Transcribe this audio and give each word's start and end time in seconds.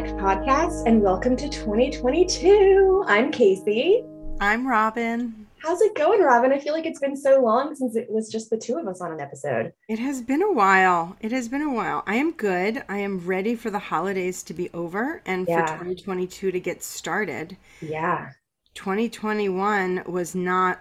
Connect 0.00 0.18
podcast, 0.18 0.86
and 0.86 1.02
welcome 1.02 1.36
to 1.36 1.46
2022. 1.46 3.04
I'm 3.06 3.30
Casey. 3.30 4.02
I'm 4.40 4.66
Robin. 4.66 5.46
How's 5.58 5.82
it 5.82 5.94
going, 5.94 6.22
Robin? 6.22 6.52
I 6.52 6.58
feel 6.58 6.72
like 6.72 6.86
it's 6.86 7.00
been 7.00 7.14
so 7.14 7.42
long 7.42 7.74
since 7.74 7.96
it 7.96 8.06
was 8.10 8.32
just 8.32 8.48
the 8.48 8.56
two 8.56 8.78
of 8.78 8.88
us 8.88 9.02
on 9.02 9.12
an 9.12 9.20
episode. 9.20 9.74
It 9.90 9.98
has 9.98 10.22
been 10.22 10.40
a 10.40 10.50
while. 10.52 11.18
It 11.20 11.32
has 11.32 11.50
been 11.50 11.60
a 11.60 11.70
while. 11.70 12.02
I 12.06 12.14
am 12.14 12.32
good. 12.32 12.82
I 12.88 12.96
am 12.96 13.26
ready 13.26 13.54
for 13.54 13.68
the 13.68 13.78
holidays 13.78 14.42
to 14.44 14.54
be 14.54 14.70
over 14.72 15.20
and 15.26 15.46
Yeah. 15.46 15.66
for 15.66 15.72
2022 15.84 16.50
to 16.50 16.58
get 16.60 16.82
started. 16.82 17.58
Yeah. 17.82 18.30
2021 18.76 20.04
was 20.06 20.34
not 20.34 20.80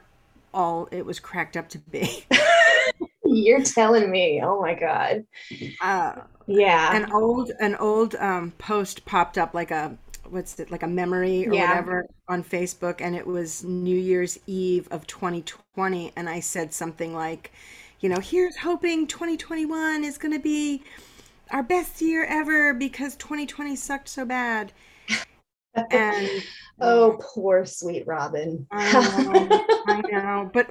all 0.54 0.88
it 0.94 1.06
was 1.06 1.20
cracked 1.20 1.58
up 1.58 1.68
to 1.70 1.78
be. 1.78 2.24
You're 3.26 3.64
telling 3.64 4.10
me. 4.10 4.40
Oh 4.42 4.62
my 4.62 4.76
God. 4.76 5.26
Uh, 5.82 6.22
Yeah. 6.50 6.96
an 6.96 7.12
old 7.12 7.52
an 7.60 7.76
old 7.76 8.16
um, 8.16 8.52
post 8.58 9.06
popped 9.06 9.38
up 9.38 9.54
like 9.54 9.72
a 9.72 9.98
what's 10.30 10.60
it 10.60 10.72
like 10.72 10.84
a 10.84 10.88
memory 10.88 11.48
or 11.48 11.54
Yeah. 11.54 11.70
whatever 11.70 12.06
on 12.28 12.44
Facebook 12.44 13.02
and 13.02 13.16
it 13.16 13.26
was 13.28 13.64
New 13.64 13.98
Year's 13.98 14.40
Eve 14.48 14.88
of 14.92 15.08
2020 15.08 16.12
and 16.16 16.30
I 16.30 16.40
said 16.40 16.74
something 16.74 17.14
like 17.14 17.52
you 18.00 18.10
know 18.10 18.20
here's 18.20 18.58
hoping 18.58 19.08
2021 19.08 20.04
is 20.04 20.18
going 20.18 20.34
to 20.34 20.40
be 20.40 20.84
our 21.52 21.64
best 21.64 22.02
year 22.02 22.26
ever 22.26 22.74
because 22.74 23.16
2020 23.16 23.76
sucked 23.76 24.08
so 24.10 24.26
bad 24.26 24.72
and 25.76 26.30
oh, 26.82 27.18
poor 27.22 27.66
sweet 27.66 28.06
Robin. 28.08 28.66
I 28.72 28.92
know, 28.92 29.66
I 29.88 30.02
know. 30.12 30.50
But 30.54 30.70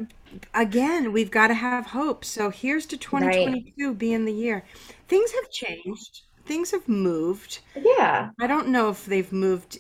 again, 0.55 1.13
we've 1.13 1.31
got 1.31 1.49
to 1.49 1.55
have 1.55 1.87
hope. 1.87 2.25
So 2.25 2.51
here's 2.51 2.87
to 2.87 2.97
2022 2.97 3.95
being 3.95 4.25
the 4.25 4.33
year. 4.33 4.65
Things 5.09 5.33
have 5.33 5.51
changed. 5.51 6.23
Things 6.47 6.71
have 6.71 6.89
moved. 6.89 7.61
yeah. 7.77 8.31
I 8.41 8.47
don't 8.47 8.69
know 8.69 8.89
if 8.91 9.05
they've 9.07 9.33
moved. 9.33 9.79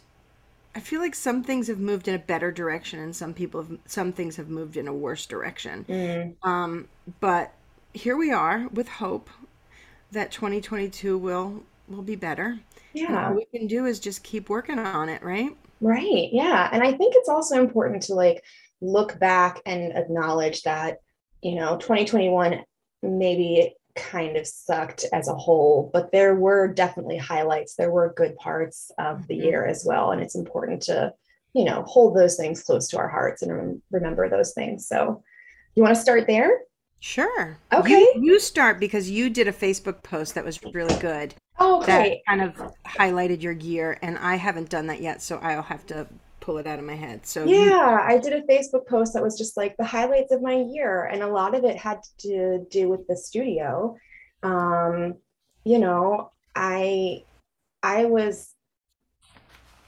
I 0.74 0.80
feel 0.80 1.00
like 1.00 1.14
some 1.14 1.42
things 1.42 1.66
have 1.66 1.78
moved 1.80 2.06
in 2.08 2.14
a 2.14 2.18
better 2.18 2.52
direction, 2.52 3.00
and 3.00 3.16
some 3.16 3.34
people 3.34 3.62
have, 3.62 3.78
some 3.86 4.12
things 4.12 4.36
have 4.36 4.48
moved 4.48 4.76
in 4.76 4.86
a 4.86 4.92
worse 4.92 5.26
direction. 5.26 5.84
Mm, 5.88 6.36
Um, 6.42 6.88
but 7.20 7.52
here 7.94 8.16
we 8.16 8.30
are 8.30 8.68
with 8.68 8.86
hope 8.88 9.28
that 10.12 10.30
2022 10.30 11.18
will 11.18 11.64
will 11.90 12.02
be 12.02 12.16
better. 12.16 12.58
Yeah. 12.92 13.32
we 13.32 13.44
can 13.46 13.66
do 13.66 13.86
is 13.86 14.00
just 14.00 14.22
keep 14.22 14.48
working 14.48 14.78
on 14.78 15.08
it, 15.08 15.22
right? 15.22 15.56
Right. 15.80 16.28
Yeah. 16.32 16.68
And 16.72 16.82
I 16.82 16.92
think 16.92 17.14
it's 17.16 17.28
also 17.28 17.60
important 17.60 18.02
to 18.04 18.14
like 18.14 18.42
look 18.80 19.18
back 19.18 19.60
and 19.66 19.96
acknowledge 19.96 20.62
that, 20.62 20.98
you 21.42 21.54
know, 21.54 21.76
2021 21.76 22.64
maybe 23.02 23.74
kind 23.94 24.36
of 24.36 24.46
sucked 24.46 25.04
as 25.12 25.28
a 25.28 25.34
whole, 25.34 25.90
but 25.92 26.10
there 26.12 26.34
were 26.34 26.68
definitely 26.68 27.16
highlights. 27.18 27.74
There 27.74 27.90
were 27.90 28.12
good 28.16 28.36
parts 28.36 28.90
of 28.98 29.26
the 29.28 29.38
Mhm. 29.38 29.44
year 29.44 29.66
as 29.66 29.84
well. 29.84 30.10
And 30.10 30.20
it's 30.20 30.34
important 30.36 30.82
to, 30.84 31.12
you 31.52 31.64
know, 31.64 31.82
hold 31.82 32.16
those 32.16 32.36
things 32.36 32.62
close 32.62 32.88
to 32.88 32.98
our 32.98 33.08
hearts 33.08 33.42
and 33.42 33.54
rem- 33.54 33.82
remember 33.90 34.28
those 34.28 34.52
things. 34.54 34.86
So, 34.88 35.22
you 35.74 35.82
want 35.82 35.94
to 35.94 36.00
start 36.02 36.26
there? 36.26 36.60
Sure. 37.00 37.60
Okay. 37.72 38.00
You, 38.00 38.14
you 38.14 38.40
start 38.40 38.80
because 38.80 39.10
you 39.10 39.30
did 39.30 39.46
a 39.48 39.52
Facebook 39.52 40.02
post 40.02 40.34
that 40.34 40.44
was 40.44 40.60
really 40.74 40.94
good 40.96 41.34
Oh, 41.58 41.82
that 41.86 42.06
okay. 42.06 42.22
kind 42.28 42.40
of 42.42 42.60
highlighted 42.86 43.42
your 43.42 43.52
year, 43.52 43.98
and 44.02 44.16
I 44.18 44.36
haven't 44.36 44.68
done 44.70 44.86
that 44.88 45.00
yet, 45.00 45.20
so 45.22 45.38
I'll 45.38 45.62
have 45.62 45.84
to 45.86 46.06
pull 46.40 46.58
it 46.58 46.66
out 46.66 46.78
of 46.78 46.84
my 46.84 46.94
head. 46.94 47.26
So 47.26 47.44
you, 47.44 47.70
Yeah, 47.70 47.98
I 48.02 48.18
did 48.18 48.32
a 48.32 48.42
Facebook 48.42 48.86
post 48.86 49.12
that 49.14 49.22
was 49.22 49.36
just 49.36 49.56
like 49.56 49.76
the 49.76 49.84
highlights 49.84 50.32
of 50.32 50.40
my 50.42 50.54
year, 50.54 51.04
and 51.06 51.22
a 51.22 51.26
lot 51.26 51.54
of 51.54 51.64
it 51.64 51.76
had 51.76 52.00
to 52.18 52.64
do 52.70 52.88
with 52.88 53.06
the 53.08 53.16
studio. 53.16 53.96
Um, 54.42 55.16
you 55.64 55.78
know, 55.78 56.30
I 56.54 57.24
I 57.82 58.04
was 58.06 58.54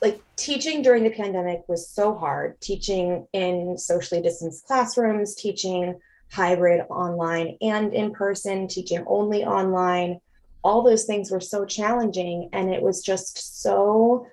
like 0.02 0.20
teaching 0.36 0.82
during 0.82 1.04
the 1.04 1.10
pandemic 1.10 1.62
was 1.68 1.88
so 1.88 2.14
hard, 2.16 2.60
teaching 2.60 3.26
in 3.32 3.76
socially 3.76 4.22
distanced 4.22 4.64
classrooms, 4.64 5.34
teaching 5.34 5.98
hybrid 6.30 6.82
online 6.90 7.56
and 7.60 7.92
in 7.92 8.12
person, 8.12 8.68
teaching 8.68 9.04
only 9.06 9.44
online. 9.44 10.20
All 10.62 10.82
those 10.82 11.04
things 11.04 11.30
were 11.30 11.40
so 11.40 11.64
challenging, 11.64 12.50
and 12.52 12.72
it 12.72 12.82
was 12.82 13.02
just 13.02 13.62
so 13.62 14.26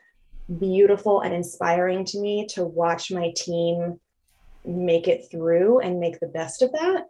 beautiful 0.59 1.21
and 1.21 1.33
inspiring 1.33 2.05
to 2.05 2.19
me 2.19 2.45
to 2.47 2.63
watch 2.63 3.11
my 3.11 3.33
team 3.35 3.99
make 4.65 5.07
it 5.07 5.29
through 5.31 5.79
and 5.79 5.99
make 5.99 6.19
the 6.19 6.27
best 6.27 6.61
of 6.61 6.71
that. 6.73 7.05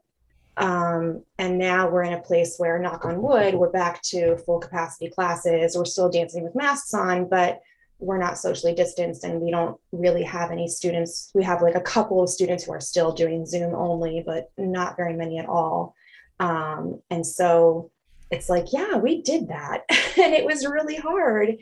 Um, 0.58 1.24
and 1.38 1.58
now 1.58 1.90
we're 1.90 2.04
in 2.04 2.14
a 2.14 2.22
place 2.22 2.56
where, 2.58 2.80
knock 2.80 3.06
on 3.06 3.22
wood, 3.22 3.54
we're 3.54 3.70
back 3.70 4.02
to 4.04 4.38
full 4.38 4.60
capacity 4.60 5.10
classes. 5.10 5.78
We're 5.78 5.86
still 5.86 6.10
dancing 6.10 6.44
with 6.44 6.56
masks 6.56 6.94
on, 6.94 7.28
but 7.30 7.62
we're 8.00 8.18
not 8.18 8.38
socially 8.38 8.76
distanced 8.76 9.24
and 9.24 9.42
we 9.42 9.52
don't 9.52 9.80
really 9.92 10.24
have 10.24 10.52
any 10.52 10.68
students. 10.68 11.32
We 11.34 11.44
have 11.44 11.62
like 11.62 11.76
a 11.76 11.82
couple 11.82 12.22
of 12.22 12.30
students 12.30 12.64
who 12.64 12.74
are 12.74 12.80
still 12.80 13.12
doing 13.12 13.46
Zoom 13.46 13.74
only, 13.74 14.24
but 14.26 14.52
not 14.58 14.98
very 14.98 15.14
many 15.14 15.40
at 15.40 15.48
all. 15.48 15.96
Um, 16.40 17.02
and 17.10 17.26
so 17.26 17.92
it's 18.30 18.50
like, 18.50 18.72
yeah, 18.72 18.98
we 18.98 19.22
did 19.22 19.48
that. 19.48 19.84
and 19.90 20.34
it 20.34 20.46
was 20.46 20.66
really 20.66 20.98
hard 20.98 21.58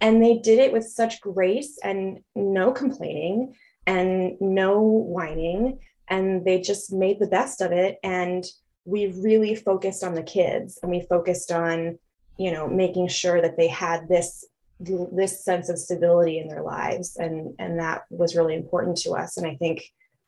and 0.00 0.22
they 0.22 0.38
did 0.38 0.58
it 0.58 0.72
with 0.72 0.84
such 0.84 1.20
grace 1.20 1.78
and 1.82 2.20
no 2.34 2.72
complaining 2.72 3.54
and 3.86 4.40
no 4.40 4.80
whining 4.80 5.78
and 6.08 6.44
they 6.44 6.60
just 6.60 6.92
made 6.92 7.18
the 7.18 7.26
best 7.26 7.60
of 7.60 7.72
it 7.72 7.98
and 8.02 8.44
we 8.84 9.06
really 9.22 9.54
focused 9.54 10.04
on 10.04 10.14
the 10.14 10.22
kids 10.22 10.78
and 10.82 10.90
we 10.90 11.00
focused 11.08 11.50
on 11.50 11.98
you 12.38 12.52
know 12.52 12.68
making 12.68 13.08
sure 13.08 13.40
that 13.40 13.56
they 13.56 13.68
had 13.68 14.08
this 14.08 14.44
this 14.80 15.44
sense 15.44 15.68
of 15.68 15.78
stability 15.78 16.38
in 16.38 16.48
their 16.48 16.62
lives 16.62 17.16
and 17.16 17.54
and 17.58 17.78
that 17.78 18.02
was 18.10 18.36
really 18.36 18.54
important 18.54 18.96
to 18.98 19.12
us. 19.12 19.36
And 19.36 19.46
i 19.46 19.54
think 19.54 19.84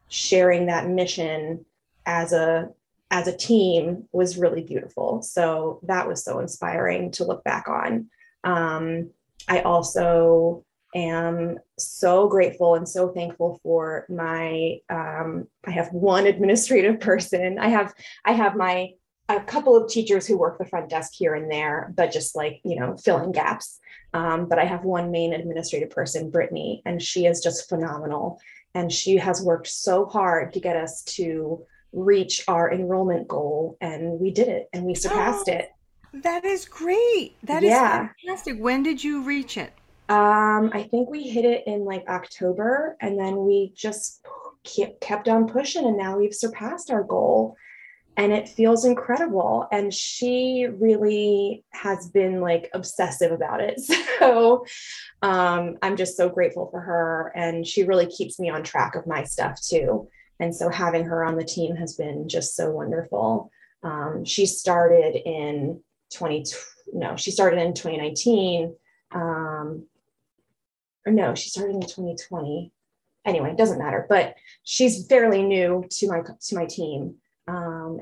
sharing 0.09 0.67
that 0.67 0.89
mission 0.89 1.65
as 2.07 2.33
a 2.33 2.69
as 3.11 3.29
a 3.29 3.37
team 3.37 4.09
was 4.12 4.37
really 4.37 4.62
beautiful. 4.62 5.23
So 5.23 5.81
that 5.84 6.09
was 6.09 6.25
so 6.25 6.41
inspiring 6.41 7.12
to 7.12 7.25
look 7.25 7.45
back 7.45 7.69
on. 7.69 8.09
Um, 8.43 9.11
I 9.49 9.61
also 9.61 10.65
am 10.95 11.59
so 11.78 12.28
grateful 12.28 12.75
and 12.75 12.89
so 12.89 13.11
thankful 13.13 13.61
for 13.63 14.07
my 14.09 14.78
um, 14.89 15.47
I 15.65 15.71
have 15.71 15.93
one 15.93 16.27
administrative 16.33 17.01
person. 17.01 17.59
I 17.59 17.69
have 17.69 17.95
I 18.25 18.33
have 18.33 18.57
my 18.57 18.91
a 19.29 19.41
couple 19.41 19.77
of 19.77 19.91
teachers 19.91 20.27
who 20.27 20.39
work 20.39 20.59
the 20.59 20.65
front 20.65 20.89
desk 20.89 21.13
here 21.15 21.35
and 21.35 21.51
there, 21.51 21.93
but 21.97 22.13
just 22.13 22.37
like 22.37 22.61
you 22.65 22.79
know 22.79 22.97
filling 22.97 23.33
gaps. 23.33 23.81
Um, 24.15 24.49
but 24.49 24.59
I 24.59 24.65
have 24.65 24.85
one 24.85 25.11
main 25.11 25.33
administrative 25.35 25.91
person, 25.91 26.31
Brittany, 26.31 26.83
and 26.87 27.03
she 27.03 27.27
is 27.27 27.43
just 27.43 27.69
phenomenal. 27.69 28.41
And 28.75 28.93
she 28.93 29.17
has 29.17 29.43
worked 29.43 29.69
so 29.69 30.05
hard 30.07 30.53
to 30.53 30.61
get 30.61 30.77
us 30.77 31.03
to 31.17 31.65
reach 31.93 32.45
our 32.47 32.71
enrollment 32.73 33.27
goal, 33.27 33.77
and 33.81 34.21
we 34.21 34.31
did 34.31 34.49
it, 34.49 34.69
and 34.73 34.85
we 34.85 34.95
surpassed 34.95 35.49
Oh. 35.49 35.53
it. 35.55 35.73
that 36.23 36.45
is 36.47 36.65
great. 36.67 37.37
That 37.43 37.63
is 37.63 37.71
Yeah. 37.71 38.09
fantastic. 38.23 38.59
When 38.59 38.83
did 38.83 39.03
you 39.05 39.23
reach 39.23 39.59
it? 39.59 39.73
Um, 40.09 40.71
I 40.73 40.87
think 40.91 41.11
we 41.11 41.25
hit 41.25 41.45
it 41.45 41.65
in 41.67 41.85
like 41.85 42.09
October, 42.09 42.97
and 43.01 43.19
then 43.19 43.45
we 43.45 43.73
just 43.75 44.25
kept 44.65 45.01
kept 45.01 45.29
on 45.29 45.47
pushing, 45.49 45.85
and 45.85 45.97
now 45.97 46.17
we've 46.19 46.35
surpassed 46.35 46.91
our 46.91 47.03
goal, 47.03 47.57
and 48.16 48.32
it 48.32 48.49
feels 48.49 48.84
incredible. 48.84 49.66
And 49.71 49.93
she 49.93 50.66
really 50.78 51.65
has 51.71 52.09
been 52.09 52.41
like 52.41 52.71
obsessive 52.75 53.32
about 53.32 53.60
it. 53.60 53.81
So 54.19 54.65
um, 55.21 55.77
I'm 55.82 55.94
just 55.94 56.16
so 56.16 56.31
grateful 56.31 56.71
for 56.71 56.81
her, 56.81 57.32
and 57.37 57.66
she 57.66 57.84
really 57.84 58.06
keeps 58.06 58.41
me 58.41 58.48
on 58.48 58.63
track 58.63 58.95
of 58.95 59.07
my 59.07 59.24
stuff 59.24 59.60
too. 59.60 60.09
And 60.41 60.57
so 60.57 60.71
having 60.71 61.04
her 61.04 61.22
on 61.22 61.36
the 61.36 61.45
team 61.45 61.77
has 61.77 61.95
been 61.97 62.27
just 62.27 62.57
so 62.57 62.71
wonderful. 62.71 63.51
Um, 63.83 64.24
she 64.24 64.47
started 64.47 65.16
in 65.16 65.83
20 66.15 66.45
no, 66.92 67.16
she 67.16 67.30
started 67.30 67.60
in 67.60 67.74
2019. 67.74 68.74
Um, 69.12 69.86
or 71.07 71.12
no, 71.12 71.34
she 71.34 71.48
started 71.48 71.74
in 71.74 71.83
2020. 71.83 72.72
Anyway, 73.24 73.51
it 73.51 73.59
doesn't 73.59 73.78
matter. 73.78 74.07
But 74.09 74.34
she's 74.62 75.07
fairly 75.07 75.42
new 75.42 75.84
to 75.91 76.09
my 76.09 76.21
to 76.21 76.54
my 76.54 76.66
team, 76.66 77.16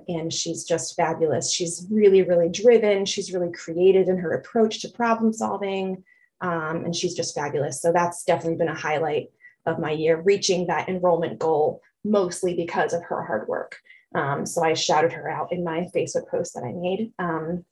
and 0.09 0.33
she's 0.33 0.65
just 0.65 0.97
fabulous. 0.97 1.53
She's 1.53 1.87
really, 1.91 2.23
really 2.23 2.49
driven. 2.49 3.05
She's 3.05 3.33
really 3.33 3.53
creative 3.53 4.09
in 4.09 4.19
her 4.19 4.33
approach 4.33 4.81
to 4.81 4.89
problem 4.89 5.33
solving, 5.33 6.05
um, 6.41 6.85
and 6.85 6.95
she's 6.95 7.15
just 7.15 7.35
fabulous. 7.35 7.81
So 7.81 7.93
that's 7.93 8.25
definitely 8.25 8.59
been 8.59 8.69
a 8.69 8.75
highlight 8.75 9.31
of 9.67 9.79
my 9.79 9.93
year, 9.93 10.21
reaching 10.21 10.67
that 10.67 10.89
enrollment 10.89 11.39
goal 11.39 11.81
mostly 12.05 12.55
because 12.55 12.93
of 12.93 13.03
her 13.05 13.25
hard 13.25 13.49
work. 13.49 13.79
Um, 14.15 14.47
so 14.47 14.63
I 14.63 14.75
shouted 14.75 15.13
her 15.13 15.29
out 15.29 15.53
in 15.53 15.65
my 15.65 15.89
Facebook 15.95 16.29
post 16.29 16.55
that 16.55 16.63
I 16.63 16.73
made. 16.73 17.13
Um, 17.19 17.65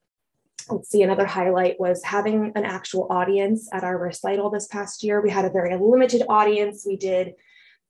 let's 0.70 0.90
see, 0.90 1.02
another 1.02 1.26
highlight 1.26 1.78
was 1.78 2.02
having 2.02 2.52
an 2.54 2.64
actual 2.64 3.06
audience 3.10 3.68
at 3.72 3.84
our 3.84 3.98
recital 3.98 4.50
this 4.50 4.66
past 4.66 5.02
year. 5.02 5.20
We 5.20 5.30
had 5.30 5.44
a 5.44 5.50
very 5.50 5.76
limited 5.76 6.22
audience. 6.28 6.84
We 6.86 6.96
did 6.96 7.34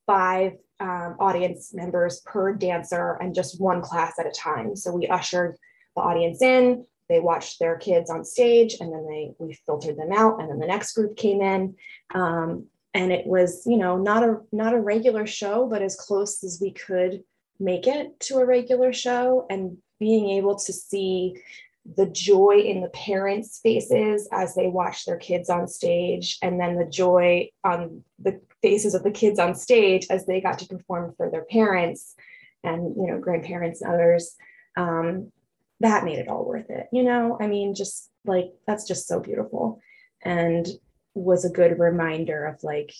five 0.07 0.55
um, 0.83 1.17
audience 1.21 1.73
members 1.73 2.21
per 2.27 2.53
dancer 2.53 3.17
and 3.21 3.35
just 3.35 3.61
one 3.61 3.81
class 3.81 4.19
at 4.19 4.27
a 4.27 4.31
time. 4.31 4.75
So 4.75 4.93
we 4.93 5.07
ushered 5.07 5.57
the 5.95 6.03
audience 6.03 6.43
in. 6.43 6.85
they 7.09 7.21
watched 7.21 7.59
their 7.59 7.77
kids 7.77 8.11
on 8.11 8.25
stage 8.25 8.77
and 8.81 8.93
then 8.93 9.07
they 9.07 9.35
we 9.39 9.53
filtered 9.67 9.97
them 9.97 10.13
out 10.13 10.41
and 10.41 10.51
then 10.51 10.59
the 10.59 10.67
next 10.67 10.95
group 10.95 11.17
came 11.17 11.41
in 11.41 11.75
um, 12.15 12.67
and 12.95 13.13
it 13.13 13.27
was 13.27 13.63
you 13.67 13.77
know 13.77 13.97
not 13.97 14.23
a 14.25 14.41
not 14.51 14.75
a 14.75 14.81
regular 14.81 15.27
show 15.27 15.67
but 15.73 15.83
as 15.83 15.95
close 15.97 16.43
as 16.43 16.59
we 16.61 16.71
could 16.73 17.23
make 17.61 17.87
it 17.87 18.19
to 18.19 18.39
a 18.39 18.47
regular 18.47 18.93
show 18.93 19.47
and 19.51 19.77
being 20.01 20.31
able 20.31 20.57
to 20.57 20.73
see 20.73 21.37
the 21.85 22.07
joy 22.07 22.63
in 22.65 22.81
the 22.81 22.89
parents' 22.91 23.59
faces 23.63 24.29
as 24.33 24.55
they 24.55 24.69
watch 24.69 25.05
their 25.05 25.17
kids 25.17 25.51
on 25.51 25.67
stage, 25.67 26.39
and 26.43 26.61
then 26.61 26.77
the 26.77 26.87
joy 26.87 27.51
on 27.65 28.05
the 28.19 28.41
faces 28.63 28.95
of 28.95 29.03
the 29.03 29.11
kids 29.11 29.39
on 29.39 29.55
stage 29.55 30.07
as 30.09 30.25
they 30.25 30.41
got 30.41 30.59
to 30.61 30.67
perform 30.67 31.13
for 31.17 31.29
their 31.29 31.45
parents 31.45 32.15
and 32.63 32.95
you 32.97 33.09
know 33.09 33.19
grandparents 33.19 33.83
and 33.83 33.93
others. 33.93 34.37
Um, 34.77 35.33
that 35.81 36.05
made 36.05 36.21
it 36.21 36.29
all 36.29 36.45
worth 36.45 36.71
it. 36.71 36.87
You 36.93 37.03
know, 37.03 37.37
I 37.41 37.49
mean, 37.49 37.75
just 37.75 38.11
like 38.25 38.53
that's 38.67 38.87
just 38.87 39.09
so 39.09 39.19
beautiful, 39.19 39.81
and 40.23 40.67
was 41.15 41.45
a 41.45 41.51
good 41.51 41.79
reminder 41.79 42.47
of 42.47 42.63
like, 42.63 42.93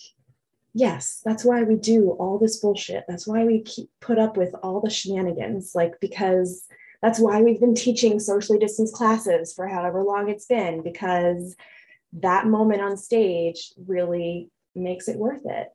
yes, 0.73 1.21
that's 1.23 1.45
why 1.45 1.63
we 1.63 1.75
do 1.75 2.11
all 2.11 2.37
this 2.37 2.57
bullshit. 2.57 3.05
That's 3.07 3.25
why 3.25 3.45
we 3.45 3.61
keep 3.61 3.89
put 4.01 4.19
up 4.19 4.35
with 4.35 4.53
all 4.61 4.81
the 4.81 4.89
shenanigans, 4.89 5.71
like 5.73 5.99
because 6.01 6.67
that's 7.03 7.19
why 7.19 7.41
we've 7.41 7.59
been 7.59 7.75
teaching 7.75 8.17
socially 8.17 8.57
distanced 8.57 8.95
classes 8.95 9.53
for 9.53 9.67
however 9.67 10.01
long 10.01 10.29
it's 10.29 10.45
been, 10.45 10.81
because 10.81 11.53
that 12.13 12.47
moment 12.47 12.81
on 12.81 12.95
stage 12.95 13.73
really 13.85 14.49
makes 14.73 15.09
it 15.09 15.17
worth 15.17 15.41
it. 15.43 15.67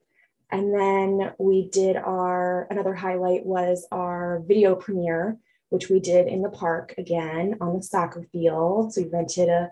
And 0.51 0.73
then 0.73 1.33
we 1.39 1.69
did 1.69 1.97
our, 1.97 2.67
another 2.71 2.95
highlight 2.95 3.45
was 3.45 3.87
our 3.93 4.43
video 4.47 4.75
premiere, 4.75 5.37
which 5.69 5.91
we 5.91 6.01
did 6.01 6.29
in 6.29 6.41
the 6.41 6.49
park 6.49 6.95
again 6.97 7.57
on 7.61 7.77
the 7.77 7.83
soccer 7.83 8.25
field. 8.33 8.95
So 8.95 9.03
we 9.03 9.11
rented 9.11 9.51
a, 9.51 9.71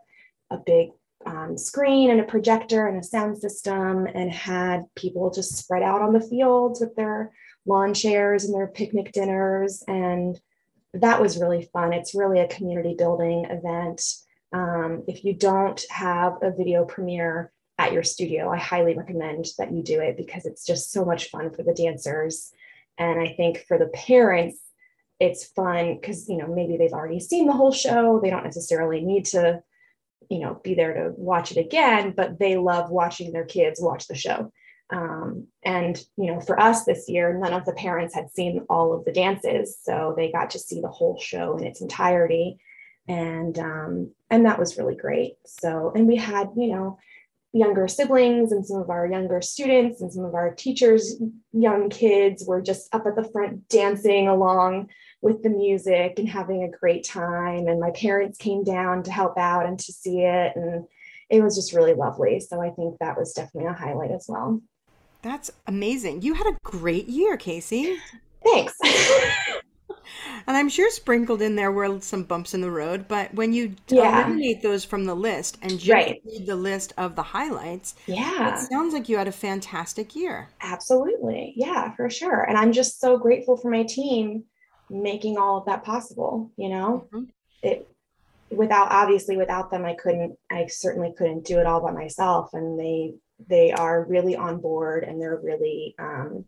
a 0.51 0.59
big 0.59 0.91
um, 1.25 1.57
screen 1.57 2.11
and 2.11 2.21
a 2.21 2.25
projector 2.25 2.87
and 2.87 2.99
a 2.99 3.03
sound 3.03 3.39
system 3.39 4.07
and 4.07 4.31
had 4.31 4.85
people 4.95 5.31
just 5.31 5.57
spread 5.57 5.83
out 5.83 6.03
on 6.03 6.13
the 6.13 6.21
fields 6.21 6.81
with 6.81 6.95
their 6.97 7.33
lawn 7.65 7.95
chairs 7.95 8.45
and 8.45 8.55
their 8.55 8.67
picnic 8.67 9.13
dinners. 9.13 9.83
And 9.89 10.39
that 10.95 11.21
was 11.21 11.39
really 11.39 11.69
fun. 11.73 11.93
It's 11.93 12.15
really 12.15 12.41
a 12.41 12.49
community 12.49 12.95
building 12.97 13.47
event. 13.47 14.03
Um, 14.53 15.05
if 15.07 15.25
you 15.25 15.35
don't 15.35 15.83
have 15.91 16.35
a 16.43 16.51
video 16.51 16.85
premiere 16.85 17.53
at 17.79 17.93
your 17.93 18.03
studio, 18.03 18.51
I 18.51 18.59
highly 18.59 18.97
recommend 18.97 19.47
that 19.59 19.73
you 19.73 19.83
do 19.83 20.01
it 20.01 20.17
because 20.17 20.47
it's 20.47 20.65
just 20.65 20.91
so 20.91 21.05
much 21.05 21.31
fun 21.31 21.51
for 21.51 21.63
the 21.63 21.75
dancers. 21.75 22.53
And 22.99 23.21
I 23.21 23.35
think 23.37 23.65
for 23.69 23.79
the 23.79 23.89
parents, 23.89 24.59
it's 25.19 25.45
fun 25.45 25.95
because 25.95 26.29
you 26.29 26.37
know 26.37 26.47
maybe 26.47 26.77
they've 26.77 26.93
already 26.93 27.21
seen 27.21 27.47
the 27.47 27.53
whole 27.53 27.73
show. 27.73 28.21
They 28.23 28.31
don't 28.31 28.45
necessarily 28.45 29.03
need 29.03 29.25
to, 29.27 29.63
you 30.31 30.41
know, 30.41 30.61
be 30.63 30.75
there 30.75 30.95
to 30.95 31.13
watch 31.17 31.53
it 31.53 31.59
again, 31.59 32.13
but 32.17 32.39
they 32.39 32.57
love 32.57 32.91
watching 32.91 33.33
their 33.33 33.45
kids 33.45 33.81
watch 33.81 34.09
the 34.09 34.15
show. 34.15 34.53
Um, 34.91 35.49
and 35.65 35.99
you 36.17 36.33
know, 36.33 36.41
for 36.41 36.61
us 36.61 36.85
this 36.85 37.09
year, 37.09 37.37
none 37.37 37.53
of 37.53 37.65
the 37.65 37.73
parents 37.73 38.15
had 38.15 38.31
seen 38.31 38.65
all 38.71 38.93
of 38.93 39.05
the 39.05 39.13
dances, 39.13 39.79
so 39.83 40.15
they 40.17 40.31
got 40.31 40.51
to 40.51 40.59
see 40.59 40.81
the 40.81 40.89
whole 40.89 41.19
show 41.19 41.57
in 41.57 41.65
its 41.65 41.81
entirety, 41.81 42.59
and 43.09 43.59
um, 43.59 44.13
and 44.31 44.47
that 44.47 44.59
was 44.59 44.79
really 44.79 44.95
great. 44.95 45.35
So, 45.45 45.93
and 45.95 46.07
we 46.07 46.17
had 46.17 46.51
you 46.57 46.69
know 46.69 46.99
younger 47.53 47.89
siblings 47.89 48.53
and 48.53 48.65
some 48.67 48.81
of 48.81 48.91
our 48.91 49.07
younger 49.07 49.41
students 49.41 50.03
and 50.03 50.13
some 50.13 50.25
of 50.25 50.35
our 50.35 50.55
teachers 50.55 51.17
young 51.53 51.89
kids 51.89 52.45
were 52.47 52.61
just 52.61 52.95
up 52.95 53.07
at 53.07 53.17
the 53.17 53.25
front 53.33 53.67
dancing 53.69 54.29
along 54.29 54.91
with 55.23 55.43
the 55.43 55.49
music 55.49 56.19
and 56.19 56.29
having 56.29 56.63
a 56.63 56.79
great 56.79 57.03
time. 57.03 57.67
And 57.67 57.81
my 57.81 57.91
parents 57.93 58.37
came 58.37 58.63
down 58.63 59.03
to 59.05 59.11
help 59.11 59.39
out 59.39 59.65
and 59.65 59.79
to 59.79 59.93
see 59.93 60.21
it. 60.21 60.53
And 60.55 60.85
it 61.31 61.43
was 61.43 61.57
just 61.57 61.73
really 61.73 61.95
lovely. 61.95 62.39
So 62.41 62.61
i 62.61 62.71
think 62.71 62.99
that 63.01 63.19
was 63.19 63.33
definitely 63.33 63.71
a 63.71 63.73
highlight 63.73 64.11
as 64.11 64.27
well 64.29 64.61
that's 65.27 65.51
amazing. 65.67 66.23
You 66.23 66.35
had 66.35 66.47
a 66.47 66.57
great 66.63 67.09
year, 67.09 67.37
Casey. 67.37 67.99
Thanks. 68.45 68.75
and 70.47 70.57
I'm 70.57 70.69
sure 70.69 70.91
sprinkled 70.91 71.43
in 71.43 71.57
there 71.57 71.73
were 71.73 72.01
some 72.01 72.23
bumps 72.23 72.55
in 72.55 72.61
the 72.61 72.71
road, 72.71 73.07
but 73.09 73.33
when 73.35 73.53
you 73.53 73.75
yeah. 73.89 74.25
eliminate 74.25 74.63
those 74.63 74.85
from 74.85 75.05
the 75.05 75.15
list 75.15 75.59
and 75.63 75.73
just 75.73 75.91
right. 75.91 76.23
read 76.25 76.47
the 76.47 76.57
list 76.57 76.93
of 76.97 77.17
the 77.17 77.23
highlights, 77.23 77.95
yeah, 78.07 78.55
it 78.55 78.69
sounds 78.69 78.95
like 78.95 79.09
you 79.09 79.17
had 79.17 79.29
a 79.29 79.33
fantastic 79.33 80.15
year. 80.15 80.49
Absolutely. 80.61 81.55
Yeah, 81.57 81.95
for 81.95 82.09
sure. 82.09 82.43
And 82.43 82.57
I'm 82.57 82.73
just 82.73 83.01
so 83.01 83.19
grateful 83.19 83.57
for 83.57 83.71
my 83.71 83.83
team 83.83 84.45
making 84.89 85.37
all 85.37 85.59
of 85.59 85.67
that 85.67 85.85
possible, 85.85 86.51
you 86.57 86.69
know? 86.69 87.09
Mm-hmm. 87.13 87.25
It 87.63 87.89
without 88.51 88.93
obviously 88.93 89.37
without 89.37 89.73
them 89.73 89.85
I 89.85 89.95
couldn't 89.95 90.39
I 90.51 90.67
certainly 90.69 91.13
couldn't 91.17 91.45
do 91.45 91.59
it 91.59 91.67
all 91.67 91.81
by 91.81 91.91
myself 91.91 92.51
and 92.53 92.79
they 92.79 93.15
they 93.49 93.73
are 93.73 94.05
really 94.05 94.37
on 94.37 94.61
board 94.61 95.05
and 95.05 95.21
they're 95.21 95.41
really 95.43 95.95
um, 95.99 96.45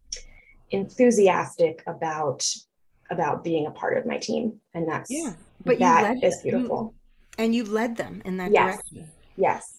enthusiastic 0.70 1.82
about 1.87 2.44
about 3.11 3.43
being 3.43 3.67
a 3.67 3.70
part 3.70 3.96
of 3.96 4.05
my 4.05 4.19
team. 4.19 4.61
And 4.75 4.88
that's 4.88 5.11
yeah 5.11 5.32
but 5.64 5.79
that 5.79 6.23
is 6.23 6.40
beautiful. 6.43 6.94
you, 7.38 7.44
and 7.44 7.55
you 7.55 7.64
led 7.64 7.96
them 7.96 8.23
in 8.25 8.37
that 8.37 8.50
yes. 8.50 8.76
direction. 8.76 9.11
Yes. 9.37 9.79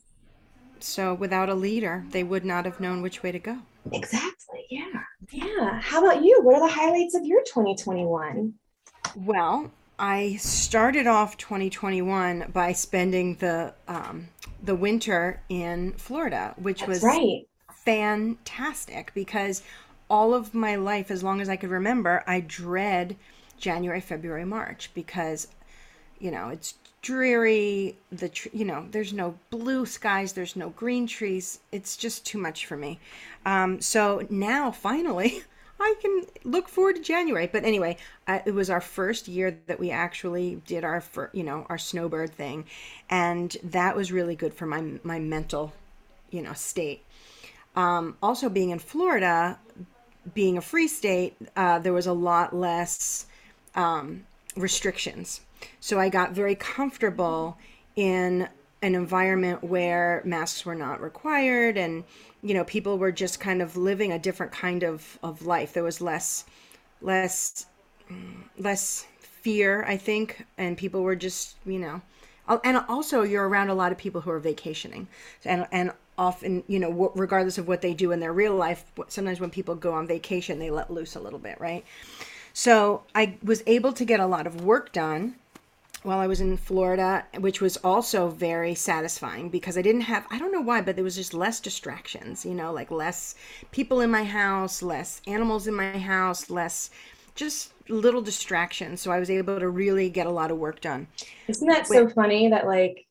So 0.79 1.13
without 1.13 1.49
a 1.49 1.55
leader 1.55 2.05
they 2.11 2.23
would 2.23 2.45
not 2.45 2.65
have 2.65 2.79
known 2.79 3.01
which 3.01 3.23
way 3.23 3.31
to 3.31 3.39
go. 3.39 3.57
Exactly. 3.91 4.65
Yeah. 4.69 4.85
Yeah. 5.31 5.79
How 5.79 6.03
about 6.03 6.23
you? 6.23 6.41
What 6.43 6.55
are 6.55 6.67
the 6.67 6.73
highlights 6.73 7.15
of 7.15 7.25
your 7.25 7.41
2021 7.41 8.53
well 9.15 9.71
I 9.99 10.37
started 10.37 11.07
off 11.07 11.35
2021 11.37 12.51
by 12.53 12.71
spending 12.71 13.35
the 13.35 13.73
um, 13.87 14.29
the 14.63 14.73
winter 14.73 15.41
in 15.49 15.91
Florida, 15.93 16.53
which 16.57 16.79
That's 16.79 16.89
was 16.89 17.03
right. 17.03 17.47
fantastic 17.69 19.11
because 19.13 19.61
all 20.09 20.33
of 20.33 20.53
my 20.53 20.75
life, 20.75 21.11
as 21.11 21.21
long 21.21 21.41
as 21.41 21.49
I 21.49 21.57
could 21.57 21.69
remember, 21.69 22.23
I 22.25 22.39
dread 22.39 23.17
January, 23.57 23.99
February, 23.99 24.45
March 24.45 24.89
because 24.93 25.47
you 26.17 26.31
know 26.31 26.47
it's 26.47 26.75
dreary. 27.01 27.97
The 28.09 28.29
tr- 28.29 28.49
you 28.53 28.63
know 28.63 28.87
there's 28.91 29.11
no 29.11 29.37
blue 29.49 29.85
skies, 29.85 30.31
there's 30.31 30.55
no 30.55 30.69
green 30.69 31.07
trees. 31.07 31.59
It's 31.73 31.97
just 31.97 32.25
too 32.25 32.37
much 32.37 32.65
for 32.65 32.77
me. 32.77 32.99
Um, 33.45 33.81
so 33.81 34.25
now 34.29 34.71
finally. 34.71 35.43
I 35.79 35.95
can 36.01 36.23
look 36.43 36.67
forward 36.67 36.97
to 36.97 37.01
January. 37.01 37.47
But 37.47 37.63
anyway, 37.63 37.97
it 38.27 38.53
was 38.53 38.69
our 38.69 38.81
first 38.81 39.27
year 39.27 39.57
that 39.67 39.79
we 39.79 39.91
actually 39.91 40.61
did 40.65 40.83
our, 40.83 41.01
fir- 41.01 41.29
you 41.33 41.43
know, 41.43 41.65
our 41.69 41.77
snowbird 41.77 42.31
thing, 42.31 42.65
and 43.09 43.55
that 43.63 43.95
was 43.95 44.11
really 44.11 44.35
good 44.35 44.53
for 44.53 44.65
my 44.65 44.99
my 45.03 45.19
mental, 45.19 45.73
you 46.31 46.41
know, 46.41 46.53
state. 46.53 47.03
Um, 47.75 48.17
also, 48.21 48.49
being 48.49 48.71
in 48.71 48.79
Florida, 48.79 49.59
being 50.33 50.57
a 50.57 50.61
free 50.61 50.87
state, 50.87 51.35
uh, 51.55 51.79
there 51.79 51.93
was 51.93 52.07
a 52.07 52.13
lot 52.13 52.55
less 52.55 53.25
um, 53.75 54.25
restrictions. 54.55 55.41
So 55.79 55.99
I 55.99 56.09
got 56.09 56.31
very 56.31 56.55
comfortable 56.55 57.57
in 57.95 58.47
an 58.81 58.95
environment 58.95 59.63
where 59.63 60.21
masks 60.25 60.65
were 60.65 60.75
not 60.75 61.01
required 61.01 61.77
and 61.77 62.03
you 62.41 62.53
know 62.53 62.63
people 62.63 62.97
were 62.97 63.11
just 63.11 63.39
kind 63.39 63.61
of 63.61 63.77
living 63.77 64.11
a 64.11 64.19
different 64.19 64.51
kind 64.51 64.83
of 64.83 65.19
of 65.23 65.45
life. 65.45 65.73
There 65.73 65.83
was 65.83 66.01
less 66.01 66.45
less 67.01 67.65
mm, 68.11 68.43
less 68.57 69.05
fear 69.19 69.85
i 69.87 69.95
think 69.95 70.45
and 70.57 70.77
people 70.77 71.01
were 71.01 71.15
just 71.15 71.55
you 71.65 71.79
know 71.79 72.01
and 72.63 72.77
also 72.89 73.21
you're 73.21 73.47
around 73.47 73.69
a 73.69 73.73
lot 73.73 73.91
of 73.91 73.97
people 73.97 74.21
who 74.21 74.31
are 74.31 74.39
vacationing. 74.39 75.07
And 75.45 75.67
and 75.71 75.91
often 76.17 76.63
you 76.67 76.79
know 76.79 77.11
regardless 77.15 77.57
of 77.57 77.67
what 77.67 77.81
they 77.81 77.93
do 77.93 78.11
in 78.11 78.19
their 78.19 78.33
real 78.33 78.55
life 78.55 78.91
sometimes 79.07 79.39
when 79.39 79.49
people 79.49 79.75
go 79.75 79.93
on 79.93 80.07
vacation 80.07 80.59
they 80.59 80.69
let 80.69 80.91
loose 80.91 81.15
a 81.15 81.19
little 81.19 81.39
bit 81.39 81.59
right? 81.59 81.85
So 82.53 83.03
i 83.15 83.37
was 83.43 83.63
able 83.67 83.93
to 83.93 84.03
get 84.03 84.19
a 84.19 84.25
lot 84.25 84.47
of 84.47 84.63
work 84.63 84.91
done 84.91 85.35
while 86.03 86.19
I 86.19 86.27
was 86.27 86.39
in 86.39 86.55
Florida, 86.57 87.25
which 87.39 87.61
was 87.61 87.77
also 87.77 88.29
very 88.29 88.73
satisfying 88.73 89.49
because 89.49 89.77
I 89.77 89.81
didn't 89.81 90.01
have, 90.01 90.25
I 90.31 90.39
don't 90.39 90.51
know 90.51 90.61
why, 90.61 90.81
but 90.81 90.95
there 90.95 91.03
was 91.03 91.15
just 91.15 91.33
less 91.33 91.59
distractions, 91.59 92.45
you 92.45 92.53
know, 92.53 92.71
like 92.71 92.89
less 92.89 93.35
people 93.71 94.01
in 94.01 94.09
my 94.09 94.23
house, 94.23 94.81
less 94.81 95.21
animals 95.27 95.67
in 95.67 95.75
my 95.75 95.97
house, 95.97 96.49
less 96.49 96.89
just 97.35 97.73
little 97.89 98.21
distractions. 98.21 99.01
So 99.01 99.11
I 99.11 99.19
was 99.19 99.29
able 99.29 99.59
to 99.59 99.69
really 99.69 100.09
get 100.09 100.27
a 100.27 100.31
lot 100.31 100.51
of 100.51 100.57
work 100.57 100.79
done. 100.81 101.07
Isn't 101.47 101.67
that 101.67 101.87
so 101.87 102.07
funny 102.09 102.49
that 102.49 102.65
like 102.65 103.05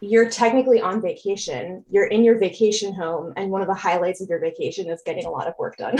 you're 0.00 0.28
technically 0.28 0.80
on 0.80 1.00
vacation, 1.00 1.84
you're 1.90 2.06
in 2.06 2.22
your 2.22 2.38
vacation 2.38 2.94
home, 2.94 3.32
and 3.36 3.50
one 3.50 3.62
of 3.62 3.68
the 3.68 3.74
highlights 3.74 4.20
of 4.20 4.28
your 4.28 4.40
vacation 4.40 4.90
is 4.90 5.00
getting 5.06 5.24
a 5.24 5.30
lot 5.30 5.46
of 5.46 5.54
work 5.58 5.78
done? 5.78 5.96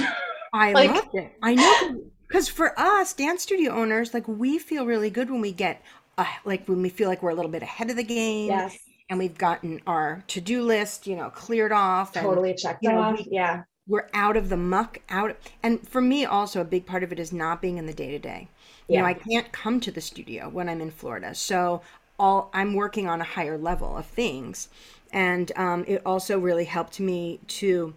I 0.53 0.73
like, 0.75 0.91
loved 0.91 1.15
it. 1.15 1.33
I 1.43 1.55
know 1.55 2.03
because 2.35 2.49
for 2.49 2.77
us 2.79 3.13
dance 3.13 3.43
studio 3.43 3.73
owners 3.73 4.13
like 4.13 4.27
we 4.27 4.59
feel 4.59 4.85
really 4.85 5.09
good 5.09 5.31
when 5.31 5.41
we 5.41 5.53
get 5.53 5.81
uh, 6.19 6.25
like 6.45 6.67
when 6.67 6.83
we 6.83 6.89
feel 6.89 7.09
like 7.09 7.23
we're 7.23 7.31
a 7.31 7.35
little 7.35 7.51
bit 7.51 7.63
ahead 7.63 7.91
of 7.91 7.97
the 7.97 8.03
game 8.03 8.49
yes. 8.49 8.77
and 9.09 9.21
we've 9.21 9.39
gotten 9.39 9.81
our 9.87 10.25
to-do 10.27 10.61
list 10.63 11.07
you 11.07 11.15
know 11.15 11.31
cleared 11.31 11.71
off 11.71 12.17
and, 12.17 12.27
totally 12.27 12.53
checked 12.53 12.83
you 12.83 12.91
know, 12.91 12.99
off. 12.99 13.19
we, 13.19 13.29
yeah. 13.31 13.63
we're 13.87 14.09
out 14.15 14.37
of 14.37 14.49
the 14.49 14.57
muck 14.57 14.99
out 15.11 15.37
and 15.63 15.89
for 15.89 16.01
me 16.01 16.25
also 16.25 16.61
a 16.61 16.65
big 16.65 16.85
part 16.85 17.05
of 17.05 17.13
it 17.13 17.21
is 17.21 17.33
not 17.33 17.63
being 17.63 17.79
in 17.79 17.87
the 17.87 17.95
day-to-day. 17.95 18.49
You 18.89 18.99
know 18.99 19.05
i 19.05 19.15
can't 19.15 19.51
come 19.53 19.79
to 19.81 19.93
the 19.93 20.01
studio 20.01 20.49
when 20.49 20.69
i'm 20.69 20.81
in 20.81 20.91
florida. 20.91 21.35
So 21.35 21.83
all 22.19 22.51
I'm 22.53 22.75
working 22.75 23.09
on 23.09 23.21
a 23.21 23.25
higher 23.25 23.59
level 23.59 23.97
of 23.97 24.07
things. 24.07 24.69
And 25.13 25.51
um, 25.57 25.85
it 25.87 26.03
also 26.07 26.39
really 26.39 26.65
helped 26.65 27.01
me 27.01 27.41
to 27.49 27.95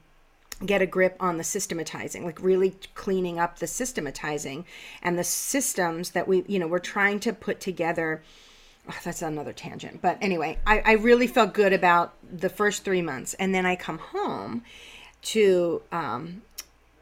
get 0.66 0.82
a 0.82 0.88
grip 0.88 1.16
on 1.20 1.38
the 1.38 1.44
systematizing 1.44 2.26
like 2.26 2.42
really 2.42 2.76
cleaning 2.96 3.40
up 3.40 3.60
the 3.60 3.68
systematizing 3.68 4.66
and 5.04 5.18
the 5.18 5.24
systems 5.24 6.12
that 6.12 6.28
we 6.28 6.44
you 6.48 6.58
know 6.58 6.68
we're 6.68 6.80
trying 6.80 7.20
to 7.20 7.34
put 7.34 7.60
together. 7.60 8.24
Oh, 8.90 8.96
that's 9.04 9.22
another 9.22 9.54
tangent. 9.54 10.02
But 10.02 10.18
anyway 10.20 10.58
I, 10.66 10.82
I 10.84 10.92
really 10.94 11.28
felt 11.28 11.54
good 11.54 11.74
about 11.74 12.14
the 12.32 12.50
first 12.50 12.84
three 12.84 13.02
months. 13.02 13.36
And 13.36 13.54
then 13.54 13.66
i 13.66 13.76
come 13.76 14.00
home 14.00 14.64
to 15.24 15.82
um, 15.92 16.42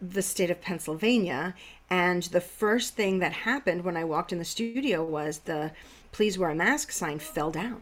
the 0.02 0.22
state 0.22 0.50
of 0.50 0.62
pennsylvania. 0.62 1.56
And 1.90 2.24
the 2.24 2.42
first 2.42 2.96
thing 2.96 3.20
that 3.20 3.32
happened 3.32 3.86
when 3.86 3.96
i 3.96 4.04
walked 4.04 4.34
in 4.34 4.40
the 4.40 4.46
studio 4.46 5.04
was 5.04 5.40
the 5.40 5.72
please 6.12 6.38
wear 6.38 6.50
a 6.50 6.56
mask 6.56 6.92
sign 6.92 7.20
fell 7.20 7.52
down 7.52 7.82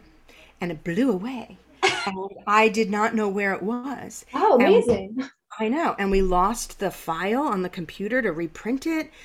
and 0.60 0.70
it 0.70 0.84
blew 0.84 1.10
away. 1.10 1.58
And 2.06 2.30
i 2.46 2.68
did 2.68 2.90
not 2.90 3.14
know 3.14 3.28
where 3.28 3.54
it 3.54 3.62
was. 3.62 4.24
Oh, 4.34 4.58
and 4.58 4.68
amazing. 4.68 5.30
I 5.58 5.68
know. 5.68 5.94
And 5.98 6.10
we 6.10 6.22
lost 6.22 6.80
the 6.80 6.90
file 6.90 7.42
on 7.42 7.62
the 7.62 7.68
computer 7.68 8.20
to 8.22 8.32
reprint 8.32 8.86
it. 8.86 9.10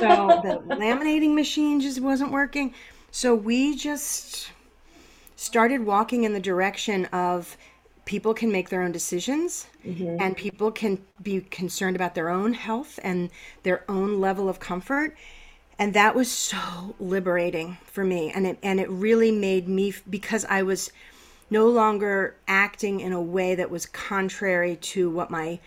So 0.00 0.40
the 0.42 0.74
laminating 0.74 1.34
machine 1.34 1.80
just 1.80 2.00
wasn't 2.00 2.32
working. 2.32 2.74
So 3.10 3.34
we 3.34 3.76
just 3.76 4.50
started 5.36 5.84
walking 5.84 6.24
in 6.24 6.32
the 6.32 6.40
direction 6.40 7.04
of 7.06 7.56
people 8.04 8.34
can 8.34 8.50
make 8.50 8.70
their 8.70 8.82
own 8.82 8.92
decisions 8.92 9.66
mm-hmm. 9.86 10.16
and 10.20 10.36
people 10.36 10.70
can 10.70 10.98
be 11.22 11.40
concerned 11.42 11.96
about 11.96 12.14
their 12.14 12.28
own 12.28 12.52
health 12.52 12.98
and 13.02 13.30
their 13.62 13.84
own 13.88 14.20
level 14.20 14.48
of 14.48 14.58
comfort 14.58 15.16
and 15.78 15.94
that 15.94 16.14
was 16.14 16.30
so 16.30 16.94
liberating 16.98 17.78
for 17.84 18.04
me 18.04 18.30
and 18.32 18.46
it 18.46 18.58
and 18.62 18.80
it 18.80 18.90
really 18.90 19.30
made 19.30 19.68
me 19.68 19.94
because 20.08 20.44
I 20.46 20.62
was 20.62 20.90
no 21.50 21.68
longer 21.68 22.36
acting 22.46 23.00
in 23.00 23.12
a 23.12 23.20
way 23.20 23.54
that 23.54 23.70
was 23.70 23.86
contrary 23.86 24.76
to 24.76 25.10
what 25.10 25.30
my 25.30 25.58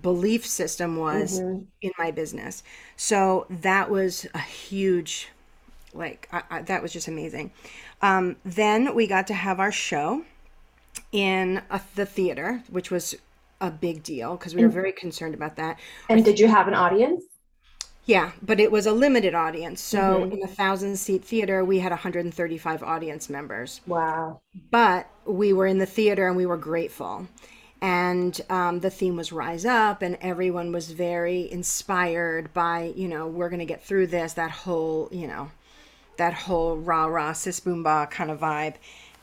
belief 0.00 0.46
system 0.46 0.96
was 0.96 1.40
in 1.40 1.92
my 1.98 2.10
business. 2.10 2.62
So 2.96 3.46
that 3.50 3.90
was 3.90 4.26
a 4.34 4.38
huge, 4.38 5.28
like, 5.92 6.28
I, 6.32 6.42
I, 6.50 6.62
that 6.62 6.82
was 6.82 6.92
just 6.92 7.08
amazing. 7.08 7.52
Um, 8.00 8.36
then 8.44 8.94
we 8.94 9.06
got 9.06 9.26
to 9.28 9.34
have 9.34 9.60
our 9.60 9.72
show 9.72 10.24
in 11.12 11.62
a, 11.70 11.80
the 11.94 12.06
theater, 12.06 12.62
which 12.70 12.90
was 12.90 13.14
a 13.60 13.70
big 13.70 14.02
deal 14.02 14.36
because 14.36 14.54
we 14.54 14.62
were 14.62 14.68
very 14.68 14.92
concerned 14.92 15.34
about 15.34 15.56
that. 15.56 15.78
And 16.08 16.24
did 16.24 16.40
you 16.40 16.48
have 16.48 16.68
an 16.68 16.74
audience? 16.74 17.22
Yeah, 18.04 18.32
but 18.42 18.58
it 18.58 18.72
was 18.72 18.86
a 18.86 18.92
limited 18.92 19.34
audience. 19.34 19.80
So 19.80 20.24
in 20.24 20.42
a 20.42 20.48
thousand 20.48 20.96
seat 20.96 21.24
theater, 21.24 21.64
we 21.64 21.78
had 21.78 21.92
135 21.92 22.82
audience 22.82 23.30
members. 23.30 23.80
Wow. 23.86 24.40
But 24.70 25.08
we 25.24 25.52
were 25.52 25.66
in 25.66 25.78
the 25.78 25.86
theater 25.86 26.26
and 26.26 26.36
we 26.36 26.46
were 26.46 26.56
grateful. 26.56 27.28
And 27.80 28.40
um, 28.48 28.80
the 28.80 28.90
theme 28.90 29.16
was 29.16 29.32
Rise 29.32 29.64
Up, 29.64 30.02
and 30.02 30.16
everyone 30.20 30.70
was 30.70 30.92
very 30.92 31.50
inspired 31.50 32.54
by, 32.54 32.92
you 32.94 33.08
know, 33.08 33.26
we're 33.26 33.48
going 33.48 33.58
to 33.58 33.64
get 33.64 33.84
through 33.84 34.06
this, 34.06 34.34
that 34.34 34.52
whole, 34.52 35.08
you 35.10 35.26
know, 35.26 35.50
that 36.16 36.32
whole 36.32 36.76
rah 36.76 37.06
rah, 37.06 37.32
sis 37.32 37.58
boom 37.58 37.82
bah 37.82 38.06
kind 38.06 38.30
of 38.30 38.38
vibe. 38.38 38.74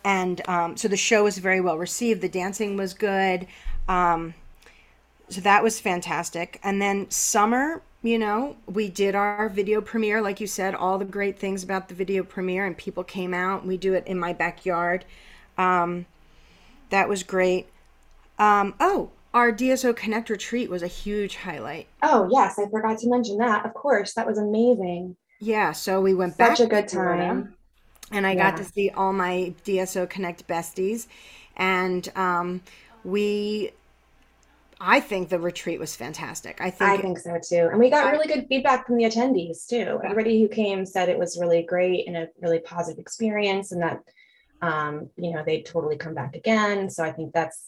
And 0.03 0.41
um, 0.49 0.75
so 0.75 0.89
the 0.89 0.97
show 0.97 1.23
was 1.23 1.37
very 1.37 1.61
well 1.61 1.77
received. 1.77 2.21
The 2.21 2.27
dancing 2.27 2.75
was 2.75 2.93
good. 2.93 3.47
Um, 3.87 4.33
so 5.29 5.39
that 5.41 5.63
was 5.63 5.79
fantastic. 5.79 6.59
And 6.61 6.81
then 6.81 7.09
summer, 7.09 7.81
you 8.01 8.17
know, 8.17 8.55
we 8.65 8.89
did 8.89 9.15
our 9.15 9.49
video 9.49 9.81
premiere, 9.81 10.21
like 10.21 10.39
you 10.39 10.47
said, 10.47 10.73
all 10.75 10.97
the 10.97 11.05
great 11.05 11.37
things 11.37 11.63
about 11.63 11.89
the 11.89 11.95
video 11.95 12.23
premiere, 12.23 12.65
and 12.65 12.77
people 12.77 13.03
came 13.03 13.33
out. 13.33 13.65
We 13.65 13.77
do 13.77 13.93
it 13.93 14.07
in 14.07 14.17
my 14.19 14.33
backyard. 14.33 15.05
Um, 15.57 16.05
that 16.89 17.09
was 17.09 17.23
great. 17.23 17.67
Um, 18.39 18.75
oh, 18.79 19.11
our 19.33 19.51
DSO 19.51 19.95
Connect 19.95 20.29
retreat 20.29 20.69
was 20.69 20.83
a 20.83 20.87
huge 20.87 21.37
highlight. 21.37 21.87
Oh, 22.01 22.27
yes, 22.31 22.57
I 22.59 22.69
forgot 22.69 22.97
to 22.99 23.09
mention 23.09 23.37
that. 23.37 23.65
Of 23.65 23.73
course, 23.73 24.13
that 24.15 24.25
was 24.27 24.37
amazing. 24.37 25.15
Yeah, 25.39 25.71
so 25.73 26.01
we 26.01 26.13
went 26.13 26.37
back 26.37 26.57
Such 26.57 26.65
a 26.65 26.67
good 26.67 26.87
time. 26.87 27.55
and 28.11 28.25
I 28.25 28.35
got 28.35 28.57
to 28.57 28.63
see 28.63 28.89
all 28.89 29.13
my 29.13 29.53
DSO 29.65 30.09
Connect 30.09 30.47
besties, 30.47 31.07
and 31.55 32.09
um, 32.15 32.61
we. 33.03 33.71
I 34.81 34.99
think 34.99 35.29
the 35.29 35.39
retreat 35.39 35.79
was 35.79 35.95
fantastic. 35.95 36.61
I 36.61 36.69
think 36.69 36.89
I 36.89 36.97
think 36.97 37.19
so 37.19 37.37
too. 37.37 37.67
And 37.69 37.79
we 37.79 37.89
got 37.89 38.11
really 38.11 38.27
good 38.27 38.47
feedback 38.47 38.87
from 38.87 38.97
the 38.97 39.03
attendees 39.03 39.67
too. 39.67 39.99
Everybody 40.03 40.41
who 40.41 40.47
came 40.47 40.85
said 40.85 41.09
it 41.09 41.19
was 41.19 41.37
really 41.39 41.63
great 41.63 42.07
and 42.07 42.15
a 42.15 42.29
really 42.41 42.59
positive 42.59 42.99
experience 42.99 43.71
and 43.71 43.81
that 43.81 44.01
um, 44.61 45.09
you 45.17 45.31
know, 45.31 45.43
they'd 45.45 45.65
totally 45.65 45.95
come 45.95 46.13
back 46.13 46.35
again. 46.35 46.89
So 46.89 47.03
I 47.03 47.11
think 47.11 47.33
that's 47.33 47.65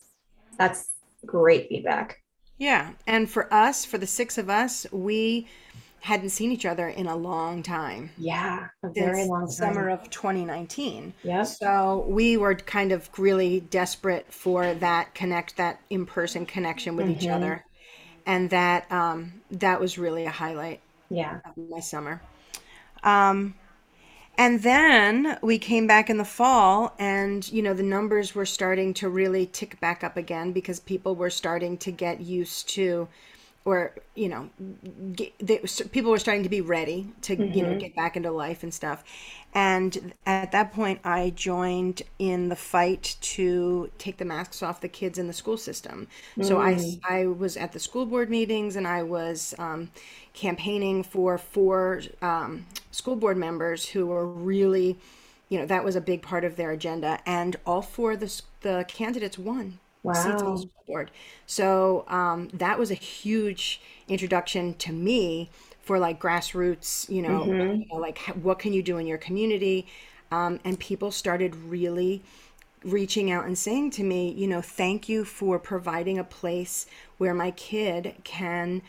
that's 0.57 0.89
great 1.25 1.69
feedback. 1.69 2.21
Yeah, 2.57 2.91
and 3.07 3.29
for 3.29 3.51
us, 3.53 3.85
for 3.85 3.97
the 3.97 4.07
six 4.07 4.37
of 4.37 4.49
us, 4.49 4.85
we 4.91 5.47
hadn't 6.01 6.29
seen 6.29 6.51
each 6.51 6.65
other 6.65 6.87
in 6.87 7.07
a 7.07 7.15
long 7.15 7.63
time. 7.63 8.11
Yeah, 8.15 8.69
a 8.83 8.89
very 8.89 9.25
long 9.25 9.53
time. 9.53 9.57
summer 9.57 9.89
of 9.89 10.09
2019. 10.09 11.13
Yeah. 11.23 11.55
So 11.59 12.05
we 12.07 12.37
were 12.37 12.55
kind 12.55 12.91
of 12.91 13.09
really 13.17 13.59
desperate 13.61 14.31
for 14.33 14.73
that 14.75 15.13
connect, 15.15 15.57
that 15.57 15.81
in-person 15.89 16.45
connection 16.45 16.95
with 16.95 17.09
each 17.09 17.27
Mhm. 17.27 17.29
other, 17.29 17.65
and 18.25 18.49
that 18.51 18.91
um, 18.91 19.43
that 19.51 19.79
was 19.81 19.97
really 19.97 20.25
a 20.25 20.31
highlight 20.31 20.81
Yeah. 21.09 21.41
of 21.45 21.57
my 21.69 21.79
summer. 21.81 22.21
Um, 23.03 23.55
and 24.37 24.63
then 24.63 25.37
we 25.41 25.59
came 25.59 25.87
back 25.87 26.09
in 26.09 26.17
the 26.17 26.25
fall, 26.25 26.95
and 26.99 27.47
you 27.51 27.61
know 27.61 27.73
the 27.73 27.83
numbers 27.83 28.33
were 28.35 28.45
starting 28.45 28.93
to 28.95 29.09
really 29.09 29.45
tick 29.45 29.79
back 29.79 30.03
up 30.03 30.17
again 30.17 30.51
because 30.51 30.79
people 30.79 31.15
were 31.15 31.29
starting 31.29 31.77
to 31.79 31.91
get 31.91 32.21
used 32.21 32.69
to, 32.69 33.07
or 33.63 33.93
you 34.15 34.27
know, 34.27 34.49
get, 35.13 35.33
they, 35.39 35.57
people 35.91 36.11
were 36.11 36.19
starting 36.19 36.43
to 36.43 36.49
be 36.49 36.61
ready 36.61 37.07
to 37.21 37.35
you 37.35 37.63
know 37.63 37.77
get 37.77 37.95
back 37.95 38.17
into 38.17 38.31
life 38.31 38.63
and 38.63 38.73
stuff. 38.73 39.03
And 39.53 40.13
at 40.25 40.51
that 40.53 40.73
point, 40.73 41.01
I 41.03 41.31
joined 41.31 42.01
in 42.17 42.49
the 42.49 42.55
fight 42.55 43.17
to 43.21 43.91
take 43.97 44.17
the 44.17 44.25
masks 44.25 44.63
off 44.63 44.81
the 44.81 44.87
kids 44.87 45.17
in 45.17 45.27
the 45.27 45.33
school 45.33 45.57
system. 45.57 46.07
So 46.41 46.59
I 46.59 46.97
I 47.07 47.27
was 47.27 47.57
at 47.57 47.71
the 47.71 47.79
school 47.79 48.05
board 48.05 48.29
meetings 48.29 48.75
and 48.75 48.87
I 48.87 49.03
was 49.03 49.53
um, 49.59 49.91
campaigning 50.33 51.03
for 51.03 51.37
four 51.37 52.01
um, 52.21 52.65
school 52.91 53.15
board 53.15 53.37
members 53.37 53.85
who 53.89 54.07
were 54.07 54.25
really, 54.27 54.97
you 55.49 55.59
know, 55.59 55.65
that 55.67 55.83
was 55.83 55.95
a 55.95 56.01
big 56.01 56.21
part 56.23 56.43
of 56.43 56.55
their 56.55 56.71
agenda, 56.71 57.19
and 57.27 57.57
all 57.65 57.81
four 57.81 58.13
of 58.13 58.21
the 58.21 58.41
the 58.61 58.85
candidates 58.87 59.37
won 59.37 59.41
seats 59.49 59.61
on 59.61 59.77
the 59.77 59.80
Wow. 60.03 60.67
board. 60.87 61.11
So 61.45 62.05
um, 62.07 62.49
that 62.53 62.79
was 62.79 62.91
a 62.91 62.95
huge 62.95 63.81
introduction 64.07 64.73
to 64.75 64.91
me 64.91 65.49
for 65.81 65.99
like 65.99 66.19
grassroots, 66.19 67.09
you 67.09 67.21
know, 67.21 67.55
you 67.71 67.85
know, 67.91 67.97
like 67.99 68.19
what 68.41 68.59
can 68.59 68.73
you 68.73 68.83
do 68.83 68.97
in 68.97 69.07
your 69.07 69.17
community, 69.17 69.87
um, 70.31 70.59
and 70.63 70.79
people 70.79 71.11
started 71.11 71.55
really 71.55 72.21
reaching 72.83 73.29
out 73.31 73.45
and 73.45 73.57
saying 73.57 73.91
to 73.91 74.03
me, 74.03 74.31
you 74.31 74.47
know, 74.47 74.61
thank 74.61 75.07
you 75.07 75.23
for 75.23 75.59
providing 75.59 76.17
a 76.17 76.23
place 76.23 76.85
where 77.17 77.33
my 77.33 77.51
kid 77.51 78.15
can 78.23 78.81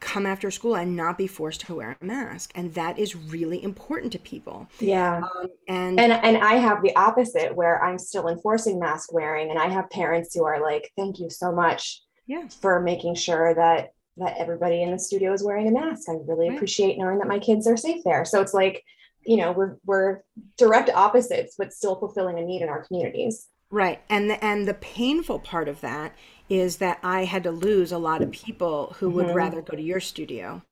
come 0.00 0.26
after 0.26 0.50
school 0.50 0.76
and 0.76 0.96
not 0.96 1.18
be 1.18 1.26
forced 1.26 1.60
to 1.62 1.74
wear 1.76 1.96
a 2.00 2.04
mask. 2.04 2.52
And 2.54 2.74
that 2.74 2.98
is 2.98 3.14
really 3.16 3.62
important 3.62 4.12
to 4.12 4.18
people. 4.18 4.68
Yeah. 4.78 5.22
Um, 5.22 5.48
and 5.68 5.98
And 5.98 6.12
and 6.12 6.38
I 6.38 6.54
have 6.54 6.82
the 6.82 6.94
opposite 6.96 7.54
where 7.54 7.82
I'm 7.84 7.98
still 7.98 8.28
enforcing 8.28 8.78
mask 8.78 9.12
wearing 9.12 9.50
and 9.50 9.58
I 9.58 9.68
have 9.68 9.90
parents 9.90 10.34
who 10.34 10.44
are 10.44 10.60
like, 10.60 10.90
thank 10.96 11.18
you 11.18 11.28
so 11.30 11.52
much 11.52 12.02
yeah, 12.26 12.48
for 12.60 12.80
making 12.80 13.14
sure 13.16 13.54
that 13.54 13.90
that 14.16 14.36
everybody 14.38 14.82
in 14.82 14.90
the 14.90 14.98
studio 14.98 15.32
is 15.32 15.42
wearing 15.42 15.68
a 15.68 15.70
mask. 15.70 16.08
I 16.08 16.14
really 16.26 16.48
Right. 16.48 16.56
appreciate 16.56 16.98
knowing 16.98 17.18
that 17.18 17.28
my 17.28 17.38
kids 17.38 17.66
are 17.66 17.76
safe 17.76 18.02
there. 18.04 18.24
So 18.24 18.40
it's 18.40 18.54
like, 18.54 18.82
you 19.24 19.36
know, 19.36 19.52
we're 19.52 19.76
we're 19.84 20.20
direct 20.56 20.90
opposites, 20.90 21.54
but 21.58 21.72
still 21.72 21.96
fulfilling 21.98 22.38
a 22.38 22.42
need 22.42 22.62
in 22.62 22.68
our 22.68 22.84
communities. 22.84 23.48
Right. 23.70 24.02
And 24.08 24.28
the, 24.30 24.44
and 24.44 24.66
the 24.66 24.74
painful 24.74 25.38
part 25.40 25.68
of 25.68 25.80
that 25.80 26.14
is 26.50 26.78
that 26.78 27.00
I 27.04 27.24
had 27.26 27.44
to 27.44 27.52
lose 27.52 27.92
a 27.92 27.98
lot 27.98 28.22
of 28.22 28.30
people 28.32 28.96
who 29.00 29.10
would 29.10 29.28
Mhm. 29.28 29.34
rather 29.34 29.62
go 29.62 29.76
to 29.76 29.82
your 29.82 30.00
studio. 30.00 30.62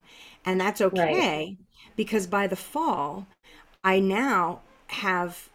And 0.44 0.60
that's 0.60 0.80
okay 0.82 1.58
because 1.96 2.26
by 2.26 2.46
the 2.48 2.56
fall, 2.56 3.28
I 3.84 4.00
now 4.00 4.62
have 4.88 5.50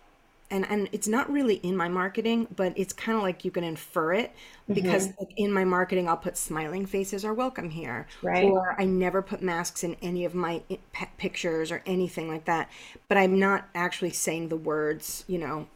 and 0.51 0.65
and 0.69 0.87
it's 0.91 1.07
not 1.07 1.31
really 1.31 1.55
in 1.57 1.75
my 1.75 1.89
marketing, 1.89 2.47
but 2.55 2.73
it's 2.75 2.93
kind 2.93 3.17
of 3.17 3.23
like 3.23 3.43
you 3.45 3.51
can 3.51 3.63
infer 3.63 4.13
it 4.13 4.33
because 4.71 5.07
mm-hmm. 5.07 5.19
like 5.19 5.33
in 5.37 5.51
my 5.51 5.65
marketing 5.65 6.07
I'll 6.07 6.17
put 6.17 6.37
smiling 6.37 6.85
faces 6.85 7.25
are 7.25 7.33
welcome 7.33 7.71
here 7.71 8.07
Right. 8.21 8.53
or 8.53 8.75
I 8.79 8.85
never 8.85 9.21
put 9.23 9.41
masks 9.41 9.83
in 9.83 9.95
any 10.01 10.25
of 10.25 10.35
my 10.35 10.61
eh, 10.69 10.77
i- 10.99 11.07
pictures 11.17 11.71
or 11.71 11.81
anything 11.87 12.27
like 12.27 12.45
that. 12.45 12.69
But 13.07 13.17
I'm 13.17 13.39
not 13.39 13.67
actually 13.75 14.11
saying 14.11 14.49
the 14.49 14.57
words, 14.57 15.23
you 15.27 15.39
know, 15.39 15.67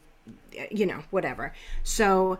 eh, 0.55 0.67
you 0.71 0.85
know, 0.85 1.03
whatever. 1.11 1.53
So 1.83 2.37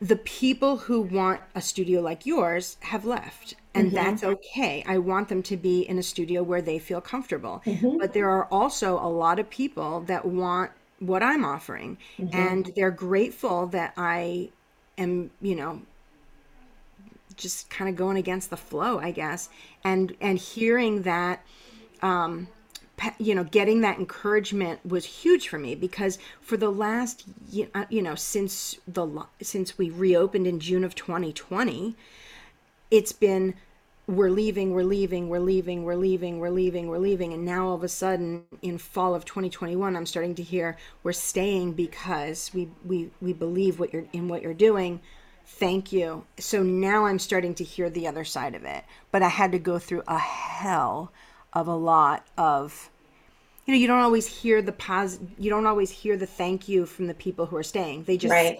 the 0.00 0.16
people 0.16 0.76
who 0.76 1.00
want 1.00 1.40
a 1.54 1.60
studio 1.60 2.00
like 2.00 2.24
yours 2.24 2.76
have 2.80 3.04
left 3.04 3.54
and 3.74 3.92
that's 3.92 4.22
okay 4.22 4.84
i 4.86 4.96
want 4.96 5.28
them 5.28 5.42
to 5.42 5.56
be 5.56 5.80
in 5.80 5.98
a 5.98 6.02
studio 6.02 6.42
where 6.42 6.62
they 6.62 6.78
feel 6.78 7.00
comfortable 7.00 7.62
but 7.98 8.12
there 8.12 8.30
are 8.30 8.44
also 8.46 8.98
a 8.98 9.08
lot 9.08 9.38
of 9.38 9.50
people 9.50 10.00
that 10.02 10.24
want 10.24 10.70
what 11.00 11.22
I'm 11.22 11.44
offering. 11.44 11.98
Mm-hmm. 12.18 12.36
And 12.36 12.72
they're 12.74 12.90
grateful 12.90 13.66
that 13.68 13.92
I 13.96 14.50
am, 14.96 15.30
you 15.40 15.54
know, 15.54 15.82
just 17.36 17.70
kind 17.70 17.88
of 17.88 17.96
going 17.96 18.16
against 18.16 18.50
the 18.50 18.56
flow, 18.56 18.98
I 18.98 19.12
guess. 19.12 19.48
And 19.84 20.16
and 20.20 20.38
hearing 20.38 21.02
that 21.02 21.44
um 22.02 22.48
you 23.18 23.34
know 23.34 23.44
getting 23.44 23.80
that 23.80 23.98
encouragement 23.98 24.84
was 24.84 25.04
huge 25.04 25.48
for 25.48 25.58
me 25.58 25.74
because 25.74 26.18
for 26.40 26.56
the 26.56 26.70
last 26.70 27.24
uh, 27.74 27.84
you 27.88 28.02
know 28.02 28.14
since 28.14 28.76
the 28.86 29.24
since 29.40 29.78
we 29.78 29.90
reopened 29.90 30.46
in 30.46 30.60
June 30.60 30.84
of 30.84 30.94
2020 30.94 31.96
it's 32.90 33.12
been 33.12 33.54
we're 34.08 34.30
leaving, 34.30 34.72
we're 34.72 34.84
leaving, 34.84 35.28
we're 35.28 35.38
leaving, 35.38 35.84
we're 35.84 35.94
leaving, 35.94 36.38
we're 36.38 36.48
leaving, 36.48 36.88
we're 36.88 36.98
leaving. 36.98 37.34
And 37.34 37.44
now 37.44 37.68
all 37.68 37.74
of 37.74 37.84
a 37.84 37.88
sudden 37.88 38.44
in 38.62 38.78
fall 38.78 39.14
of 39.14 39.26
2021, 39.26 39.94
I'm 39.94 40.06
starting 40.06 40.34
to 40.36 40.42
hear 40.42 40.78
we're 41.02 41.12
staying 41.12 41.74
because 41.74 42.50
we, 42.54 42.70
we, 42.86 43.10
we 43.20 43.34
believe 43.34 43.78
what 43.78 43.92
you're 43.92 44.06
in 44.14 44.26
what 44.26 44.40
you're 44.40 44.54
doing. 44.54 45.02
Thank 45.44 45.92
you. 45.92 46.24
So 46.38 46.62
now 46.62 47.04
I'm 47.04 47.18
starting 47.18 47.54
to 47.56 47.64
hear 47.64 47.90
the 47.90 48.06
other 48.06 48.24
side 48.24 48.54
of 48.54 48.64
it. 48.64 48.82
But 49.12 49.22
I 49.22 49.28
had 49.28 49.52
to 49.52 49.58
go 49.58 49.78
through 49.78 50.04
a 50.08 50.18
hell 50.18 51.12
of 51.52 51.66
a 51.66 51.74
lot 51.74 52.26
of 52.36 52.90
you 53.66 53.74
know, 53.74 53.80
you 53.80 53.86
don't 53.86 54.00
always 54.00 54.26
hear 54.26 54.62
the 54.62 54.72
pos 54.72 55.18
you 55.38 55.50
don't 55.50 55.66
always 55.66 55.90
hear 55.90 56.16
the 56.16 56.26
thank 56.26 56.68
you 56.68 56.86
from 56.86 57.06
the 57.06 57.14
people 57.14 57.46
who 57.46 57.56
are 57.56 57.62
staying. 57.62 58.04
They 58.04 58.16
just 58.16 58.32
right. 58.32 58.58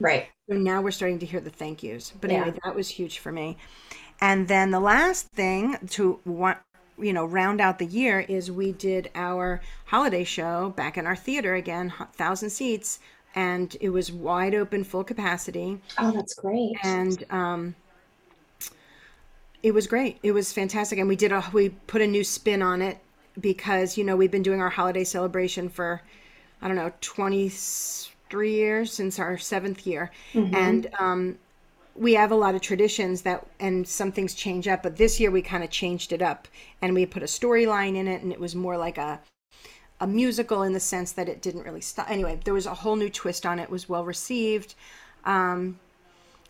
Right. 0.00 0.26
So 0.48 0.56
now 0.56 0.80
we're 0.82 0.90
starting 0.90 1.18
to 1.20 1.26
hear 1.26 1.40
the 1.40 1.50
thank 1.50 1.82
yous. 1.82 2.12
But 2.20 2.30
anyway, 2.30 2.52
yeah. 2.54 2.60
that 2.64 2.74
was 2.74 2.88
huge 2.88 3.20
for 3.20 3.30
me. 3.30 3.56
And 4.20 4.48
then 4.48 4.70
the 4.70 4.80
last 4.80 5.28
thing 5.28 5.76
to 5.90 6.18
want 6.24 6.58
you 6.98 7.12
know 7.12 7.24
round 7.24 7.60
out 7.60 7.78
the 7.78 7.86
year 7.86 8.20
is 8.20 8.50
we 8.50 8.72
did 8.72 9.10
our 9.14 9.60
holiday 9.86 10.24
show 10.24 10.70
back 10.70 10.96
in 10.96 11.06
our 11.06 11.16
theater 11.16 11.54
again, 11.54 11.92
thousand 12.14 12.50
seats, 12.50 13.00
and 13.34 13.76
it 13.80 13.90
was 13.90 14.10
wide 14.10 14.54
open, 14.54 14.84
full 14.84 15.04
capacity. 15.04 15.78
Oh, 15.98 16.10
that's 16.10 16.34
great. 16.34 16.72
And 16.82 17.24
um, 17.30 17.74
it 19.62 19.72
was 19.72 19.86
great. 19.86 20.18
It 20.22 20.32
was 20.32 20.52
fantastic, 20.52 20.98
and 20.98 21.08
we 21.08 21.16
did 21.16 21.32
a 21.32 21.44
we 21.52 21.70
put 21.70 22.02
a 22.02 22.06
new 22.06 22.24
spin 22.24 22.62
on 22.62 22.82
it 22.82 22.98
because 23.40 23.96
you 23.96 24.04
know 24.04 24.16
we've 24.16 24.30
been 24.30 24.42
doing 24.42 24.60
our 24.60 24.70
holiday 24.70 25.04
celebration 25.04 25.68
for 25.68 26.02
I 26.60 26.68
don't 26.68 26.76
know 26.76 26.92
twenty 27.00 27.48
three 27.48 28.54
years 28.54 28.92
since 28.92 29.18
our 29.18 29.38
seventh 29.38 29.86
year, 29.86 30.10
mm-hmm. 30.32 30.54
and 30.54 30.88
um, 30.98 31.38
we 31.94 32.14
have 32.14 32.30
a 32.30 32.36
lot 32.36 32.54
of 32.54 32.60
traditions 32.60 33.22
that 33.22 33.46
and 33.60 33.86
some 33.86 34.12
things 34.12 34.34
change 34.34 34.66
up 34.66 34.82
but 34.82 34.96
this 34.96 35.20
year 35.20 35.30
we 35.30 35.42
kind 35.42 35.62
of 35.62 35.70
changed 35.70 36.12
it 36.12 36.22
up 36.22 36.48
and 36.80 36.94
we 36.94 37.04
put 37.04 37.22
a 37.22 37.26
storyline 37.26 37.96
in 37.96 38.08
it 38.08 38.22
and 38.22 38.32
it 38.32 38.40
was 38.40 38.54
more 38.54 38.76
like 38.76 38.98
a 38.98 39.20
a 40.00 40.06
musical 40.06 40.62
in 40.62 40.72
the 40.72 40.80
sense 40.80 41.12
that 41.12 41.28
it 41.28 41.42
didn't 41.42 41.64
really 41.64 41.80
stop 41.80 42.10
anyway 42.10 42.38
there 42.44 42.54
was 42.54 42.66
a 42.66 42.74
whole 42.74 42.96
new 42.96 43.10
twist 43.10 43.44
on 43.44 43.58
it, 43.58 43.64
it 43.64 43.70
was 43.70 43.88
well 43.88 44.04
received 44.04 44.74
um, 45.24 45.78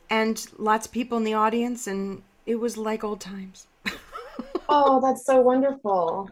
and 0.08 0.46
lots 0.58 0.86
of 0.86 0.92
people 0.92 1.18
in 1.18 1.24
the 1.24 1.34
audience 1.34 1.86
and 1.86 2.22
it 2.46 2.56
was 2.56 2.76
like 2.76 3.04
old 3.04 3.20
times 3.20 3.66
oh 4.68 5.00
that's 5.00 5.24
so 5.24 5.40
wonderful 5.40 6.28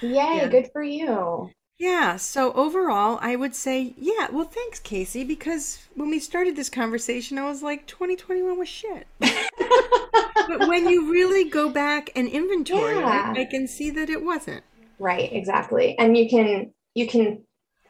yay 0.00 0.12
yeah. 0.12 0.48
good 0.48 0.68
for 0.72 0.82
you 0.82 1.50
yeah. 1.82 2.16
So 2.16 2.52
overall, 2.52 3.18
I 3.20 3.34
would 3.34 3.56
say, 3.56 3.94
yeah. 3.98 4.28
Well, 4.30 4.44
thanks, 4.44 4.78
Casey, 4.78 5.24
because 5.24 5.80
when 5.96 6.10
we 6.10 6.20
started 6.20 6.54
this 6.54 6.70
conversation, 6.70 7.38
I 7.38 7.44
was 7.48 7.60
like, 7.60 7.88
2021 7.88 8.56
was 8.56 8.68
shit. 8.68 9.08
but 9.18 10.68
when 10.68 10.88
you 10.88 11.10
really 11.10 11.50
go 11.50 11.68
back 11.68 12.10
and 12.14 12.28
inventory 12.28 13.00
yeah. 13.00 13.32
it, 13.32 13.38
I 13.38 13.44
can 13.46 13.66
see 13.66 13.90
that 13.90 14.08
it 14.08 14.22
wasn't. 14.22 14.62
Right. 15.00 15.32
Exactly. 15.32 15.98
And 15.98 16.16
you 16.16 16.28
can 16.28 16.72
you 16.94 17.08
can 17.08 17.42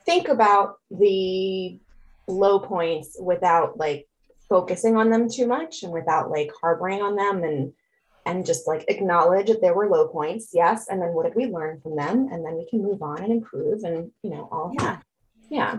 think 0.06 0.28
about 0.28 0.76
the 0.90 1.78
low 2.28 2.60
points 2.60 3.18
without 3.20 3.76
like 3.76 4.06
focusing 4.52 4.98
on 4.98 5.08
them 5.08 5.30
too 5.30 5.46
much 5.46 5.82
and 5.82 5.90
without 5.90 6.30
like 6.30 6.50
harboring 6.60 7.00
on 7.00 7.16
them 7.16 7.42
and 7.42 7.72
and 8.26 8.44
just 8.44 8.68
like 8.68 8.84
acknowledge 8.88 9.46
that 9.46 9.62
there 9.62 9.74
were 9.74 9.88
low 9.88 10.06
points 10.08 10.50
yes 10.52 10.88
and 10.88 11.00
then 11.00 11.14
what 11.14 11.24
did 11.24 11.34
we 11.34 11.46
learn 11.46 11.80
from 11.80 11.96
them? 11.96 12.28
And 12.30 12.44
then 12.44 12.56
we 12.56 12.66
can 12.68 12.82
move 12.82 13.00
on 13.00 13.22
and 13.22 13.32
improve 13.32 13.82
and 13.82 14.10
you 14.22 14.28
know 14.28 14.48
all 14.52 14.70
yeah. 14.74 14.84
That. 14.84 15.02
yeah. 15.48 15.78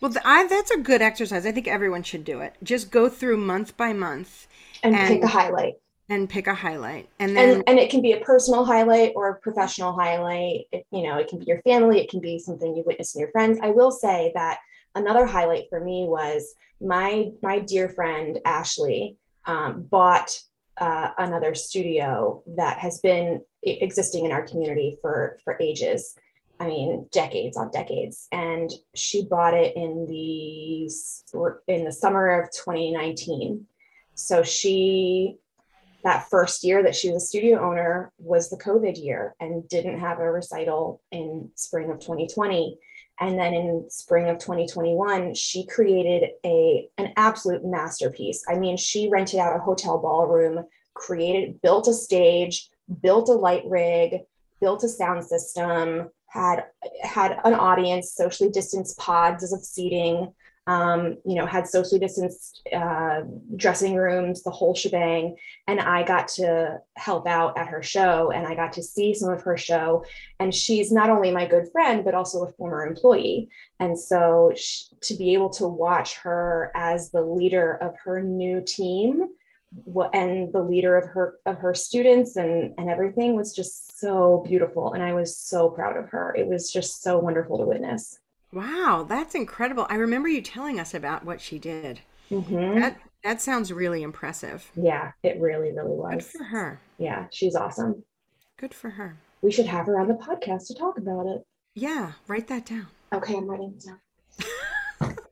Well 0.00 0.12
I, 0.24 0.48
that's 0.48 0.72
a 0.72 0.78
good 0.78 1.00
exercise. 1.00 1.46
I 1.46 1.52
think 1.52 1.68
everyone 1.68 2.02
should 2.02 2.24
do 2.24 2.40
it. 2.40 2.56
Just 2.60 2.90
go 2.90 3.08
through 3.08 3.36
month 3.36 3.76
by 3.76 3.92
month 3.92 4.48
and, 4.82 4.96
and 4.96 5.08
pick 5.08 5.22
a 5.22 5.28
highlight. 5.28 5.74
And 6.10 6.28
pick 6.28 6.48
a 6.48 6.54
highlight. 6.54 7.08
And 7.20 7.36
then 7.36 7.48
and, 7.50 7.64
and, 7.68 7.78
it 7.78 7.88
can 7.88 8.02
be 8.02 8.12
a 8.12 8.20
personal 8.20 8.64
highlight 8.64 9.12
or 9.14 9.28
a 9.28 9.38
professional 9.38 9.92
highlight. 9.92 10.62
It, 10.72 10.84
you 10.90 11.04
know 11.04 11.18
it 11.18 11.28
can 11.28 11.38
be 11.38 11.44
your 11.46 11.62
family. 11.62 12.00
It 12.00 12.10
can 12.10 12.20
be 12.20 12.40
something 12.40 12.74
you 12.74 12.82
witnessed 12.84 13.14
in 13.14 13.20
your 13.20 13.30
friends. 13.30 13.60
I 13.62 13.70
will 13.70 13.92
say 13.92 14.32
that 14.34 14.58
another 14.94 15.26
highlight 15.26 15.64
for 15.70 15.80
me 15.80 16.06
was 16.08 16.54
my 16.80 17.30
my 17.42 17.58
dear 17.58 17.88
friend 17.88 18.38
ashley 18.44 19.16
um, 19.46 19.82
bought 19.82 20.38
uh, 20.78 21.10
another 21.18 21.54
studio 21.54 22.42
that 22.56 22.78
has 22.78 23.00
been 23.00 23.40
existing 23.62 24.24
in 24.24 24.32
our 24.32 24.46
community 24.46 24.96
for 25.00 25.38
for 25.44 25.56
ages. 25.60 26.14
I 26.60 26.66
mean, 26.66 27.06
decades 27.12 27.56
on 27.56 27.70
decades. 27.70 28.26
And 28.32 28.70
she 28.94 29.24
bought 29.24 29.54
it 29.54 29.76
in 29.76 30.06
the 30.06 30.90
in 31.68 31.84
the 31.84 31.92
summer 31.92 32.40
of 32.40 32.50
2019. 32.50 33.66
So 34.14 34.42
she 34.42 35.36
that 36.04 36.28
first 36.30 36.64
year 36.64 36.82
that 36.82 36.94
she 36.94 37.10
was 37.10 37.24
a 37.24 37.26
studio 37.26 37.60
owner 37.60 38.12
was 38.18 38.50
the 38.50 38.56
COVID 38.56 39.02
year 39.02 39.34
and 39.40 39.68
didn't 39.68 39.98
have 39.98 40.20
a 40.20 40.30
recital 40.30 41.02
in 41.10 41.50
spring 41.54 41.90
of 41.90 41.98
2020. 41.98 42.78
And 43.20 43.38
then 43.38 43.52
in 43.52 43.86
spring 43.88 44.28
of 44.28 44.38
2021, 44.38 45.34
she 45.34 45.66
created 45.66 46.30
a 46.44 46.88
an 46.98 47.12
absolute 47.16 47.64
masterpiece. 47.64 48.44
I 48.48 48.58
mean, 48.58 48.76
she 48.76 49.08
rented 49.08 49.40
out 49.40 49.56
a 49.56 49.60
hotel 49.60 49.98
ballroom, 49.98 50.64
created, 50.94 51.60
built 51.60 51.88
a 51.88 51.94
stage, 51.94 52.68
built 53.02 53.28
a 53.28 53.32
light 53.32 53.64
rig, 53.66 54.20
built 54.60 54.84
a 54.84 54.88
sound 54.88 55.24
system, 55.24 56.10
had 56.28 56.64
had 57.02 57.40
an 57.44 57.54
audience, 57.54 58.12
socially 58.12 58.50
distanced 58.50 58.98
pods 58.98 59.52
of 59.52 59.64
seating, 59.64 60.32
um, 60.68 61.16
you 61.24 61.34
know, 61.34 61.46
had 61.46 61.66
socially 61.66 61.98
distanced 61.98 62.60
uh, 62.74 63.22
dressing 63.56 63.96
rooms, 63.96 64.42
the 64.42 64.50
whole 64.50 64.74
shebang. 64.74 65.34
And 65.66 65.80
I 65.80 66.04
got 66.04 66.28
to 66.28 66.78
help 66.96 67.26
out 67.26 67.56
at 67.56 67.68
her 67.68 67.82
show 67.82 68.30
and 68.32 68.46
I 68.46 68.54
got 68.54 68.74
to 68.74 68.82
see 68.82 69.14
some 69.14 69.30
of 69.30 69.40
her 69.42 69.56
show. 69.56 70.04
And 70.38 70.54
she's 70.54 70.92
not 70.92 71.08
only 71.08 71.30
my 71.30 71.46
good 71.46 71.72
friend, 71.72 72.04
but 72.04 72.14
also 72.14 72.44
a 72.44 72.52
former 72.52 72.86
employee. 72.86 73.48
And 73.80 73.98
so 73.98 74.52
she, 74.56 74.84
to 75.00 75.14
be 75.14 75.32
able 75.32 75.48
to 75.50 75.66
watch 75.66 76.18
her 76.18 76.70
as 76.74 77.10
the 77.10 77.22
leader 77.22 77.78
of 77.80 77.96
her 78.04 78.22
new 78.22 78.60
team 78.60 79.24
and 80.14 80.52
the 80.52 80.62
leader 80.62 80.96
of 80.96 81.08
her 81.10 81.38
of 81.44 81.58
her 81.58 81.74
students 81.74 82.36
and 82.36 82.72
and 82.78 82.88
everything 82.88 83.36
was 83.36 83.54
just 83.54 84.00
so 84.00 84.42
beautiful 84.48 84.94
and 84.94 85.02
i 85.02 85.12
was 85.12 85.36
so 85.36 85.68
proud 85.68 85.94
of 85.94 86.08
her 86.08 86.34
it 86.38 86.46
was 86.46 86.72
just 86.72 87.02
so 87.02 87.18
wonderful 87.18 87.58
to 87.58 87.66
witness 87.66 88.18
wow 88.52 89.06
that's 89.08 89.34
incredible. 89.34 89.86
I 89.90 89.96
remember 89.96 90.28
you 90.28 90.42
telling 90.42 90.80
us 90.80 90.94
about 90.94 91.24
what 91.24 91.40
she 91.40 91.58
did. 91.58 92.00
Mm-hmm. 92.30 92.80
that 92.80 93.00
that 93.24 93.40
sounds 93.40 93.72
really 93.72 94.02
impressive. 94.02 94.70
Yeah 94.76 95.12
it 95.22 95.40
really 95.40 95.72
really 95.72 95.96
was. 95.96 96.14
good 96.14 96.38
for 96.38 96.44
her. 96.44 96.80
Yeah 96.98 97.26
she's 97.32 97.54
awesome. 97.54 98.02
Good 98.56 98.74
for 98.74 98.90
her. 98.90 99.16
We 99.42 99.52
should 99.52 99.66
have 99.66 99.86
her 99.86 99.98
on 100.00 100.08
the 100.08 100.14
podcast 100.14 100.66
to 100.68 100.74
talk 100.74 100.98
about 100.98 101.26
it. 101.26 101.46
Yeah 101.74 102.12
write 102.26 102.48
that 102.48 102.66
down. 102.66 102.86
Okay 103.12 103.34
i'm 103.36 103.46
writing 103.46 103.74
it 103.76 103.84
down. 103.84 105.16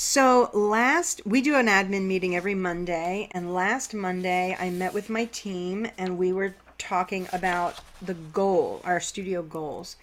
So 0.00 0.48
last 0.52 1.26
we 1.26 1.40
do 1.40 1.56
an 1.56 1.66
admin 1.66 2.06
meeting 2.06 2.36
every 2.36 2.54
Monday 2.54 3.28
and 3.32 3.52
last 3.52 3.94
Monday 3.94 4.56
I 4.56 4.70
met 4.70 4.94
with 4.94 5.10
my 5.10 5.24
team 5.24 5.88
and 5.98 6.16
we 6.16 6.32
were 6.32 6.54
talking 6.78 7.26
about 7.32 7.80
the 8.00 8.14
goal, 8.14 8.80
our 8.84 9.00
studio 9.00 9.42
goals. 9.42 9.96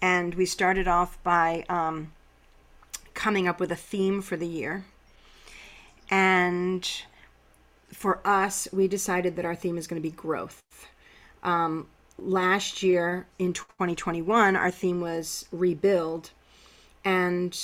And 0.00 0.34
we 0.34 0.46
started 0.46 0.86
off 0.86 1.22
by 1.22 1.64
um, 1.68 2.12
coming 3.14 3.48
up 3.48 3.58
with 3.58 3.72
a 3.72 3.76
theme 3.76 4.22
for 4.22 4.36
the 4.36 4.46
year. 4.46 4.84
And 6.10 6.88
for 7.92 8.20
us, 8.24 8.68
we 8.72 8.88
decided 8.88 9.36
that 9.36 9.44
our 9.44 9.54
theme 9.54 9.76
is 9.76 9.86
going 9.86 10.00
to 10.00 10.08
be 10.08 10.14
growth. 10.14 10.62
Um, 11.42 11.86
last 12.18 12.82
year 12.82 13.26
in 13.38 13.52
2021, 13.52 14.56
our 14.56 14.70
theme 14.70 15.00
was 15.00 15.46
rebuild. 15.52 16.30
And 17.04 17.58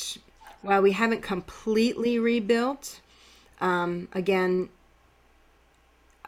while 0.63 0.83
we 0.83 0.93
haven't 0.93 1.23
completely 1.23 2.19
rebuilt, 2.19 3.01
um, 3.61 4.09
again, 4.13 4.69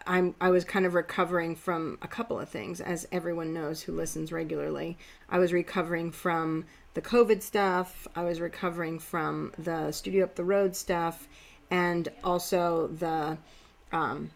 I'm 0.07 0.35
I 0.41 0.51
was 0.51 0.65
kind 0.65 0.87
of 0.87 0.95
recovering 0.95 1.57
from 1.57 1.99
a 2.03 2.09
couple 2.09 2.39
of 2.39 2.49
things, 2.49 2.81
as 2.81 3.07
everyone 3.11 3.53
knows 3.53 3.83
who 3.83 3.93
listens 3.93 4.33
regularly. 4.33 4.99
I 5.29 5.39
was 5.39 5.53
recovering 5.53 6.13
from 6.13 6.65
the 6.95 7.03
COVID 7.03 7.43
stuff. 7.43 8.07
I 8.15 8.25
was 8.25 8.41
recovering 8.41 8.99
from 8.99 9.53
the 9.59 9.93
studio 9.93 10.25
up 10.25 10.37
the 10.37 10.45
road 10.45 10.77
stuff, 10.77 11.29
and 11.71 12.09
also 12.25 12.87
the 12.89 13.39
um, 13.93 14.31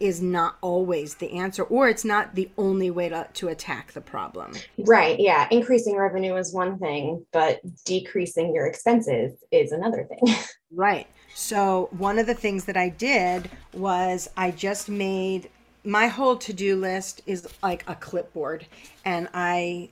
is 0.00 0.20
not 0.20 0.56
always 0.60 1.14
the 1.14 1.32
answer 1.32 1.62
or 1.64 1.88
it's 1.88 2.04
not 2.04 2.34
the 2.34 2.48
only 2.58 2.90
way 2.90 3.08
to, 3.08 3.26
to 3.34 3.48
attack 3.48 3.92
the 3.92 4.00
problem. 4.00 4.52
Right 4.78 5.18
yeah 5.18 5.48
increasing 5.50 5.96
revenue 5.96 6.36
is 6.36 6.52
one 6.52 6.78
thing 6.78 7.24
but 7.32 7.60
decreasing 7.84 8.54
your 8.54 8.66
expenses 8.66 9.32
is 9.50 9.72
another 9.72 10.04
thing. 10.04 10.34
Right 10.76 11.06
so 11.34 11.88
one 11.92 12.18
of 12.18 12.26
the 12.26 12.34
things 12.34 12.64
that 12.64 12.76
i 12.76 12.88
did 12.88 13.48
was 13.72 14.28
i 14.36 14.50
just 14.50 14.88
made 14.88 15.48
my 15.84 16.08
whole 16.08 16.36
to-do 16.36 16.74
list 16.74 17.20
is 17.26 17.46
like 17.62 17.84
a 17.88 17.94
clipboard 17.94 18.66
and 19.04 19.28
i 19.34 19.88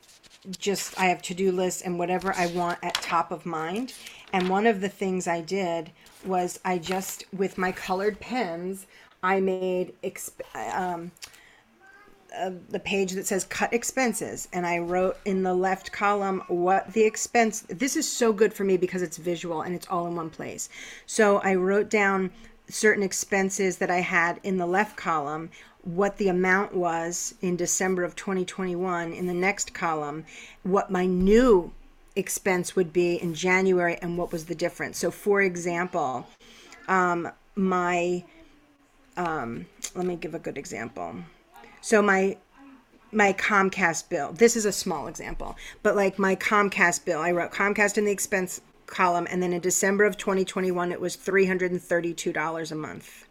just 0.59 0.99
i 0.99 1.05
have 1.05 1.23
to-do 1.23 1.53
lists 1.53 1.83
and 1.83 1.99
whatever 1.99 2.35
i 2.37 2.47
want 2.47 2.79
at 2.83 2.95
top 2.95 3.31
of 3.31 3.47
mind. 3.47 3.95
And 4.33 4.49
one 4.49 4.67
of 4.67 4.81
the 4.81 4.89
things 4.89 5.27
i 5.27 5.41
did 5.41 5.91
was 6.25 6.59
i 6.65 6.79
just 6.79 7.25
with 7.33 7.59
my 7.59 7.73
colored 7.73 8.19
pens 8.21 8.87
I 9.23 9.41
made 9.41 9.95
exp- 10.03 10.41
um, 10.75 11.13
uh, 12.37 12.51
the 12.71 12.81
page 12.81 13.13
that 13.13 13.27
says 13.27 13.45
cut 13.45 13.73
expenses 13.73 14.49
and 14.53 14.67
I 14.67 14.79
wrote 14.79 15.19
in 15.25 15.43
the 15.43 15.53
left 15.53 15.93
column 15.93 16.43
what 16.49 16.93
the 16.93 17.05
expense 17.05 17.61
this 17.69 17.95
is 17.95 18.11
so 18.11 18.33
good 18.33 18.55
for 18.55 18.65
me 18.65 18.77
because 18.77 19.03
it's 19.03 19.19
visual 19.19 19.63
and 19.63 19.75
it's 19.75 19.87
all 19.89 20.07
in 20.07 20.17
one 20.17 20.31
place. 20.31 20.69
So 21.07 21.39
I 21.39 21.55
wrote 21.57 21.91
down 21.91 22.31
certain 22.69 23.03
expenses 23.03 23.77
that 23.79 23.91
I 23.91 24.01
had 24.01 24.41
in 24.43 24.57
the 24.57 24.67
left 24.67 24.97
column 24.97 25.51
what 25.83 26.17
the 26.17 26.29
amount 26.29 26.75
was 26.75 27.35
in 27.43 27.57
December 27.57 28.03
of 28.03 28.17
2021 28.17 29.13
in 29.13 29.27
the 29.27 29.35
next 29.35 29.75
column 29.75 30.25
what 30.63 30.91
my 30.91 31.05
new 31.05 31.71
expense 32.17 32.75
would 32.75 32.93
be 32.93 33.17
in 33.17 33.35
January 33.35 33.99
and 34.01 34.17
what 34.17 34.33
was 34.33 34.47
the 34.47 34.55
difference. 34.55 34.97
So 34.99 35.11
for 35.11 35.43
example, 35.43 36.27
um, 36.89 37.29
my 37.57 38.25
um, 39.17 39.67
let 39.95 40.07
me 40.07 40.17
give 40.17 40.35
a 40.35 40.39
good 40.39 40.59
example. 40.59 41.17
So 41.81 42.03
my 42.03 42.37
my 43.15 43.35
Comcast 43.35 44.09
bill. 44.09 44.33
This 44.33 44.57
is 44.57 44.65
a 44.65 44.73
small 44.73 45.07
example, 45.07 45.57
but 45.83 45.95
like 45.95 46.19
my 46.19 46.35
Comcast 46.35 47.05
bill, 47.05 47.21
I 47.21 47.31
wrote 47.33 47.53
Comcast 47.53 47.99
in 47.99 48.07
the 48.07 48.11
expense 48.11 48.63
column, 48.87 49.27
and 49.31 49.43
then 49.43 49.53
in 49.53 49.61
December 49.61 50.05
of 50.05 50.17
2021, 50.17 50.93
it 50.93 51.01
was 51.01 51.17
$332 51.17 52.73
a 52.73 52.75
month. 52.75 53.27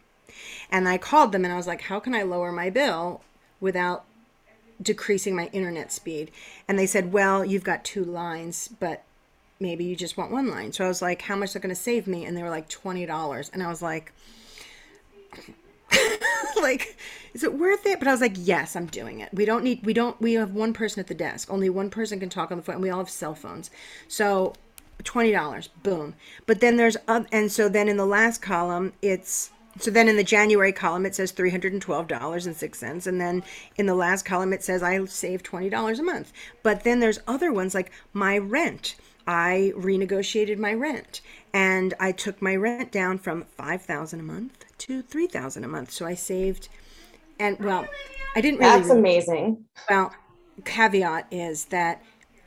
And 0.70 0.88
I 0.88 0.98
called 0.98 1.32
them 1.32 1.44
and 1.44 1.52
I 1.52 1.56
was 1.56 1.66
like, 1.66 1.82
how 1.82 2.00
can 2.00 2.14
I 2.14 2.22
lower 2.22 2.52
my 2.52 2.70
bill 2.70 3.22
without 3.60 4.04
decreasing 4.80 5.36
my 5.36 5.46
internet 5.52 5.92
speed? 5.92 6.30
And 6.66 6.78
they 6.78 6.86
said, 6.86 7.12
well, 7.12 7.44
you've 7.44 7.64
got 7.64 7.84
two 7.84 8.04
lines, 8.04 8.68
but 8.80 9.04
maybe 9.60 9.84
you 9.84 9.94
just 9.94 10.16
want 10.16 10.32
one 10.32 10.48
line. 10.48 10.72
So 10.72 10.84
I 10.84 10.88
was 10.88 11.02
like, 11.02 11.22
how 11.22 11.36
much 11.36 11.54
are 11.54 11.60
going 11.60 11.74
to 11.74 11.80
save 11.80 12.06
me? 12.06 12.24
And 12.24 12.36
they 12.36 12.42
were 12.42 12.50
like 12.50 12.68
$20. 12.68 13.50
And 13.52 13.62
I 13.62 13.68
was 13.68 13.82
like, 13.82 14.12
like 16.62 16.96
is 17.34 17.42
it 17.42 17.54
worth 17.54 17.86
it? 17.86 17.98
But 17.98 18.08
i 18.08 18.12
was 18.12 18.20
like 18.20 18.36
yes 18.36 18.76
i'm 18.76 18.86
doing 18.86 19.20
it. 19.20 19.30
We 19.32 19.44
don't 19.44 19.64
need 19.64 19.84
we 19.84 19.92
don't 19.92 20.20
we 20.20 20.34
have 20.34 20.52
one 20.52 20.72
person 20.72 21.00
at 21.00 21.06
the 21.06 21.14
desk. 21.14 21.50
Only 21.50 21.70
one 21.70 21.90
person 21.90 22.20
can 22.20 22.28
talk 22.28 22.50
on 22.50 22.56
the 22.56 22.62
phone 22.62 22.76
and 22.76 22.82
we 22.82 22.90
all 22.90 22.98
have 22.98 23.10
cell 23.10 23.34
phones. 23.34 23.70
So 24.08 24.54
$20 25.02 25.68
boom. 25.82 26.14
But 26.46 26.60
then 26.60 26.76
there's 26.76 26.96
uh, 27.08 27.24
and 27.32 27.50
so 27.50 27.68
then 27.68 27.88
in 27.88 27.96
the 27.96 28.06
last 28.06 28.42
column 28.42 28.92
it's 29.02 29.50
so 29.78 29.90
then 29.90 30.06
in 30.06 30.16
the 30.16 30.24
january 30.24 30.72
column 30.72 31.06
it 31.06 31.14
says 31.14 31.32
$312.06 31.32 33.06
and 33.06 33.20
then 33.20 33.42
in 33.76 33.86
the 33.86 33.94
last 33.94 34.24
column 34.24 34.52
it 34.52 34.62
says 34.62 34.82
i 34.82 35.04
save 35.06 35.42
$20 35.42 35.98
a 35.98 36.02
month. 36.02 36.32
But 36.62 36.84
then 36.84 37.00
there's 37.00 37.20
other 37.26 37.52
ones 37.52 37.74
like 37.74 37.90
my 38.12 38.38
rent 38.38 38.96
I 39.26 39.72
renegotiated 39.76 40.58
my 40.58 40.74
rent 40.74 41.20
and 41.52 41.94
I 42.00 42.12
took 42.12 42.42
my 42.42 42.56
rent 42.56 42.90
down 42.92 43.18
from 43.18 43.44
5000 43.56 44.20
a 44.20 44.22
month 44.22 44.64
to 44.78 45.02
3000 45.02 45.64
a 45.64 45.68
month. 45.68 45.90
So 45.90 46.06
I 46.06 46.14
saved 46.14 46.68
and 47.38 47.58
well, 47.58 47.86
I 48.36 48.40
didn't 48.40 48.60
really 48.60 48.78
That's 48.78 48.90
amazing. 48.90 49.64
Well, 49.90 50.14
caveat 50.64 51.26
is 51.30 51.66
that 51.66 52.02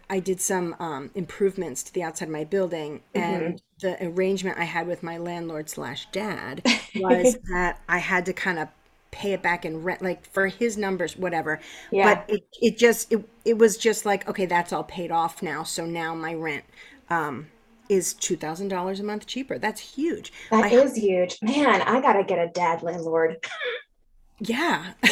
I 0.09 0.19
did 0.19 0.39
some 0.39 0.75
um, 0.79 1.11
improvements 1.15 1.83
to 1.83 1.93
the 1.93 2.03
outside 2.03 2.25
of 2.25 2.31
my 2.31 2.43
building, 2.43 3.01
and 3.13 3.43
mm-hmm. 3.43 3.55
the 3.81 4.07
arrangement 4.07 4.57
I 4.57 4.63
had 4.65 4.87
with 4.87 5.01
my 5.03 5.17
landlord 5.17 5.69
slash 5.69 6.07
dad 6.11 6.61
was 6.95 7.37
that 7.51 7.81
I 7.89 7.97
had 7.97 8.25
to 8.27 8.33
kind 8.33 8.59
of 8.59 8.69
pay 9.15 9.31
it 9.31 9.41
back 9.41 9.65
in 9.65 9.81
rent, 9.81 10.01
like 10.01 10.29
for 10.31 10.47
his 10.47 10.77
numbers, 10.77 11.15
whatever. 11.15 11.61
Yeah. 11.89 12.15
But 12.15 12.35
it, 12.35 12.43
it 12.61 12.77
just 12.77 13.11
it, 13.11 13.27
it 13.45 13.57
was 13.57 13.77
just 13.77 14.05
like 14.05 14.27
okay, 14.27 14.45
that's 14.45 14.73
all 14.73 14.83
paid 14.83 15.09
off 15.09 15.41
now. 15.41 15.63
So 15.63 15.85
now 15.85 16.13
my 16.13 16.33
rent 16.33 16.65
um, 17.09 17.47
is 17.89 18.13
two 18.13 18.35
thousand 18.35 18.67
dollars 18.67 18.99
a 18.99 19.03
month 19.03 19.25
cheaper. 19.25 19.57
That's 19.57 19.79
huge. 19.79 20.33
That 20.51 20.65
I, 20.65 20.69
is 20.69 20.95
huge, 20.95 21.37
man. 21.41 21.81
I 21.81 22.01
gotta 22.01 22.23
get 22.23 22.39
a 22.39 22.49
dad 22.49 22.83
landlord. 22.83 23.37
Yeah, 24.39 24.91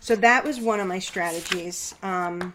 So 0.00 0.16
that 0.16 0.44
was 0.44 0.60
one 0.60 0.80
of 0.80 0.86
my 0.88 0.98
strategies. 0.98 1.94
Um, 2.02 2.54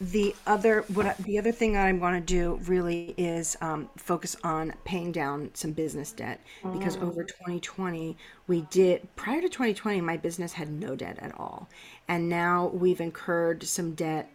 the 0.00 0.34
other 0.46 0.82
what 0.88 1.16
the 1.18 1.38
other 1.38 1.52
thing 1.52 1.76
I 1.76 1.90
want 1.92 2.16
to 2.16 2.34
do 2.34 2.60
really 2.66 3.14
is 3.16 3.56
um, 3.62 3.88
focus 3.96 4.36
on 4.44 4.74
paying 4.84 5.10
down 5.10 5.50
some 5.54 5.72
business 5.72 6.12
debt. 6.12 6.40
Because 6.62 6.96
over 6.98 7.24
2020 7.24 8.16
we 8.46 8.62
did 8.62 9.08
prior 9.16 9.40
to 9.40 9.48
2020 9.48 10.00
my 10.02 10.16
business 10.16 10.52
had 10.52 10.70
no 10.70 10.96
debt 10.96 11.18
at 11.20 11.38
all. 11.38 11.68
And 12.08 12.28
now 12.28 12.66
we've 12.68 13.00
incurred 13.00 13.62
some 13.62 13.94
debt 13.94 14.30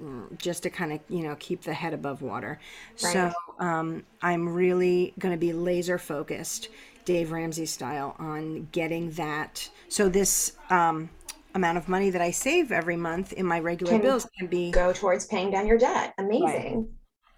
mm, 0.00 0.36
just 0.38 0.64
to 0.64 0.70
kind 0.70 0.92
of 0.92 1.00
you 1.08 1.22
know 1.22 1.36
keep 1.38 1.62
the 1.62 1.74
head 1.74 1.94
above 1.94 2.20
water. 2.20 2.58
Right. 3.02 3.12
so 3.12 3.32
um, 3.60 4.02
i'm 4.22 4.48
really 4.48 5.14
going 5.20 5.32
to 5.32 5.38
be 5.38 5.52
laser 5.52 5.98
focused 5.98 6.68
dave 7.04 7.30
ramsey 7.30 7.66
style 7.66 8.16
on 8.18 8.66
getting 8.72 9.12
that 9.12 9.68
so 9.88 10.08
this 10.08 10.56
um, 10.70 11.08
amount 11.54 11.78
of 11.78 11.88
money 11.88 12.10
that 12.10 12.20
I 12.20 12.30
save 12.30 12.72
every 12.72 12.96
month 12.96 13.32
in 13.32 13.46
my 13.46 13.60
regular 13.60 13.92
Can 13.92 14.02
bills 14.02 14.26
can 14.38 14.48
be 14.48 14.70
go 14.70 14.92
towards 14.92 15.26
paying 15.26 15.50
down 15.50 15.66
your 15.66 15.78
debt. 15.78 16.14
Amazing. 16.18 16.88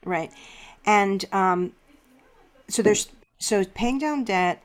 right. 0.04 0.30
And 0.86 1.24
um, 1.32 1.72
so 2.68 2.82
there's 2.82 3.08
so 3.38 3.64
paying 3.64 3.98
down 3.98 4.24
debt, 4.24 4.62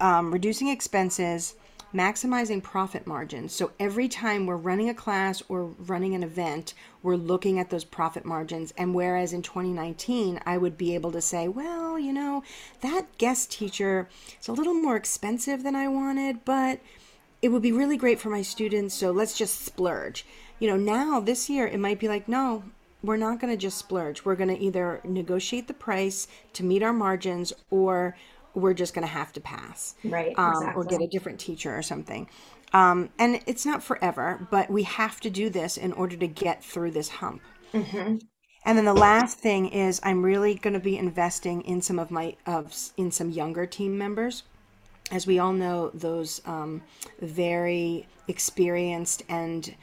um, 0.00 0.32
reducing 0.32 0.68
expenses, 0.68 1.54
maximizing 1.94 2.62
profit 2.62 3.06
margins. 3.06 3.52
So 3.52 3.72
every 3.78 4.08
time 4.08 4.46
we're 4.46 4.56
running 4.56 4.88
a 4.88 4.94
class 4.94 5.42
or 5.48 5.64
running 5.64 6.14
an 6.14 6.22
event, 6.22 6.74
we're 7.02 7.16
looking 7.16 7.58
at 7.58 7.70
those 7.70 7.84
profit 7.84 8.24
margins. 8.24 8.72
And 8.76 8.94
whereas 8.94 9.32
in 9.32 9.42
2019, 9.42 10.40
I 10.46 10.58
would 10.58 10.78
be 10.78 10.94
able 10.94 11.12
to 11.12 11.20
say, 11.20 11.48
well, 11.48 11.98
you 11.98 12.12
know, 12.12 12.42
that 12.80 13.18
guest 13.18 13.52
teacher 13.52 14.08
is 14.40 14.48
a 14.48 14.52
little 14.52 14.74
more 14.74 14.96
expensive 14.96 15.62
than 15.62 15.76
I 15.76 15.88
wanted, 15.88 16.44
but 16.44 16.80
it 17.42 17.48
would 17.50 17.62
be 17.62 17.72
really 17.72 17.96
great 17.96 18.20
for 18.20 18.30
my 18.30 18.42
students. 18.42 18.94
So 18.94 19.10
let's 19.10 19.36
just 19.36 19.64
splurge. 19.64 20.24
You 20.60 20.68
know, 20.68 20.76
now 20.76 21.20
this 21.20 21.50
year, 21.50 21.66
it 21.66 21.80
might 21.80 21.98
be 21.98 22.08
like, 22.08 22.28
no, 22.28 22.62
we're 23.02 23.16
not 23.16 23.40
going 23.40 23.52
to 23.52 23.56
just 23.56 23.78
splurge. 23.78 24.24
We're 24.24 24.36
going 24.36 24.56
to 24.56 24.58
either 24.58 25.00
negotiate 25.04 25.66
the 25.66 25.74
price 25.74 26.28
to 26.52 26.64
meet 26.64 26.82
our 26.82 26.92
margins 26.92 27.52
or 27.70 28.16
we're 28.54 28.74
just 28.74 28.94
going 28.94 29.06
to 29.06 29.12
have 29.12 29.32
to 29.32 29.40
pass. 29.40 29.96
Right. 30.04 30.32
Um, 30.38 30.52
exactly. 30.52 30.80
Or 30.80 30.84
get 30.84 31.02
a 31.02 31.08
different 31.08 31.40
teacher 31.40 31.76
or 31.76 31.82
something. 31.82 32.28
Um, 32.72 33.10
and 33.18 33.40
it's 33.46 33.66
not 33.66 33.82
forever, 33.82 34.46
but 34.50 34.70
we 34.70 34.84
have 34.84 35.20
to 35.20 35.30
do 35.30 35.50
this 35.50 35.76
in 35.76 35.92
order 35.92 36.16
to 36.16 36.26
get 36.26 36.64
through 36.64 36.92
this 36.92 37.08
hump. 37.08 37.42
Mm-hmm. 37.74 38.18
And 38.64 38.78
then 38.78 38.84
the 38.84 38.94
last 38.94 39.38
thing 39.38 39.68
is 39.68 40.00
I'm 40.04 40.22
really 40.22 40.54
going 40.54 40.74
to 40.74 40.80
be 40.80 40.96
investing 40.96 41.62
in 41.62 41.82
some 41.82 41.98
of 41.98 42.10
my 42.10 42.36
of 42.46 42.72
in 42.96 43.10
some 43.10 43.30
younger 43.30 43.66
team 43.66 43.98
members. 43.98 44.44
As 45.12 45.26
we 45.26 45.38
all 45.38 45.52
know, 45.52 45.90
those 45.92 46.40
um, 46.46 46.82
very 47.20 48.08
experienced 48.28 49.22
and 49.28 49.74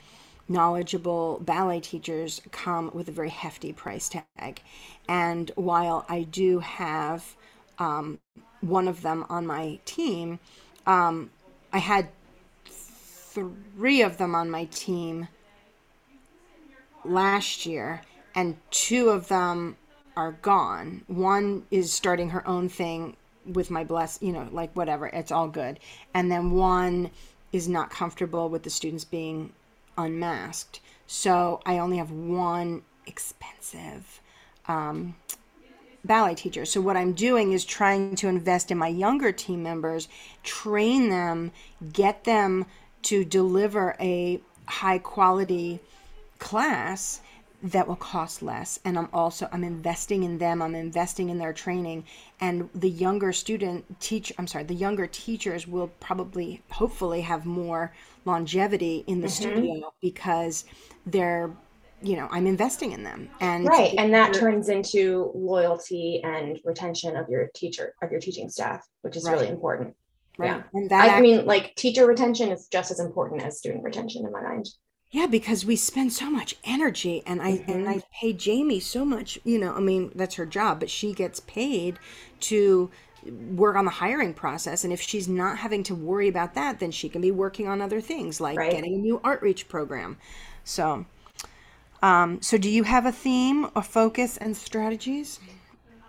knowledgeable 0.48 1.39
ballet 1.44 1.80
teachers 1.80 2.42
come 2.52 2.89
with 2.96 3.08
a 3.08 3.12
very 3.12 3.30
hefty 3.30 3.72
price 3.72 4.10
tag. 4.10 4.62
And 5.08 5.52
while 5.54 6.04
I 6.10 6.24
do 6.24 6.58
have 6.60 7.36
um, 7.78 8.18
one 8.62 8.88
of 8.88 9.04
them 9.04 9.24
on 9.30 9.46
my 9.46 9.80
team, 9.86 10.39
um, 10.88 11.30
I 11.72 11.78
had 11.78 12.10
three 12.65 14.02
of 14.02 14.18
them 14.18 14.34
on 14.34 14.50
my 14.50 14.65
team 14.65 15.28
last 17.06 17.68
year, 17.68 18.02
and 18.34 18.58
two 18.72 19.10
of 19.10 19.28
them 19.28 19.78
are 20.18 20.32
gone. 20.32 21.04
One 21.06 21.68
is 21.70 21.94
starting 21.94 22.32
her 22.32 22.46
own 22.48 22.68
thing 22.68 23.15
with 23.54 23.70
my 23.72 23.84
bless, 23.84 24.22
you 24.22 24.32
know, 24.32 24.48
like 24.52 24.76
whatever, 24.76 25.08
it's 25.08 25.32
all 25.32 25.48
good. 25.48 25.80
And 26.14 26.32
then 26.32 26.52
one 26.52 27.12
is 27.52 27.68
not 27.68 27.90
comfortable 27.90 28.50
with 28.50 28.64
the 28.64 28.70
students 28.70 29.06
being 29.06 29.54
unmasked. 29.98 30.80
So 31.08 31.62
I 31.66 31.80
only 31.80 31.98
have 31.98 32.12
one 32.12 32.84
expensive 33.08 34.22
um, 34.68 35.16
ballet 36.06 36.36
teacher. 36.36 36.66
So 36.66 36.82
what 36.82 36.96
I'm 36.96 37.14
doing 37.14 37.52
is 37.52 37.66
trying 37.66 38.16
to 38.18 38.28
invest 38.28 38.72
in 38.72 38.78
my 38.78 38.88
younger 38.88 39.32
team 39.32 39.64
members, 39.64 40.08
train 40.44 41.10
them, 41.10 41.52
get 41.92 42.24
them 42.24 42.66
to 43.04 43.26
deliver 43.26 43.96
a 44.00 44.40
high 44.68 45.00
quality 45.00 45.80
class 46.38 47.22
that 47.62 47.88
will 47.88 47.95
cost 47.95 48.41
less 48.41 48.80
and 48.86 48.98
i'm 48.98 49.10
also 49.12 49.48
i'm 49.52 49.63
investing 49.63 50.24
in 50.24 50.38
them 50.38 50.62
i'm 50.62 50.76
investing 50.76 51.30
in 51.30 51.38
their 51.38 51.52
training 51.52 52.04
and 52.39 52.69
the 52.74 52.89
younger 52.89 53.34
student 53.34 53.84
teach 54.00 54.32
i'm 54.38 54.48
sorry 54.48 54.63
the 54.63 54.74
younger 54.74 55.08
teachers 55.08 55.67
will 55.67 55.89
probably 56.00 56.62
hopefully 56.72 57.22
have 57.22 57.45
more 57.45 57.93
longevity 58.26 59.04
in 59.08 59.19
the 59.19 59.28
mm-hmm. 59.28 59.50
studio 59.50 59.93
because 60.02 60.65
they're 61.06 61.52
you 62.02 62.15
know 62.15 62.30
i'm 62.32 62.48
investing 62.48 62.93
in 62.93 63.04
them 63.04 63.30
and 63.41 63.67
right 63.67 63.93
and 63.98 64.13
that 64.13 64.34
turns 64.34 64.69
into 64.69 65.32
loyalty 65.36 66.22
and 66.24 66.60
retention 66.63 67.17
of 67.17 67.28
your 67.28 67.50
teacher 67.54 67.93
of 68.02 68.10
your 68.10 68.22
teaching 68.22 68.50
staff 68.50 68.88
which 69.02 69.17
is 69.17 69.26
right. 69.26 69.34
really 69.34 69.50
important 69.50 69.93
right 70.38 70.48
yeah. 70.48 70.63
and 70.74 70.89
that 70.89 71.06
I, 71.06 71.08
act- 71.15 71.22
mean 71.22 71.45
like 71.45 71.76
teacher 71.76 72.08
retention 72.08 72.52
is 72.52 72.67
just 72.72 72.89
as 72.89 73.02
important 73.02 73.41
as 73.41 73.58
student 73.58 73.84
retention 73.84 74.26
in 74.26 74.32
my 74.32 74.41
mind 74.41 74.69
yeah 75.12 75.26
because 75.26 75.65
we 75.65 75.76
spend 75.76 76.12
so 76.13 76.30
much 76.30 76.56
energy 76.63 77.24
and 77.26 77.41
i 77.41 77.54
mm-hmm. 77.54 77.72
and 77.72 77.89
i 77.89 78.02
pay 78.13 78.34
jamie 78.34 78.80
so 78.80 79.04
much 79.04 79.39
you 79.43 79.58
know 79.58 79.74
i 79.74 79.80
mean 79.80 80.12
that's 80.15 80.36
her 80.36 80.45
job 80.45 80.80
but 80.80 80.89
she 80.89 81.13
gets 81.13 81.39
paid 81.41 81.98
to 82.39 82.89
work 83.52 83.76
on 83.76 83.84
the 83.84 83.91
hiring 83.91 84.34
process 84.34 84.84
and 84.84 84.93
if 84.93 85.02
she's 85.02 85.28
not 85.28 85.58
having 85.58 85.84
to 85.84 85.93
worry 85.93 86.28
about 86.28 86.54
that 86.54 86.80
then 86.80 86.91
she 86.91 87.10
can 87.10 87.22
be 87.22 87.32
working 87.32 87.67
on 87.67 87.82
other 87.82 88.00
things 88.00 88.39
like 88.39 88.58
right. 88.58 88.72
getting 88.72 88.93
a 88.93 88.98
new 88.98 89.19
outreach 89.24 89.67
program 89.67 90.17
so 90.63 91.06
um, 92.02 92.41
so, 92.41 92.58
do 92.58 92.69
you 92.69 92.84
have 92.84 93.06
a 93.06 93.12
theme, 93.12 93.67
a 93.76 93.82
focus, 93.82 94.38
and 94.38 94.56
strategies? 94.56 95.39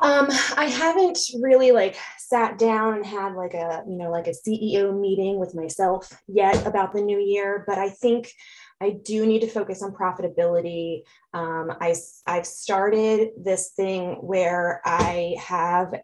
Um, 0.00 0.28
I 0.56 0.66
haven't 0.66 1.18
really 1.40 1.72
like 1.72 1.96
sat 2.18 2.58
down 2.58 2.94
and 2.94 3.04
had 3.04 3.34
like 3.34 3.54
a 3.54 3.82
you 3.86 3.96
know 3.96 4.10
like 4.10 4.28
a 4.28 4.30
CEO 4.30 4.98
meeting 4.98 5.38
with 5.38 5.54
myself 5.54 6.10
yet 6.28 6.64
about 6.66 6.92
the 6.92 7.02
new 7.02 7.18
year, 7.18 7.64
but 7.66 7.78
I 7.78 7.88
think 7.88 8.32
I 8.80 8.90
do 9.04 9.26
need 9.26 9.40
to 9.40 9.48
focus 9.48 9.82
on 9.82 9.92
profitability. 9.92 11.02
Um, 11.34 11.72
I 11.80 11.94
I've 12.26 12.46
started 12.46 13.30
this 13.36 13.72
thing 13.76 14.14
where 14.22 14.80
I 14.84 15.36
have 15.38 15.94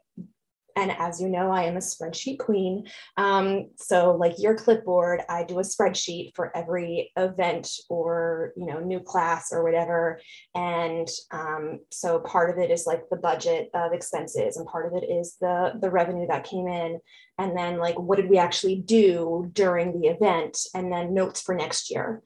and 0.76 0.92
as 0.98 1.20
you 1.20 1.28
know, 1.28 1.50
I 1.50 1.62
am 1.62 1.76
a 1.76 1.80
spreadsheet 1.80 2.38
queen. 2.38 2.86
Um, 3.16 3.70
so 3.76 4.14
like 4.14 4.34
your 4.38 4.54
clipboard, 4.54 5.22
I 5.28 5.42
do 5.42 5.58
a 5.58 5.62
spreadsheet 5.62 6.36
for 6.36 6.54
every 6.54 7.12
event 7.16 7.70
or, 7.88 8.52
you 8.56 8.66
know, 8.66 8.78
new 8.80 9.00
class 9.00 9.48
or 9.52 9.64
whatever. 9.64 10.20
And 10.54 11.08
um, 11.30 11.80
so 11.90 12.20
part 12.20 12.50
of 12.50 12.62
it 12.62 12.70
is 12.70 12.86
like 12.86 13.08
the 13.10 13.16
budget 13.16 13.70
of 13.72 13.92
expenses 13.92 14.58
and 14.58 14.66
part 14.66 14.86
of 14.86 15.02
it 15.02 15.06
is 15.06 15.36
the, 15.40 15.72
the 15.80 15.90
revenue 15.90 16.26
that 16.28 16.44
came 16.44 16.68
in. 16.68 17.00
And 17.38 17.56
then 17.56 17.78
like, 17.78 17.98
what 17.98 18.16
did 18.16 18.28
we 18.28 18.38
actually 18.38 18.76
do 18.76 19.50
during 19.54 19.98
the 19.98 20.08
event? 20.08 20.58
And 20.74 20.92
then 20.92 21.14
notes 21.14 21.40
for 21.40 21.54
next 21.54 21.90
year, 21.90 22.22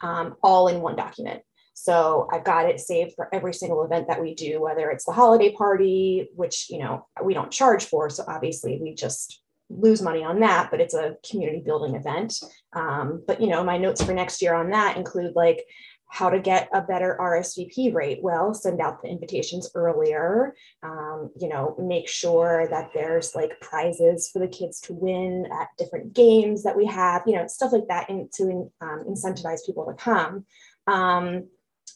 um, 0.00 0.36
all 0.42 0.68
in 0.68 0.80
one 0.80 0.96
document. 0.96 1.42
So 1.74 2.28
I've 2.32 2.42
got 2.42 2.68
it 2.68 2.80
saved 2.80 3.12
for 3.14 3.32
every 3.32 3.54
single 3.54 3.84
event 3.84 4.08
that 4.08 4.20
we 4.20 4.34
do, 4.34 4.60
whether 4.60 4.90
it's 4.90 5.04
the 5.04 5.12
holiday 5.12 5.52
party, 5.52 6.28
which, 6.34 6.66
you 6.70 6.78
know, 6.78 7.06
we 7.22 7.34
don't 7.34 7.52
charge 7.52 7.84
for. 7.84 8.10
So 8.10 8.24
obviously 8.26 8.80
we 8.82 8.94
just 8.94 9.40
lose 9.70 10.02
money 10.02 10.24
on 10.24 10.40
that, 10.40 10.70
but 10.72 10.80
it's 10.80 10.94
a 10.94 11.16
community 11.28 11.62
building 11.64 11.94
event. 11.94 12.34
Um, 12.74 13.22
but, 13.26 13.40
you 13.40 13.46
know, 13.46 13.62
my 13.62 13.78
notes 13.78 14.02
for 14.02 14.12
next 14.12 14.42
year 14.42 14.54
on 14.54 14.70
that 14.70 14.96
include 14.96 15.36
like 15.36 15.64
how 16.08 16.30
to 16.30 16.40
get 16.40 16.68
a 16.72 16.80
better 16.80 17.16
RSVP 17.20 17.94
rate. 17.94 18.20
Well, 18.22 18.54
send 18.54 18.80
out 18.80 19.02
the 19.02 19.08
invitations 19.08 19.70
earlier, 19.74 20.54
um, 20.82 21.30
you 21.38 21.48
know, 21.48 21.76
make 21.78 22.08
sure 22.08 22.66
that 22.70 22.90
there's 22.94 23.34
like 23.34 23.60
prizes 23.60 24.30
for 24.32 24.38
the 24.38 24.48
kids 24.48 24.80
to 24.82 24.94
win 24.94 25.46
at 25.52 25.68
different 25.76 26.14
games 26.14 26.62
that 26.62 26.76
we 26.76 26.86
have, 26.86 27.22
you 27.26 27.34
know, 27.34 27.46
stuff 27.46 27.72
like 27.72 27.88
that 27.88 28.08
in, 28.08 28.28
to 28.36 28.70
um, 28.80 29.04
incentivize 29.08 29.66
people 29.66 29.84
to 29.84 29.94
come. 29.94 30.46
Um, 30.86 31.48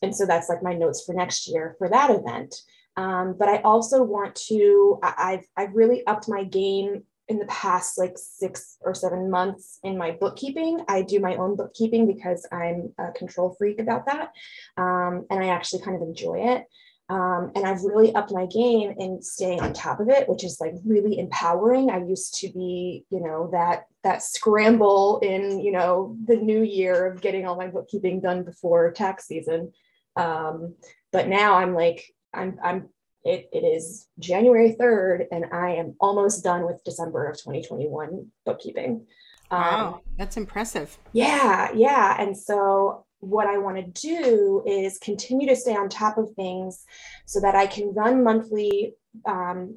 and 0.02 0.14
so 0.14 0.26
that's 0.26 0.48
like 0.48 0.62
my 0.62 0.74
notes 0.74 1.04
for 1.04 1.14
next 1.14 1.48
year 1.48 1.74
for 1.78 1.88
that 1.88 2.10
event. 2.10 2.54
Um, 2.96 3.36
but 3.38 3.48
I 3.48 3.58
also 3.62 4.02
want 4.02 4.34
to, 4.48 4.98
I, 5.02 5.14
I've, 5.16 5.46
I've 5.56 5.74
really 5.74 6.06
upped 6.06 6.28
my 6.28 6.44
game 6.44 7.04
in 7.28 7.38
the 7.38 7.46
past 7.46 7.98
like 7.98 8.16
six 8.16 8.78
or 8.80 8.94
seven 8.94 9.30
months 9.30 9.78
in 9.82 9.96
my 9.96 10.10
bookkeeping. 10.10 10.84
I 10.88 11.02
do 11.02 11.20
my 11.20 11.36
own 11.36 11.56
bookkeeping 11.56 12.06
because 12.06 12.46
I'm 12.52 12.92
a 12.98 13.12
control 13.12 13.54
freak 13.58 13.80
about 13.80 14.06
that. 14.06 14.32
Um, 14.76 15.26
and 15.30 15.42
I 15.42 15.48
actually 15.48 15.82
kind 15.82 15.96
of 15.96 16.02
enjoy 16.02 16.38
it. 16.40 16.66
Um, 17.08 17.52
and 17.54 17.66
I've 17.66 17.82
really 17.82 18.14
upped 18.14 18.32
my 18.32 18.46
game 18.46 18.94
in 18.98 19.20
staying 19.20 19.60
on 19.60 19.72
top 19.72 20.00
of 20.00 20.08
it, 20.08 20.28
which 20.28 20.44
is 20.44 20.58
like 20.60 20.72
really 20.84 21.18
empowering. 21.18 21.90
I 21.90 21.98
used 21.98 22.34
to 22.36 22.48
be, 22.48 23.04
you 23.10 23.20
know, 23.20 23.50
that 23.52 23.86
that 24.02 24.22
scramble 24.22 25.18
in, 25.20 25.60
you 25.60 25.72
know, 25.72 26.16
the 26.26 26.36
new 26.36 26.62
year 26.62 27.06
of 27.06 27.20
getting 27.20 27.46
all 27.46 27.56
my 27.56 27.68
bookkeeping 27.68 28.20
done 28.20 28.44
before 28.44 28.92
tax 28.92 29.26
season. 29.26 29.72
Um, 30.16 30.74
but 31.12 31.28
now 31.28 31.54
I'm 31.54 31.74
like, 31.74 32.04
I'm, 32.32 32.58
I'm, 32.62 32.88
it, 33.24 33.48
it 33.52 33.64
is 33.64 34.08
January 34.18 34.76
3rd 34.78 35.26
and 35.30 35.46
I 35.52 35.74
am 35.74 35.94
almost 36.00 36.42
done 36.42 36.64
with 36.64 36.82
December 36.84 37.26
of 37.26 37.36
2021 37.36 38.26
bookkeeping. 38.44 39.06
Um, 39.50 39.60
wow, 39.60 40.00
that's 40.16 40.36
impressive. 40.36 40.98
Yeah, 41.12 41.70
yeah. 41.74 42.16
And 42.18 42.36
so 42.36 43.04
what 43.20 43.46
I 43.46 43.58
want 43.58 43.76
to 43.76 44.00
do 44.00 44.64
is 44.66 44.98
continue 44.98 45.46
to 45.48 45.54
stay 45.54 45.76
on 45.76 45.88
top 45.88 46.18
of 46.18 46.32
things 46.34 46.84
so 47.26 47.40
that 47.40 47.54
I 47.54 47.66
can 47.66 47.94
run 47.94 48.24
monthly 48.24 48.94
um, 49.26 49.76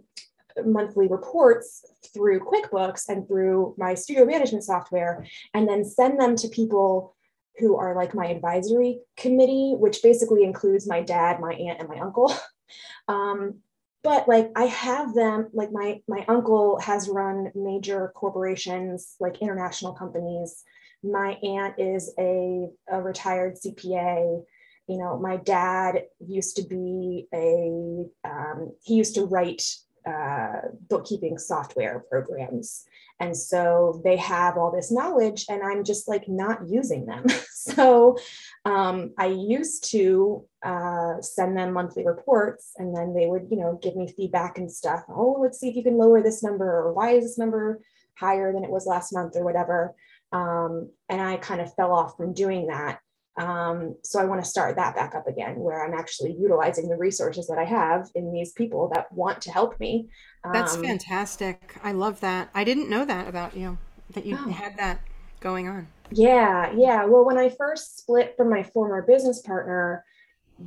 monthly 0.65 1.07
reports 1.07 1.83
through 2.13 2.39
QuickBooks 2.39 3.09
and 3.09 3.27
through 3.27 3.75
my 3.77 3.93
studio 3.93 4.25
management 4.25 4.63
software, 4.63 5.25
and 5.53 5.67
then 5.67 5.83
send 5.83 6.19
them 6.19 6.35
to 6.37 6.47
people 6.47 7.13
who 7.57 7.77
are 7.77 7.95
like 7.95 8.15
my 8.15 8.27
advisory 8.27 8.99
committee, 9.17 9.75
which 9.77 10.01
basically 10.01 10.43
includes 10.43 10.87
my 10.87 11.01
dad, 11.01 11.39
my 11.39 11.53
aunt, 11.53 11.79
and 11.79 11.89
my 11.89 11.99
uncle. 11.99 12.33
Um, 13.07 13.61
but 14.03 14.27
like 14.27 14.51
I 14.55 14.65
have 14.65 15.15
them, 15.15 15.49
like 15.53 15.71
my 15.71 16.01
my 16.07 16.23
uncle 16.27 16.79
has 16.79 17.09
run 17.09 17.51
major 17.55 18.11
corporations, 18.15 19.15
like 19.19 19.41
international 19.41 19.93
companies. 19.93 20.63
my 21.03 21.33
aunt 21.43 21.75
is 21.79 22.13
a, 22.19 22.67
a 22.89 23.01
retired 23.01 23.55
CPA. 23.55 24.43
You 24.87 24.97
know, 24.97 25.17
my 25.17 25.37
dad 25.37 26.03
used 26.19 26.57
to 26.57 26.63
be 26.63 27.27
a, 27.33 28.05
um, 28.23 28.73
he 28.83 28.95
used 28.95 29.15
to 29.15 29.25
write 29.25 29.63
uh, 30.05 30.61
bookkeeping 30.89 31.37
software 31.37 32.05
programs. 32.09 32.85
And 33.19 33.35
so 33.35 34.01
they 34.03 34.17
have 34.17 34.57
all 34.57 34.71
this 34.71 34.91
knowledge, 34.91 35.45
and 35.49 35.63
I'm 35.63 35.83
just 35.83 36.07
like 36.07 36.27
not 36.27 36.67
using 36.67 37.05
them. 37.05 37.25
so 37.51 38.17
um, 38.65 39.13
I 39.17 39.27
used 39.27 39.89
to 39.91 40.45
uh, 40.63 41.21
send 41.21 41.57
them 41.57 41.73
monthly 41.73 42.05
reports, 42.05 42.73
and 42.77 42.95
then 42.95 43.13
they 43.13 43.25
would, 43.25 43.47
you 43.49 43.57
know, 43.57 43.79
give 43.81 43.95
me 43.95 44.07
feedback 44.07 44.57
and 44.57 44.71
stuff. 44.71 45.03
Oh, 45.09 45.37
let's 45.41 45.59
see 45.59 45.69
if 45.69 45.75
you 45.75 45.83
can 45.83 45.97
lower 45.97 46.21
this 46.21 46.43
number, 46.43 46.69
or 46.69 46.93
why 46.93 47.11
is 47.11 47.23
this 47.23 47.37
number 47.37 47.79
higher 48.17 48.51
than 48.51 48.63
it 48.63 48.69
was 48.69 48.85
last 48.85 49.13
month, 49.13 49.35
or 49.35 49.43
whatever. 49.43 49.95
Um, 50.31 50.89
and 51.07 51.21
I 51.21 51.37
kind 51.37 51.61
of 51.61 51.73
fell 51.75 51.93
off 51.93 52.17
from 52.17 52.33
doing 52.33 52.67
that. 52.67 52.99
Um, 53.37 53.95
so 54.01 54.19
I 54.19 54.25
want 54.25 54.43
to 54.43 54.49
start 54.49 54.75
that 54.77 54.95
back 54.95 55.13
up 55.13 55.27
again, 55.27 55.57
where 55.57 55.85
I'm 55.85 55.93
actually 55.93 56.35
utilizing 56.39 56.87
the 56.87 56.95
resources 56.95 57.47
that 57.47 57.57
I 57.57 57.65
have 57.65 58.09
in 58.15 58.31
these 58.31 58.53
people 58.53 58.89
that 58.93 59.11
want 59.11 59.41
to 59.41 59.51
help 59.51 59.79
me. 59.79 60.09
That's 60.53 60.75
um, 60.75 60.83
fantastic. 60.83 61.75
I 61.83 61.91
love 61.91 62.21
that. 62.21 62.49
I 62.53 62.63
didn't 62.63 62.89
know 62.89 63.03
that 63.03 63.27
about 63.27 63.57
you, 63.57 63.77
that 64.11 64.25
you 64.25 64.37
oh. 64.39 64.49
had 64.49 64.77
that 64.77 65.01
going 65.41 65.67
on. 65.67 65.87
Yeah, 66.11 66.71
yeah. 66.75 67.05
Well, 67.05 67.25
when 67.25 67.37
I 67.37 67.49
first 67.49 67.99
split 67.99 68.35
from 68.37 68.49
my 68.49 68.63
former 68.63 69.01
business 69.01 69.41
partner, 69.41 70.05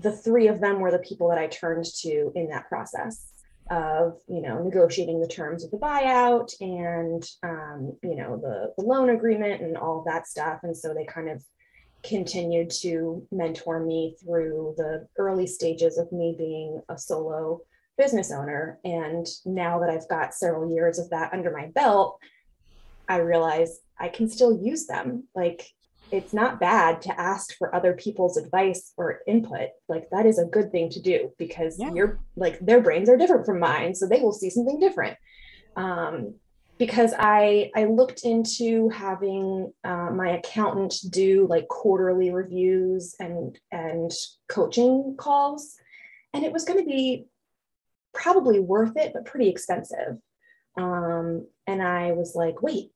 the 0.01 0.13
three 0.13 0.49
of 0.49 0.61
them 0.61 0.81
were 0.81 0.91
the 0.91 0.99
people 0.99 1.29
that 1.31 1.39
I 1.39 1.47
turned 1.47 1.87
to 2.03 2.33
in 2.35 2.49
that 2.49 2.69
process 2.69 3.33
of 3.71 4.19
you 4.29 4.41
know 4.41 4.63
negotiating 4.63 5.21
the 5.21 5.29
terms 5.29 5.63
of 5.63 5.71
the 5.71 5.77
buyout 5.77 6.55
and 6.61 7.29
um, 7.43 7.97
you 8.03 8.17
know 8.17 8.39
the, 8.39 8.73
the 8.79 8.85
loan 8.85 9.11
agreement 9.11 9.61
and 9.61 9.77
all 9.77 9.99
of 9.99 10.05
that 10.07 10.27
stuff 10.27 10.61
and 10.63 10.77
so 10.77 10.95
they 10.95 11.05
kind 11.05 11.29
of 11.29 11.45
continued 12.03 12.71
to 12.71 13.27
mentor 13.33 13.85
me 13.85 14.17
through 14.23 14.75
the 14.77 15.07
early 15.17 15.47
stages 15.47 15.99
of 15.99 16.11
me 16.13 16.35
being 16.39 16.81
a 16.89 16.99
solo 16.99 17.61
business 17.97 18.31
owner. 18.31 18.79
And 18.85 19.27
now 19.45 19.81
that 19.81 19.91
I've 19.91 20.09
got 20.09 20.35
several 20.35 20.73
years 20.73 20.99
of 20.99 21.11
that 21.11 21.33
under 21.33 21.51
my 21.51 21.67
belt, 21.75 22.21
I 23.09 23.17
realize 23.17 23.81
I 23.99 24.09
can 24.09 24.29
still 24.29 24.53
use 24.53 24.87
them. 24.87 25.25
Like 25.35 25.69
it's 26.11 26.33
not 26.33 26.61
bad 26.61 27.03
to 27.03 27.21
ask 27.21 27.57
for 27.59 27.75
other 27.75 27.95
people's 27.95 28.37
advice 28.37 28.93
or 28.97 29.21
input. 29.27 29.71
Like 29.89 30.09
that 30.11 30.27
is 30.27 30.39
a 30.39 30.45
good 30.45 30.71
thing 30.71 30.89
to 30.91 31.03
do 31.03 31.33
because 31.39 31.79
yeah. 31.79 31.93
you're 31.93 32.21
like 32.37 32.59
their 32.61 32.81
brains 32.81 33.09
are 33.09 33.17
different 33.17 33.45
from 33.45 33.61
mine, 33.61 33.95
so 33.95 34.07
they 34.07 34.21
will 34.21 34.33
see 34.33 34.51
something 34.51 34.79
different. 34.79 35.17
Um, 35.77 36.35
because 36.79 37.13
I 37.19 37.71
I 37.77 37.85
looked 37.85 38.25
into 38.25 38.89
having 38.89 39.73
uh, 39.85 40.11
my 40.11 40.31
accountant 40.31 40.95
do 41.11 41.47
like 41.49 41.69
quarterly 41.69 42.31
reviews 42.31 43.15
and 43.19 43.59
and 43.73 44.11
coaching 44.49 45.17
calls, 45.19 45.77
and 46.33 46.45
it 46.45 46.53
was 46.53 46.65
going 46.65 46.79
to 46.79 46.87
be 46.87 47.27
probably 48.15 48.61
worth 48.61 48.97
it, 48.97 49.13
but 49.13 49.25
pretty 49.25 49.49
expensive. 49.49 50.19
Um, 50.77 51.47
and 51.67 51.83
I 51.83 52.13
was 52.13 52.35
like, 52.35 52.63
wait, 52.63 52.93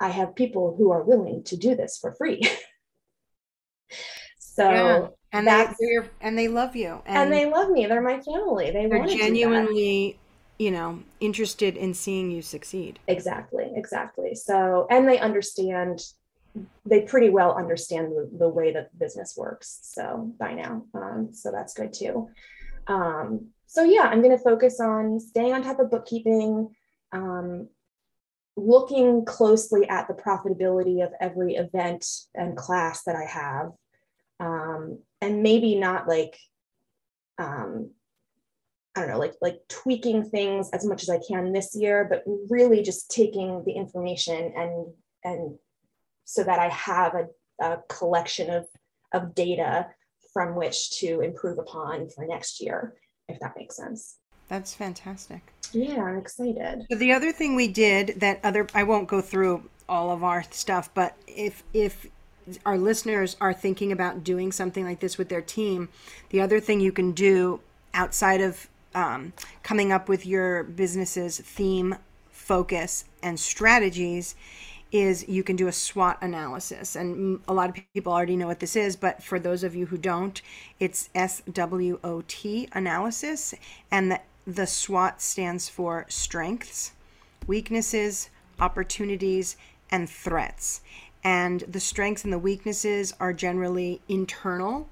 I 0.00 0.08
have 0.08 0.36
people 0.36 0.74
who 0.76 0.92
are 0.92 1.02
willing 1.02 1.42
to 1.44 1.56
do 1.56 1.74
this 1.74 1.98
for 1.98 2.14
free. 2.14 2.40
so 4.38 4.70
yeah. 4.70 5.08
and 5.32 5.46
they 5.46 5.98
and 6.20 6.38
they 6.38 6.48
love 6.48 6.76
you 6.76 7.02
and, 7.04 7.16
and, 7.16 7.32
they 7.32 7.50
love 7.50 7.70
me. 7.70 7.86
They're 7.86 8.00
my 8.00 8.20
family. 8.20 8.70
They 8.70 8.86
are 8.86 9.06
genuinely 9.06 10.18
you 10.58 10.70
know, 10.70 11.00
interested 11.20 11.76
in 11.76 11.92
seeing 11.94 12.30
you 12.30 12.42
succeed. 12.42 12.98
Exactly, 13.08 13.70
exactly. 13.74 14.34
So, 14.34 14.86
and 14.90 15.06
they 15.06 15.18
understand, 15.18 16.00
they 16.86 17.02
pretty 17.02 17.28
well 17.28 17.54
understand 17.54 18.12
the, 18.12 18.30
the 18.38 18.48
way 18.48 18.72
that 18.72 18.98
business 18.98 19.34
works. 19.36 19.80
So, 19.82 20.32
by 20.38 20.54
now, 20.54 20.84
um, 20.94 21.28
so 21.32 21.52
that's 21.52 21.74
good 21.74 21.92
too. 21.92 22.30
Um, 22.86 23.48
so, 23.66 23.82
yeah, 23.82 24.02
I'm 24.02 24.22
going 24.22 24.36
to 24.36 24.42
focus 24.42 24.80
on 24.80 25.20
staying 25.20 25.52
on 25.52 25.62
top 25.62 25.80
of 25.80 25.90
bookkeeping, 25.90 26.74
um, 27.12 27.68
looking 28.56 29.24
closely 29.26 29.86
at 29.88 30.08
the 30.08 30.14
profitability 30.14 31.04
of 31.04 31.12
every 31.20 31.56
event 31.56 32.06
and 32.34 32.56
class 32.56 33.02
that 33.02 33.16
I 33.16 33.24
have, 33.24 33.72
um, 34.40 35.00
and 35.20 35.42
maybe 35.42 35.74
not 35.74 36.08
like 36.08 36.38
um, 37.38 37.90
I 38.96 39.00
don't 39.00 39.10
know, 39.10 39.18
like 39.18 39.34
like 39.42 39.60
tweaking 39.68 40.24
things 40.24 40.70
as 40.72 40.84
much 40.86 41.02
as 41.02 41.10
I 41.10 41.20
can 41.28 41.52
this 41.52 41.76
year, 41.76 42.06
but 42.08 42.24
really 42.48 42.82
just 42.82 43.10
taking 43.10 43.62
the 43.64 43.72
information 43.72 44.52
and 44.56 44.86
and 45.22 45.58
so 46.24 46.42
that 46.42 46.58
I 46.58 46.68
have 46.68 47.14
a, 47.14 47.26
a 47.64 47.78
collection 47.88 48.50
of 48.50 48.66
of 49.12 49.34
data 49.34 49.88
from 50.32 50.56
which 50.56 50.98
to 50.98 51.20
improve 51.20 51.58
upon 51.58 52.08
for 52.08 52.26
next 52.26 52.60
year, 52.60 52.94
if 53.28 53.38
that 53.40 53.54
makes 53.56 53.76
sense. 53.76 54.18
That's 54.48 54.74
fantastic. 54.74 55.42
Yeah, 55.72 56.02
I'm 56.02 56.18
excited. 56.18 56.86
So 56.90 56.96
the 56.96 57.12
other 57.12 57.32
thing 57.32 57.54
we 57.54 57.68
did 57.68 58.20
that 58.20 58.40
other 58.42 58.66
I 58.74 58.84
won't 58.84 59.08
go 59.08 59.20
through 59.20 59.68
all 59.88 60.10
of 60.10 60.24
our 60.24 60.42
stuff, 60.50 60.88
but 60.94 61.16
if 61.26 61.62
if 61.74 62.06
our 62.64 62.78
listeners 62.78 63.36
are 63.40 63.52
thinking 63.52 63.92
about 63.92 64.24
doing 64.24 64.52
something 64.52 64.84
like 64.84 65.00
this 65.00 65.18
with 65.18 65.28
their 65.28 65.42
team, 65.42 65.88
the 66.30 66.40
other 66.40 66.60
thing 66.60 66.80
you 66.80 66.92
can 66.92 67.12
do 67.12 67.60
outside 67.92 68.40
of 68.40 68.68
um, 68.96 69.34
coming 69.62 69.92
up 69.92 70.08
with 70.08 70.26
your 70.26 70.64
business's 70.64 71.38
theme, 71.38 71.96
focus, 72.30 73.04
and 73.22 73.38
strategies 73.38 74.34
is 74.90 75.28
you 75.28 75.42
can 75.42 75.54
do 75.54 75.68
a 75.68 75.72
SWOT 75.72 76.16
analysis. 76.22 76.96
And 76.96 77.40
a 77.46 77.52
lot 77.52 77.68
of 77.68 77.76
people 77.92 78.12
already 78.12 78.36
know 78.36 78.46
what 78.46 78.60
this 78.60 78.74
is, 78.74 78.96
but 78.96 79.22
for 79.22 79.38
those 79.38 79.62
of 79.62 79.74
you 79.74 79.86
who 79.86 79.98
don't, 79.98 80.40
it's 80.80 81.10
SWOT 81.14 82.68
analysis. 82.72 83.54
And 83.90 84.12
the, 84.12 84.20
the 84.46 84.66
SWOT 84.66 85.20
stands 85.20 85.68
for 85.68 86.06
strengths, 86.08 86.92
weaknesses, 87.46 88.30
opportunities, 88.58 89.56
and 89.90 90.08
threats. 90.08 90.80
And 91.22 91.60
the 91.68 91.80
strengths 91.80 92.24
and 92.24 92.32
the 92.32 92.38
weaknesses 92.38 93.12
are 93.20 93.32
generally 93.34 94.00
internal 94.08 94.88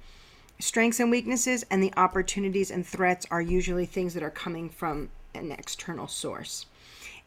strengths 0.58 1.00
and 1.00 1.10
weaknesses, 1.10 1.64
and 1.70 1.82
the 1.82 1.92
opportunities 1.96 2.70
and 2.70 2.86
threats 2.86 3.26
are 3.30 3.42
usually 3.42 3.86
things 3.86 4.14
that 4.14 4.22
are 4.22 4.30
coming 4.30 4.70
from 4.70 5.10
an 5.34 5.50
external 5.50 6.08
source. 6.08 6.66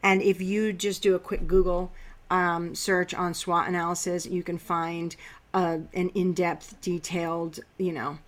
And 0.02 0.22
if 0.22 0.40
you 0.40 0.72
just 0.72 1.02
do 1.02 1.14
a 1.14 1.18
quick 1.18 1.46
Google 1.46 1.92
um, 2.30 2.74
search 2.74 3.14
on 3.14 3.34
SWOT 3.34 3.68
analysis, 3.68 4.26
you 4.26 4.42
can 4.42 4.58
find 4.58 5.16
uh, 5.54 5.78
an 5.94 6.10
in 6.10 6.34
depth, 6.34 6.80
detailed, 6.80 7.60
you 7.78 7.92
know, 7.92 8.18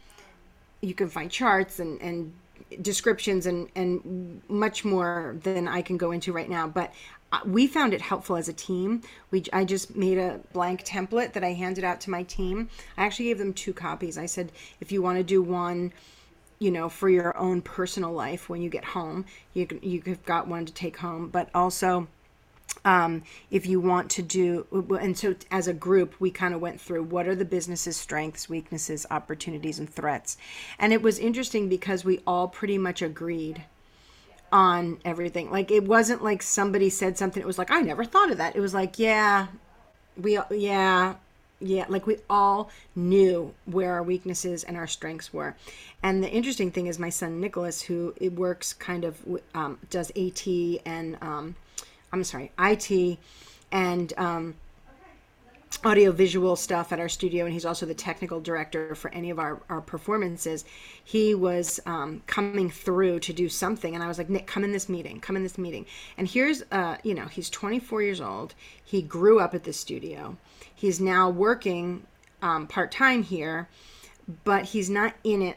you 0.80 0.94
can 0.94 1.08
find 1.08 1.30
charts 1.30 1.78
and, 1.78 2.00
and 2.00 2.32
descriptions 2.80 3.46
and, 3.46 3.68
and 3.74 4.42
much 4.48 4.84
more 4.84 5.36
than 5.42 5.68
I 5.68 5.82
can 5.82 5.96
go 5.96 6.12
into 6.12 6.32
right 6.32 6.48
now. 6.48 6.66
But 6.66 6.92
we 7.44 7.66
found 7.66 7.94
it 7.94 8.00
helpful 8.00 8.36
as 8.36 8.48
a 8.48 8.52
team. 8.52 9.02
We 9.30 9.44
I 9.52 9.64
just 9.64 9.96
made 9.96 10.18
a 10.18 10.40
blank 10.52 10.84
template 10.84 11.32
that 11.32 11.44
I 11.44 11.52
handed 11.52 11.84
out 11.84 12.00
to 12.02 12.10
my 12.10 12.22
team. 12.24 12.68
I 12.96 13.04
actually 13.04 13.26
gave 13.26 13.38
them 13.38 13.52
two 13.52 13.72
copies. 13.72 14.18
I 14.18 14.26
said 14.26 14.52
if 14.80 14.90
you 14.90 15.02
want 15.02 15.18
to 15.18 15.24
do 15.24 15.42
one, 15.42 15.92
you 16.58 16.70
know, 16.70 16.88
for 16.88 17.08
your 17.08 17.36
own 17.36 17.62
personal 17.62 18.12
life 18.12 18.48
when 18.48 18.62
you 18.62 18.68
get 18.68 18.84
home, 18.84 19.24
you 19.54 19.66
you've 19.80 20.24
got 20.24 20.48
one 20.48 20.66
to 20.66 20.72
take 20.72 20.98
home, 20.98 21.28
but 21.28 21.48
also 21.54 22.08
um, 22.84 23.22
if 23.50 23.66
you 23.66 23.80
want 23.80 24.10
to 24.12 24.22
do 24.22 24.66
and 25.00 25.16
so 25.16 25.34
as 25.50 25.68
a 25.68 25.74
group 25.74 26.14
we 26.18 26.30
kind 26.30 26.54
of 26.54 26.60
went 26.60 26.80
through 26.80 27.02
what 27.02 27.26
are 27.26 27.34
the 27.34 27.44
business's 27.44 27.96
strengths 27.96 28.48
weaknesses 28.48 29.06
opportunities 29.10 29.78
and 29.78 29.92
threats 29.92 30.36
and 30.78 30.92
it 30.92 31.02
was 31.02 31.18
interesting 31.18 31.68
because 31.68 32.04
we 32.04 32.20
all 32.26 32.48
pretty 32.48 32.78
much 32.78 33.02
agreed 33.02 33.64
on 34.52 34.98
everything. 35.04 35.50
Like 35.50 35.70
it 35.70 35.84
wasn't 35.84 36.22
like 36.22 36.42
somebody 36.42 36.90
said 36.90 37.16
something. 37.16 37.42
It 37.42 37.46
was 37.46 37.58
like 37.58 37.70
I 37.70 37.80
never 37.80 38.04
thought 38.04 38.30
of 38.30 38.38
that. 38.38 38.56
It 38.56 38.60
was 38.60 38.74
like 38.74 38.98
yeah, 38.98 39.48
we 40.16 40.38
yeah 40.50 41.14
yeah 41.60 41.84
like 41.88 42.06
we 42.06 42.16
all 42.28 42.70
knew 42.96 43.54
where 43.66 43.92
our 43.92 44.02
weaknesses 44.02 44.64
and 44.64 44.76
our 44.76 44.86
strengths 44.86 45.32
were 45.32 45.54
and 46.02 46.24
the 46.24 46.30
interesting 46.30 46.70
thing 46.70 46.86
is 46.86 46.98
my 46.98 47.10
son 47.10 47.38
nicholas 47.38 47.82
who 47.82 48.14
it 48.16 48.32
works 48.32 48.72
kind 48.72 49.04
of 49.04 49.18
um, 49.54 49.78
does 49.90 50.10
at 50.10 50.80
and 50.86 51.18
um, 51.20 51.54
i'm 52.12 52.24
sorry 52.24 52.50
it 52.58 53.18
and 53.72 54.12
um, 54.16 54.54
audiovisual 55.84 56.56
stuff 56.56 56.92
at 56.92 56.98
our 56.98 57.08
studio 57.08 57.44
and 57.44 57.54
he's 57.54 57.64
also 57.64 57.86
the 57.86 57.94
technical 57.94 58.40
director 58.40 58.94
for 58.94 59.12
any 59.14 59.30
of 59.30 59.38
our, 59.38 59.60
our 59.68 59.80
performances 59.80 60.64
he 61.04 61.34
was 61.34 61.80
um, 61.86 62.22
coming 62.26 62.68
through 62.68 63.20
to 63.20 63.32
do 63.32 63.48
something 63.48 63.94
and 63.94 64.02
i 64.02 64.08
was 64.08 64.18
like 64.18 64.28
nick 64.28 64.46
come 64.46 64.64
in 64.64 64.72
this 64.72 64.88
meeting 64.88 65.20
come 65.20 65.36
in 65.36 65.42
this 65.42 65.56
meeting. 65.56 65.86
And 66.18 66.28
here's 66.28 66.62
uh, 66.72 66.96
you 67.02 67.14
know 67.14 67.26
he's 67.26 67.48
24 67.48 68.02
years 68.02 68.20
old 68.20 68.54
he 68.84 69.00
grew 69.00 69.38
up 69.38 69.54
at 69.54 69.64
the 69.64 69.72
studio 69.72 70.36
he's 70.74 71.00
now 71.00 71.30
working 71.30 72.04
um, 72.42 72.66
part-time 72.66 73.22
here 73.22 73.68
but 74.44 74.64
he's 74.64 74.90
not 74.90 75.14
in 75.24 75.42
it 75.42 75.56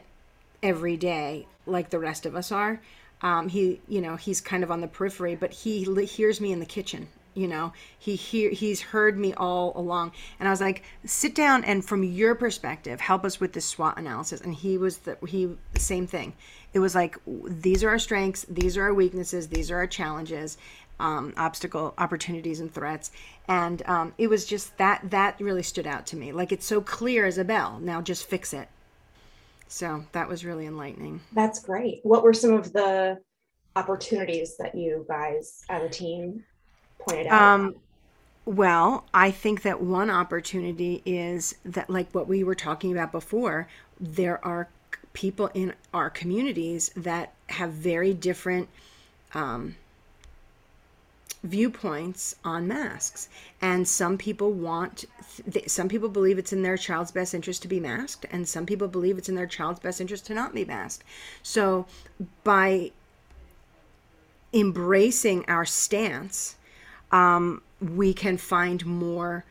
every 0.62 0.96
day 0.96 1.46
like 1.66 1.90
the 1.90 1.98
rest 1.98 2.26
of 2.26 2.34
us 2.34 2.52
are. 2.52 2.80
Um, 3.22 3.48
he 3.48 3.80
you 3.88 4.00
know 4.00 4.16
he's 4.16 4.40
kind 4.40 4.62
of 4.62 4.70
on 4.70 4.80
the 4.80 4.88
periphery 4.88 5.34
but 5.34 5.52
he 5.52 5.84
hears 6.04 6.40
me 6.40 6.52
in 6.52 6.60
the 6.60 6.66
kitchen 6.66 7.08
you 7.34 7.48
know 7.48 7.72
he 7.98 8.16
hear 8.16 8.50
he's 8.50 8.80
heard 8.80 9.18
me 9.18 9.34
all 9.34 9.72
along. 9.76 10.12
And 10.38 10.48
i 10.48 10.50
was 10.50 10.60
like 10.60 10.82
sit 11.04 11.34
down 11.34 11.64
and 11.64 11.84
from 11.84 12.02
your 12.02 12.34
perspective 12.34 13.00
help 13.00 13.24
us 13.24 13.40
with 13.40 13.52
this 13.52 13.66
swot 13.66 13.98
analysis. 13.98 14.40
And 14.40 14.54
he 14.54 14.78
was 14.78 14.98
the 14.98 15.18
he 15.26 15.56
same 15.76 16.06
thing. 16.06 16.34
It 16.72 16.78
was 16.78 16.94
like 16.94 17.18
these 17.26 17.84
are 17.84 17.90
our 17.90 17.98
strengths 17.98 18.46
these 18.48 18.76
are 18.76 18.84
our 18.84 18.94
weaknesses 18.94 19.48
these 19.48 19.70
are 19.70 19.76
our 19.76 19.86
challenges 19.86 20.58
um, 21.00 21.34
obstacle 21.36 21.94
opportunities 21.98 22.60
and 22.60 22.72
threats. 22.72 23.10
And 23.48 23.82
um, 23.86 24.14
it 24.18 24.28
was 24.28 24.46
just 24.46 24.76
that 24.78 25.02
that 25.10 25.40
really 25.40 25.62
stood 25.62 25.86
out 25.86 26.06
to 26.06 26.16
me. 26.16 26.32
Like 26.32 26.52
it's 26.52 26.66
so 26.66 26.80
clear 26.80 27.26
as 27.26 27.38
a 27.38 27.44
bell. 27.44 27.78
Now 27.80 28.00
just 28.00 28.26
fix 28.26 28.52
it. 28.52 28.68
So 29.68 30.04
that 30.12 30.28
was 30.28 30.44
really 30.44 30.66
enlightening. 30.66 31.20
That's 31.32 31.58
great. 31.58 32.00
What 32.02 32.22
were 32.22 32.34
some 32.34 32.52
of 32.52 32.72
the 32.72 33.18
opportunities 33.76 34.56
that 34.58 34.74
you 34.74 35.04
guys 35.08 35.64
as 35.68 35.82
a 35.82 35.88
team 35.88 36.44
pointed 37.06 37.26
out? 37.26 37.42
Um, 37.42 37.74
well, 38.46 39.06
I 39.14 39.30
think 39.30 39.62
that 39.62 39.80
one 39.80 40.10
opportunity 40.10 41.02
is 41.06 41.54
that, 41.64 41.88
like 41.88 42.10
what 42.12 42.28
we 42.28 42.44
were 42.44 42.54
talking 42.54 42.92
about 42.92 43.12
before, 43.12 43.68
there 43.98 44.44
are 44.44 44.68
people 45.12 45.50
in 45.54 45.72
our 45.92 46.10
communities 46.10 46.90
that 46.96 47.32
have 47.48 47.70
very 47.70 48.12
different 48.12 48.68
viewpoints 51.42 52.36
on 52.44 52.66
masks. 52.66 53.28
And 53.60 53.86
some 53.86 54.16
people 54.16 54.52
want, 54.52 55.04
th- 55.50 55.68
some 55.68 55.88
people 55.88 56.08
believe 56.08 56.38
it's 56.38 56.52
in 56.52 56.62
their 56.62 56.76
child's 56.76 57.10
best 57.12 57.34
interest 57.34 57.62
to 57.62 57.68
be 57.68 57.80
masked, 57.80 58.26
and 58.30 58.48
some 58.48 58.64
people 58.64 58.88
believe 58.88 59.18
it's 59.18 59.28
in 59.28 59.34
their 59.34 59.46
child's 59.46 59.80
best 59.80 60.00
interest 60.00 60.26
to 60.26 60.34
not 60.34 60.54
be 60.54 60.64
masked. 60.64 61.04
So 61.42 61.86
by 62.44 62.92
embracing 64.52 65.44
our 65.46 65.64
stance, 65.64 66.56
um, 67.14 67.62
we 67.80 68.12
can 68.12 68.36
find 68.36 68.84
more 68.84 69.44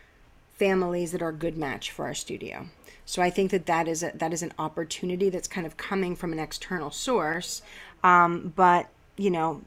families 0.57 1.13
that 1.13 1.21
are 1.21 1.29
a 1.29 1.33
good 1.33 1.57
match 1.57 1.91
for 1.91 2.05
our 2.05 2.13
studio. 2.13 2.67
So 3.05 3.21
I 3.21 3.29
think 3.29 3.51
that 3.51 3.65
that 3.67 3.87
is 3.87 4.03
a, 4.03 4.11
that 4.15 4.33
is 4.33 4.43
an 4.43 4.51
opportunity 4.59 5.29
that's 5.29 5.47
kind 5.47 5.65
of 5.65 5.77
coming 5.77 6.15
from 6.15 6.33
an 6.33 6.39
external 6.39 6.91
source. 6.91 7.61
Um, 8.03 8.53
but 8.55 8.89
you 9.15 9.31
know, 9.31 9.61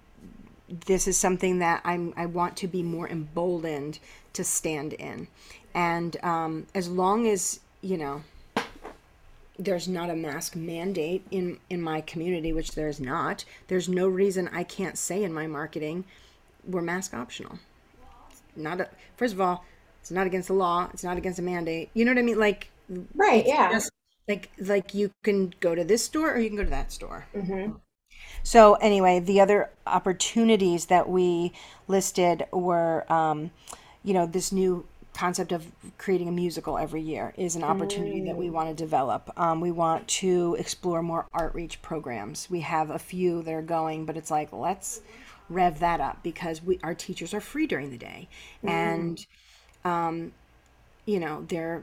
this 0.68 1.08
is 1.08 1.16
something 1.16 1.58
that 1.60 1.80
I'm 1.84 2.12
I 2.16 2.26
want 2.26 2.56
to 2.58 2.68
be 2.68 2.82
more 2.82 3.08
emboldened 3.08 3.98
to 4.34 4.44
stand 4.44 4.92
in, 4.92 5.28
and 5.74 6.16
um, 6.22 6.66
as 6.74 6.88
long 6.88 7.26
as 7.26 7.60
you 7.80 7.96
know 7.96 8.22
there's 9.58 9.88
not 9.88 10.10
a 10.10 10.16
mask 10.16 10.54
mandate 10.54 11.24
in 11.30 11.58
in 11.70 11.80
my 11.80 12.02
community 12.02 12.52
which 12.52 12.72
there's 12.72 13.00
not 13.00 13.42
there's 13.68 13.88
no 13.88 14.06
reason 14.06 14.50
i 14.52 14.62
can't 14.62 14.98
say 14.98 15.24
in 15.24 15.32
my 15.32 15.46
marketing 15.46 16.04
we're 16.66 16.82
mask 16.82 17.14
optional 17.14 17.58
not 18.56 18.80
a, 18.80 18.88
first 19.16 19.34
of 19.34 19.40
all 19.40 19.64
it's 20.00 20.10
not 20.10 20.26
against 20.26 20.48
the 20.48 20.54
law 20.54 20.88
it's 20.92 21.04
not 21.04 21.16
against 21.16 21.38
a 21.38 21.42
mandate 21.42 21.90
you 21.94 22.04
know 22.04 22.10
what 22.10 22.18
i 22.18 22.22
mean 22.22 22.38
like 22.38 22.70
right. 23.14 23.44
Yeah. 23.46 23.72
just 23.72 23.90
like 24.28 24.50
like 24.58 24.94
you 24.94 25.10
can 25.24 25.52
go 25.60 25.74
to 25.74 25.84
this 25.84 26.04
store 26.04 26.32
or 26.32 26.38
you 26.38 26.48
can 26.48 26.56
go 26.56 26.64
to 26.64 26.70
that 26.70 26.92
store 26.92 27.26
hmm 27.34 27.72
so 28.42 28.74
anyway, 28.74 29.18
the 29.18 29.40
other 29.40 29.70
opportunities 29.86 30.86
that 30.86 31.08
we 31.08 31.52
listed 31.88 32.46
were, 32.52 33.10
um, 33.12 33.50
you 34.04 34.14
know, 34.14 34.26
this 34.26 34.52
new 34.52 34.86
concept 35.14 35.50
of 35.50 35.66
creating 35.98 36.28
a 36.28 36.32
musical 36.32 36.76
every 36.76 37.00
year 37.00 37.32
is 37.36 37.56
an 37.56 37.64
opportunity 37.64 38.24
that 38.26 38.36
we 38.36 38.50
want 38.50 38.68
to 38.68 38.74
develop. 38.74 39.32
Um, 39.36 39.60
we 39.60 39.70
want 39.70 40.06
to 40.08 40.56
explore 40.60 41.02
more 41.02 41.26
outreach 41.34 41.80
programs. 41.82 42.48
We 42.50 42.60
have 42.60 42.90
a 42.90 42.98
few 42.98 43.42
that 43.42 43.52
are 43.52 43.62
going, 43.62 44.04
but 44.04 44.16
it's 44.16 44.30
like 44.30 44.52
let's 44.52 45.00
rev 45.48 45.78
that 45.80 46.00
up 46.00 46.22
because 46.22 46.62
we 46.62 46.78
our 46.82 46.94
teachers 46.94 47.32
are 47.34 47.40
free 47.40 47.66
during 47.66 47.90
the 47.90 47.98
day, 47.98 48.28
and 48.62 49.24
um, 49.84 50.32
you 51.04 51.20
know 51.20 51.44
they're 51.48 51.82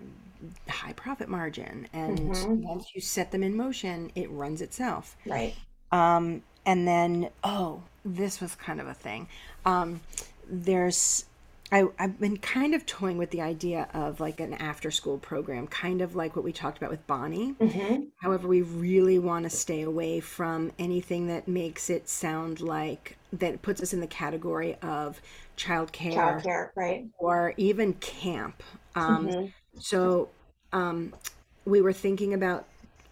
high 0.68 0.94
profit 0.94 1.30
margin, 1.30 1.88
and 1.94 2.20
once 2.64 2.88
you 2.94 3.02
set 3.02 3.32
them 3.32 3.44
in 3.44 3.56
motion, 3.56 4.12
it 4.16 4.30
runs 4.32 4.62
itself. 4.62 5.16
Right. 5.26 5.54
um, 5.92 6.44
and 6.66 6.88
then 6.88 7.30
oh 7.44 7.84
this 8.06 8.40
was 8.42 8.56
kind 8.56 8.80
of 8.82 8.88
a 8.88 8.94
thing. 8.94 9.28
Um 9.66 10.02
there's 10.50 11.26
I, 11.72 11.86
I've 11.98 12.20
been 12.20 12.38
kind 12.38 12.76
of 12.76 12.86
toying 12.86 13.18
with 13.18 13.32
the 13.32 13.42
idea 13.42 13.88
of 13.94 14.20
like 14.20 14.40
an 14.40 14.54
after 14.54 14.92
school 14.92 15.18
program, 15.18 15.66
kind 15.68 16.02
of 16.02 16.16
like 16.16 16.36
what 16.36 16.46
we 16.46 16.52
talked 16.54 16.78
about 16.78 16.92
with 16.92 17.06
Bonnie. 17.08 17.56
However, 18.18 18.48
we 18.48 18.62
really 18.62 19.18
want 19.20 19.44
to 19.46 19.50
stay 19.50 19.82
away 19.82 20.20
from 20.20 20.72
anything 20.78 21.28
that 21.28 21.48
makes 21.48 21.90
it 21.90 22.08
sound 22.10 22.62
like 22.62 23.18
that 23.34 23.62
puts 23.62 23.82
us 23.82 23.94
in 23.94 24.00
the 24.00 24.08
category 24.08 24.76
of 24.82 25.22
childcare 25.58 26.14
Childcare. 26.14 26.70
Right. 26.76 27.06
or 27.18 27.54
even 27.58 27.94
camp. 27.94 28.64
Um, 28.96 29.52
so 29.80 30.30
um, 30.72 31.14
we 31.66 31.82
were 31.82 31.94
thinking 31.94 32.34
about, 32.34 32.66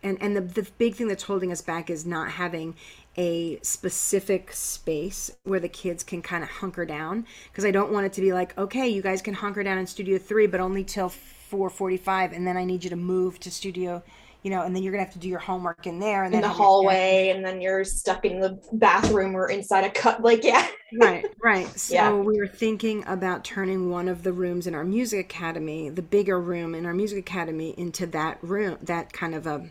and 0.04 0.18
and 0.22 0.36
the 0.36 0.42
the 0.42 0.68
big 0.78 0.96
thing 0.96 1.08
that's 1.08 1.24
holding 1.24 1.52
us 1.52 1.62
back 1.62 1.90
is 1.90 2.06
not 2.06 2.32
having 2.32 2.76
a 3.18 3.60
specific 3.62 4.54
space 4.54 5.32
where 5.44 5.60
the 5.60 5.68
kids 5.68 6.04
can 6.04 6.22
kind 6.22 6.44
of 6.44 6.50
hunker 6.50 6.86
down 6.86 7.26
because 7.50 7.66
I 7.66 7.72
don't 7.72 7.92
want 7.92 8.06
it 8.06 8.14
to 8.14 8.22
be 8.22 8.32
like, 8.32 8.58
okay, 8.58 8.88
you 8.88 9.02
guys 9.02 9.22
can 9.22 9.34
hunker 9.34 9.64
down 9.64 9.78
in 9.78 9.88
Studio 9.88 10.18
Three, 10.18 10.48
but 10.48 10.60
only 10.60 10.84
till 10.84 11.10
four 11.10 11.70
forty-five, 11.70 12.32
and 12.32 12.48
then 12.48 12.58
I 12.58 12.64
need 12.64 12.84
you 12.84 12.90
to 12.92 12.96
move 12.96 13.40
to 13.42 13.52
Studio. 13.52 14.04
You 14.44 14.52
know, 14.52 14.64
and 14.64 14.76
then 14.76 14.84
you're 14.84 14.92
gonna 14.92 15.04
have 15.04 15.14
to 15.14 15.20
do 15.20 15.30
your 15.30 15.40
homework 15.40 15.86
in 15.88 16.00
there, 16.00 16.24
and 16.24 16.34
In 16.34 16.40
then 16.40 16.42
the 16.42 16.50
hallway, 16.50 17.30
and 17.30 17.44
then 17.46 17.60
you're 17.62 17.84
stuck 17.84 18.26
in 18.26 18.40
the 18.40 18.60
bathroom 18.74 19.36
or 19.36 19.50
inside 19.50 19.84
a 19.84 19.90
cut. 19.90 20.22
Like, 20.22 20.44
yeah. 20.44 20.68
right 20.94 21.30
right 21.42 21.80
so 21.80 21.94
Yeah. 21.94 22.20
we 22.20 22.38
were 22.38 22.48
thinking 22.48 23.04
about 23.08 23.46
turning 23.46 23.90
one 23.90 24.10
of 24.10 24.24
the 24.24 24.34
rooms 24.34 24.68
in 24.68 24.76
our 24.76 24.84
music 24.84 25.22
academy 25.26 25.88
the 25.90 26.02
bigger 26.02 26.40
room 26.40 26.76
in 26.76 26.86
our 26.86 26.94
music 26.94 27.18
academy 27.20 27.74
into 27.78 28.06
that 28.06 28.38
room 28.42 28.78
that 28.82 29.14
kind 29.14 29.34
of 29.34 29.48
a, 29.48 29.70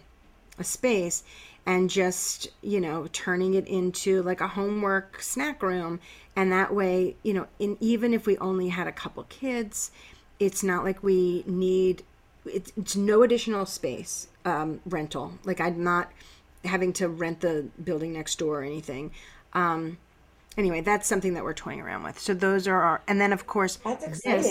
a 0.58 0.64
space 0.64 1.22
and 1.66 1.90
just 1.90 2.48
you 2.62 2.80
know 2.80 3.06
turning 3.12 3.54
it 3.54 3.66
into 3.68 4.22
like 4.22 4.40
a 4.40 4.48
homework 4.48 5.22
snack 5.22 5.62
room 5.62 6.00
and 6.36 6.50
that 6.52 6.74
way 6.74 7.14
you 7.22 7.34
know 7.34 7.46
in 7.58 7.76
even 7.80 8.14
if 8.14 8.26
we 8.26 8.38
only 8.38 8.68
had 8.68 8.86
a 8.86 8.92
couple 8.92 9.22
kids 9.24 9.90
it's 10.38 10.62
not 10.62 10.84
like 10.84 11.02
we 11.02 11.44
need 11.46 12.02
it's, 12.46 12.72
it's 12.76 12.96
no 12.96 13.22
additional 13.22 13.66
space 13.66 14.28
um, 14.44 14.80
rental 14.86 15.32
like 15.44 15.60
i'm 15.60 15.82
not 15.82 16.10
having 16.64 16.92
to 16.92 17.08
rent 17.08 17.40
the 17.40 17.66
building 17.82 18.12
next 18.12 18.38
door 18.38 18.60
or 18.60 18.62
anything 18.62 19.10
um, 19.52 19.98
anyway, 20.56 20.80
that's 20.80 21.06
something 21.06 21.34
that 21.34 21.44
we're 21.44 21.54
toying 21.54 21.80
around 21.80 22.02
with. 22.02 22.18
So 22.18 22.34
those 22.34 22.66
are 22.68 22.80
our, 22.80 23.02
and 23.08 23.20
then 23.20 23.32
of 23.32 23.46
course, 23.46 23.78
That's 23.84 24.22
this 24.22 24.46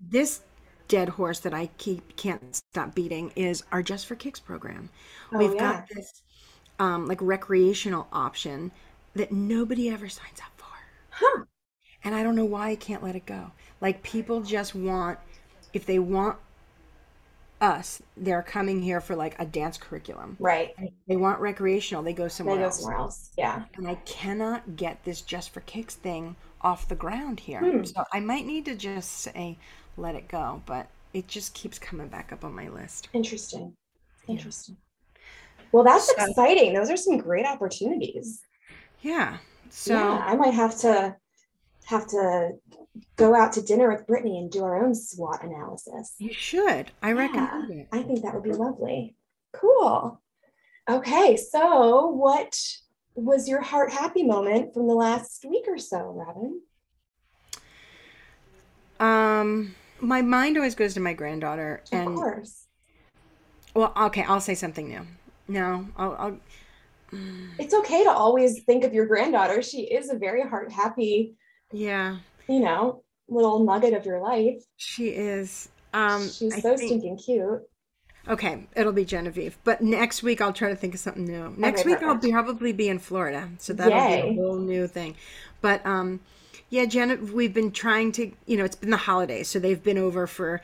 this 0.00 0.40
dead 0.88 1.08
horse 1.10 1.38
that 1.40 1.54
I 1.54 1.66
keep 1.78 2.16
can't 2.16 2.56
stop 2.56 2.94
beating 2.94 3.32
is 3.36 3.62
our 3.70 3.82
Just 3.82 4.06
for 4.06 4.16
Kicks 4.16 4.40
program. 4.40 4.90
Oh, 5.32 5.38
We've 5.38 5.54
yeah. 5.54 5.60
got 5.60 5.88
this 5.94 6.22
um, 6.78 7.06
like 7.06 7.20
recreational 7.20 8.08
option 8.12 8.72
that 9.14 9.32
nobody 9.32 9.88
ever 9.90 10.08
signs 10.08 10.40
up 10.40 10.52
for, 10.56 10.66
Huh. 11.10 11.44
and 12.04 12.14
I 12.14 12.22
don't 12.22 12.36
know 12.36 12.44
why 12.44 12.70
I 12.70 12.76
can't 12.76 13.02
let 13.02 13.16
it 13.16 13.26
go. 13.26 13.52
Like 13.80 14.02
people 14.02 14.40
just 14.40 14.74
want, 14.74 15.18
if 15.72 15.86
they 15.86 15.98
want 15.98 16.38
us, 17.60 18.00
they're 18.16 18.42
coming 18.42 18.80
here 18.82 19.00
for 19.00 19.14
like 19.16 19.36
a 19.38 19.44
dance 19.46 19.76
curriculum. 19.76 20.36
Right. 20.40 20.70
They 21.08 21.16
want 21.16 21.40
recreational, 21.40 22.02
they 22.02 22.12
go 22.12 22.28
somewhere 22.28 22.56
They 22.56 22.60
go 22.62 22.66
else. 22.66 22.80
somewhere 22.80 22.98
else. 22.98 23.30
Yeah. 23.36 23.64
and 23.76 23.86
I 23.86 23.94
cannot 24.06 24.76
get 24.76 25.04
this 25.04 25.20
just 25.20 25.50
for 25.50 25.60
kicks 25.60 25.94
thing 25.94 26.36
off 26.62 26.88
the 26.88 26.94
ground 26.94 27.40
here. 27.40 27.60
Hmm. 27.60 27.84
So 27.84 28.04
I 28.12 28.20
might 28.20 28.46
need 28.46 28.64
to 28.66 28.74
just 28.74 29.10
say, 29.20 29.58
let 29.96 30.14
it 30.14 30.28
go. 30.28 30.62
But 30.66 30.88
it 31.12 31.26
just 31.28 31.54
keeps 31.54 31.78
coming 31.78 32.08
back 32.08 32.32
up 32.32 32.44
on 32.44 32.54
my 32.54 32.68
list. 32.68 33.08
Interesting. 33.12 33.74
Interesting. 34.28 34.76
Well, 35.72 35.84
that's 35.84 36.06
So- 36.06 36.24
exciting. 36.26 36.72
Those 36.74 36.90
are 36.90 36.96
some 36.96 37.18
great 37.18 37.46
opportunities. 37.46 38.40
Yeah. 39.02 39.38
So 39.70 39.94
yeah, 39.94 40.24
I 40.26 40.36
might 40.36 40.54
have 40.54 40.76
to 40.80 41.16
have 41.86 42.06
to 42.08 42.50
go 43.16 43.34
out 43.34 43.52
to 43.54 43.62
dinner 43.62 43.90
with 43.92 44.06
Brittany 44.06 44.38
and 44.38 44.50
do 44.50 44.62
our 44.64 44.82
own 44.84 44.94
SWOT 44.94 45.42
analysis. 45.44 46.16
you 46.18 46.32
should. 46.32 46.90
I 47.02 47.12
Yeah, 47.12 47.18
recommend 47.18 47.70
it. 47.70 47.88
I 47.92 48.02
think 48.02 48.22
that 48.22 48.34
would 48.34 48.42
be 48.44 48.52
lovely. 48.52 49.16
Cool. 49.52 50.20
Okay, 50.88 51.36
so 51.36 52.06
what 52.08 52.58
was 53.14 53.48
your 53.48 53.60
heart 53.60 53.92
happy 53.92 54.22
moment 54.24 54.74
from 54.74 54.86
the 54.88 54.94
last 54.94 55.44
week 55.44 55.64
or 55.68 55.78
so, 55.78 55.98
Robin? 55.98 56.60
Um, 58.98 59.74
my 60.00 60.22
mind 60.22 60.56
always 60.56 60.74
goes 60.74 60.94
to 60.94 61.00
my 61.00 61.12
granddaughter, 61.14 61.82
Of 61.92 61.92
and 61.92 62.14
course. 62.14 62.66
well, 63.74 63.92
okay, 63.96 64.22
I'll 64.24 64.40
say 64.40 64.54
something 64.54 64.88
new. 64.88 65.06
No, 65.48 65.88
I'll, 65.96 66.16
I'll 66.18 66.38
It's 67.58 67.74
okay 67.74 68.04
to 68.04 68.10
always 68.10 68.62
think 68.64 68.84
of 68.84 68.94
your 68.94 69.06
granddaughter. 69.06 69.62
She 69.62 69.82
is 69.82 70.10
a 70.10 70.18
very 70.18 70.42
heart 70.48 70.70
happy, 70.72 71.34
yeah, 71.72 72.18
you 72.50 72.60
know, 72.60 73.02
little 73.28 73.64
nugget 73.64 73.94
of 73.94 74.04
your 74.04 74.20
life. 74.20 74.62
she 74.76 75.08
is. 75.10 75.68
Um, 75.94 76.28
She's 76.28 76.54
I 76.54 76.60
so 76.60 76.76
think- 76.76 76.88
stinking 76.90 77.18
cute. 77.18 77.62
Okay, 78.28 78.66
it'll 78.76 78.92
be 78.92 79.04
Genevieve. 79.04 79.56
But 79.64 79.80
next 79.80 80.22
week 80.22 80.40
I'll 80.40 80.52
try 80.52 80.68
to 80.68 80.76
think 80.76 80.94
of 80.94 81.00
something 81.00 81.24
new. 81.24 81.54
Next 81.56 81.80
Okay, 81.80 81.90
week 81.90 82.02
I'll 82.02 82.16
be, 82.16 82.30
probably 82.30 82.72
be 82.72 82.88
in 82.88 82.98
Florida, 82.98 83.48
so 83.58 83.72
that'll 83.72 83.92
be 83.92 84.30
a 84.30 84.34
whole 84.34 84.58
new 84.58 84.86
thing. 84.86 85.16
But 85.62 85.84
um, 85.86 86.20
Yeah, 86.68 86.84
Jenna, 86.84 87.16
we've 87.16 87.54
been 87.54 87.72
trying 87.72 88.12
to, 88.12 88.30
you 88.46 88.56
know, 88.58 88.64
it's 88.64 88.76
been 88.76 88.90
the 88.90 88.96
holidays, 88.98 89.48
so 89.48 89.58
they've 89.58 89.82
been 89.82 89.96
over 89.98 90.26
for 90.26 90.60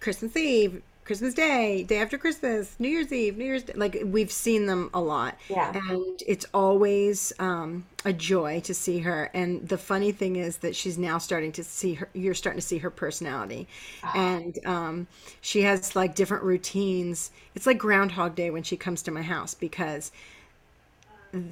Christmas 0.00 0.36
Eve, 0.36 0.82
Christmas 1.06 1.34
Day, 1.34 1.84
day 1.84 2.00
after 2.02 2.18
Christmas, 2.18 2.74
New 2.80 2.88
Year's 2.88 3.12
Eve, 3.12 3.38
New 3.38 3.44
Year's 3.44 3.62
Day. 3.62 3.72
Like 3.76 4.02
we've 4.04 4.30
seen 4.32 4.66
them 4.66 4.90
a 4.92 5.00
lot, 5.00 5.38
Yeah. 5.48 5.72
and 5.72 6.22
it's 6.26 6.44
always 6.52 7.32
um, 7.38 7.86
a 8.04 8.12
joy 8.12 8.60
to 8.60 8.74
see 8.74 8.98
her. 8.98 9.30
And 9.32 9.68
the 9.68 9.78
funny 9.78 10.12
thing 10.12 10.36
is 10.36 10.58
that 10.58 10.76
she's 10.76 10.98
now 10.98 11.18
starting 11.18 11.52
to 11.52 11.64
see 11.64 11.94
her. 11.94 12.08
You're 12.12 12.34
starting 12.34 12.60
to 12.60 12.66
see 12.66 12.78
her 12.78 12.90
personality, 12.90 13.68
and 14.14 14.58
um, 14.66 15.06
she 15.40 15.62
has 15.62 15.94
like 15.96 16.16
different 16.16 16.42
routines. 16.42 17.30
It's 17.54 17.66
like 17.66 17.78
Groundhog 17.78 18.34
Day 18.34 18.50
when 18.50 18.64
she 18.64 18.76
comes 18.76 19.02
to 19.02 19.10
my 19.12 19.22
house 19.22 19.54
because 19.54 20.10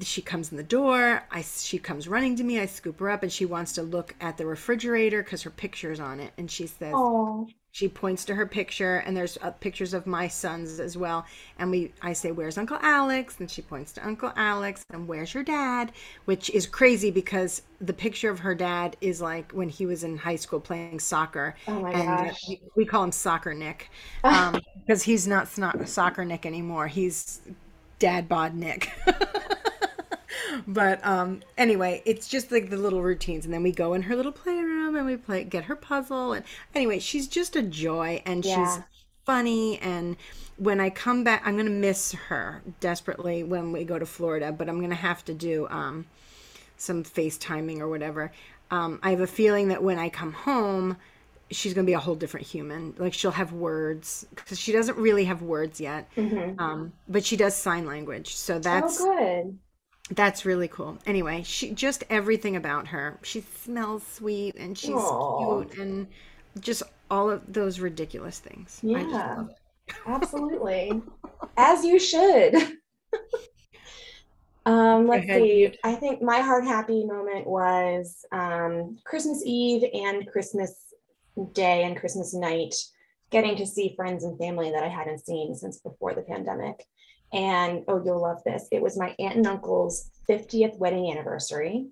she 0.00 0.22
comes 0.22 0.50
in 0.50 0.56
the 0.56 0.62
door 0.62 1.24
i 1.30 1.42
she 1.42 1.78
comes 1.78 2.08
running 2.08 2.36
to 2.36 2.44
me 2.44 2.58
i 2.58 2.64
scoop 2.66 2.98
her 3.00 3.10
up 3.10 3.22
and 3.22 3.32
she 3.32 3.44
wants 3.44 3.72
to 3.72 3.82
look 3.82 4.14
at 4.20 4.38
the 4.38 4.46
refrigerator 4.46 5.22
because 5.22 5.42
her 5.42 5.50
picture's 5.50 6.00
on 6.00 6.20
it 6.20 6.32
and 6.38 6.50
she 6.50 6.66
says 6.66 6.92
Oh, 6.94 7.48
she 7.74 7.88
points 7.88 8.24
to 8.24 8.36
her 8.36 8.46
picture 8.46 8.98
and 8.98 9.16
there's 9.16 9.36
uh, 9.42 9.50
pictures 9.50 9.94
of 9.94 10.06
my 10.06 10.28
sons 10.28 10.78
as 10.78 10.96
well. 10.96 11.26
And 11.58 11.72
we 11.72 11.92
i 12.02 12.12
say 12.12 12.30
where's 12.30 12.56
uncle 12.56 12.78
alex? 12.80 13.40
And 13.40 13.50
she 13.50 13.62
points 13.62 13.90
to 13.94 14.06
uncle 14.06 14.32
alex 14.36 14.84
and 14.90 15.08
where's 15.08 15.34
your 15.34 15.42
dad? 15.42 15.90
Which 16.24 16.50
is 16.50 16.68
crazy 16.68 17.10
because 17.10 17.62
the 17.80 17.92
picture 17.92 18.30
of 18.30 18.38
her 18.38 18.54
dad 18.54 18.96
is 19.00 19.20
like 19.20 19.50
when 19.50 19.68
he 19.68 19.86
was 19.86 20.04
in 20.04 20.16
high 20.16 20.36
school 20.36 20.60
playing 20.60 21.00
soccer. 21.00 21.56
Oh 21.66 21.80
my 21.80 21.90
and 21.90 22.28
gosh. 22.28 22.40
we, 22.48 22.60
we 22.76 22.84
call 22.84 23.02
him 23.02 23.10
soccer 23.10 23.52
nick 23.52 23.90
um, 24.22 24.60
because 24.86 25.02
he's 25.02 25.26
not, 25.26 25.58
not 25.58 25.88
soccer 25.88 26.24
nick 26.24 26.46
anymore. 26.46 26.86
He's 26.86 27.40
dad 27.98 28.28
bod 28.28 28.54
nick 28.54 28.92
but 30.66 31.04
um 31.04 31.40
anyway 31.58 32.02
it's 32.04 32.28
just 32.28 32.50
like 32.52 32.70
the 32.70 32.76
little 32.76 33.02
routines. 33.02 33.44
And 33.44 33.52
then 33.54 33.62
we 33.62 33.72
go 33.72 33.94
in 33.94 34.02
her 34.02 34.16
little 34.16 34.32
playroom 34.32 34.96
and 34.96 35.06
we 35.06 35.16
play 35.16 35.44
get 35.44 35.64
her 35.64 35.76
puzzle. 35.76 36.32
And 36.32 36.44
anyway 36.74 36.98
she's 36.98 37.28
just 37.28 37.56
a 37.56 37.62
joy 37.62 38.22
and 38.26 38.44
she's 38.44 38.80
funny. 39.24 39.78
And 39.78 40.16
when 40.56 40.78
i 40.80 40.88
come 40.90 41.24
back 41.24 41.42
i'm 41.44 41.56
gonna 41.56 41.70
miss 41.70 42.12
her 42.12 42.62
desperately 42.80 43.42
when 43.42 43.72
we 43.72 43.82
go 43.84 43.98
to 43.98 44.06
florida 44.06 44.52
but 44.52 44.68
i'm 44.68 44.80
gonna 44.80 44.94
have 44.94 45.24
to 45.24 45.34
do 45.34 45.66
um 45.68 46.06
some 46.76 47.02
facetiming 47.04 47.78
or 47.80 47.88
whatever. 47.88 48.32
Um 48.70 49.00
i 49.02 49.10
have 49.10 49.20
a 49.20 49.26
feeling 49.26 49.68
that 49.68 49.82
when 49.82 49.98
i 49.98 50.08
come 50.08 50.32
home 50.32 50.96
she's 51.50 51.74
gonna 51.74 51.86
be 51.86 51.92
a 51.92 51.98
whole 51.98 52.14
different 52.14 52.46
human. 52.46 52.94
Like 52.98 53.14
she'll 53.14 53.30
have 53.32 53.52
words 53.52 54.26
because 54.34 54.58
she 54.58 54.72
doesn't 54.72 54.96
really 54.98 55.24
have 55.24 55.42
words 55.42 55.80
yet. 55.80 56.08
Hmm 56.14 56.54
um 56.58 56.92
but 57.08 57.24
she 57.24 57.36
does 57.36 57.54
sign 57.56 57.86
language. 57.86 58.34
So 58.34 58.54
Oh, 58.56 58.58
that's 58.60 58.98
good. 58.98 59.58
That's 60.10 60.44
really 60.44 60.68
cool. 60.68 60.98
Anyway, 61.06 61.42
she 61.44 61.72
just 61.72 62.04
everything 62.10 62.56
about 62.56 62.88
her. 62.88 63.18
She 63.22 63.40
smells 63.40 64.06
sweet 64.06 64.54
and 64.56 64.76
she's 64.76 65.10
Oh, 65.10 65.64
cute 65.64 65.78
and 65.78 66.06
just 66.60 66.82
all 67.10 67.30
of 67.30 67.42
those 67.52 67.80
ridiculous 67.80 68.38
things. 68.38 68.82
I 68.94 69.04
just 69.04 69.10
yeah, 69.10 69.34
love 69.34 69.50
it. 69.50 69.56
absolutely. 70.06 71.02
As 71.56 71.84
you 71.84 71.98
should. 71.98 72.54
Um, 74.66 75.06
let's 75.06 75.24
ahead, 75.24 75.42
see. 75.42 75.74
I 75.84 75.94
think 75.94 76.22
my 76.22 76.40
heart 76.40 76.64
happy 76.64 77.04
moment 77.04 77.46
was 77.46 78.24
um, 78.32 78.96
Christmas 79.04 79.42
Eve 79.44 79.84
and 79.92 80.26
Christmas 80.26 80.94
Day 81.52 81.84
and 81.84 81.96
Christmas 81.98 82.32
night, 82.32 82.74
getting 83.30 83.56
to 83.56 83.66
see 83.66 83.94
friends 83.94 84.24
and 84.24 84.38
family 84.38 84.70
that 84.70 84.82
I 84.82 84.88
hadn't 84.88 85.24
seen 85.24 85.54
since 85.54 85.80
before 85.80 86.14
the 86.14 86.22
pandemic. 86.22 86.86
And 87.34 87.82
oh, 87.88 88.02
you'll 88.04 88.22
love 88.22 88.42
this. 88.44 88.68
It 88.70 88.80
was 88.80 88.96
my 88.96 89.14
aunt 89.18 89.36
and 89.36 89.46
uncle's 89.46 90.10
50th 90.30 90.78
wedding 90.78 91.10
anniversary. 91.10 91.88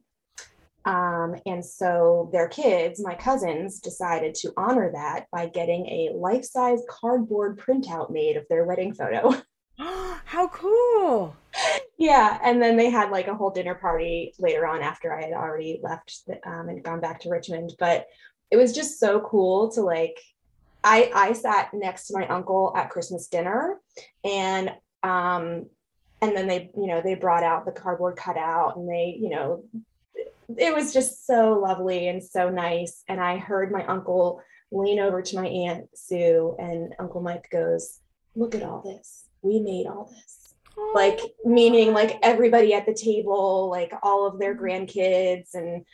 Um, 0.84 1.36
and 1.46 1.64
so 1.64 2.30
their 2.32 2.48
kids, 2.48 3.02
my 3.04 3.14
cousins, 3.14 3.80
decided 3.80 4.34
to 4.36 4.52
honor 4.56 4.90
that 4.92 5.26
by 5.30 5.46
getting 5.46 5.86
a 5.86 6.12
life-size 6.14 6.80
cardboard 6.88 7.58
printout 7.58 8.10
made 8.10 8.36
of 8.36 8.46
their 8.48 8.64
wedding 8.64 8.94
photo. 8.94 9.34
How 9.78 10.48
cool. 10.48 11.36
Yeah, 11.98 12.38
and 12.42 12.60
then 12.60 12.76
they 12.76 12.90
had 12.90 13.10
like 13.10 13.28
a 13.28 13.34
whole 13.34 13.50
dinner 13.50 13.74
party 13.74 14.34
later 14.38 14.66
on 14.66 14.82
after 14.82 15.16
I 15.16 15.22
had 15.22 15.32
already 15.32 15.80
left 15.82 16.22
the, 16.26 16.34
um, 16.48 16.68
and 16.68 16.82
gone 16.82 17.00
back 17.00 17.20
to 17.20 17.30
Richmond. 17.30 17.74
But 17.78 18.06
it 18.50 18.56
was 18.56 18.72
just 18.72 18.98
so 18.98 19.20
cool 19.20 19.70
to 19.72 19.82
like. 19.82 20.18
I 20.84 21.12
I 21.14 21.32
sat 21.32 21.72
next 21.72 22.08
to 22.08 22.18
my 22.18 22.26
uncle 22.26 22.72
at 22.76 22.90
Christmas 22.90 23.28
dinner, 23.28 23.78
and 24.24 24.72
um, 25.02 25.66
and 26.20 26.36
then 26.36 26.46
they 26.46 26.70
you 26.76 26.86
know 26.86 27.00
they 27.02 27.14
brought 27.14 27.42
out 27.42 27.64
the 27.64 27.72
cardboard 27.72 28.16
cutout, 28.16 28.76
and 28.76 28.88
they 28.88 29.16
you 29.20 29.30
know 29.30 29.64
it 30.56 30.74
was 30.74 30.92
just 30.92 31.26
so 31.26 31.58
lovely 31.58 32.08
and 32.08 32.22
so 32.22 32.48
nice. 32.50 33.02
And 33.08 33.20
I 33.20 33.38
heard 33.38 33.72
my 33.72 33.84
uncle 33.86 34.42
lean 34.70 35.00
over 35.00 35.22
to 35.22 35.36
my 35.36 35.46
aunt 35.46 35.86
Sue, 35.94 36.56
and 36.58 36.94
Uncle 36.98 37.20
Mike 37.20 37.48
goes, 37.50 37.98
"Look 38.34 38.54
at 38.54 38.62
all 38.62 38.82
this. 38.82 39.26
We 39.42 39.60
made 39.60 39.86
all 39.86 40.12
this." 40.12 40.42
like 40.94 41.20
meaning 41.44 41.92
like 41.92 42.18
everybody 42.22 42.74
at 42.74 42.86
the 42.86 42.94
table 42.94 43.68
like 43.70 43.92
all 44.02 44.26
of 44.26 44.38
their 44.38 44.54
grandkids 44.54 45.54
and 45.54 45.84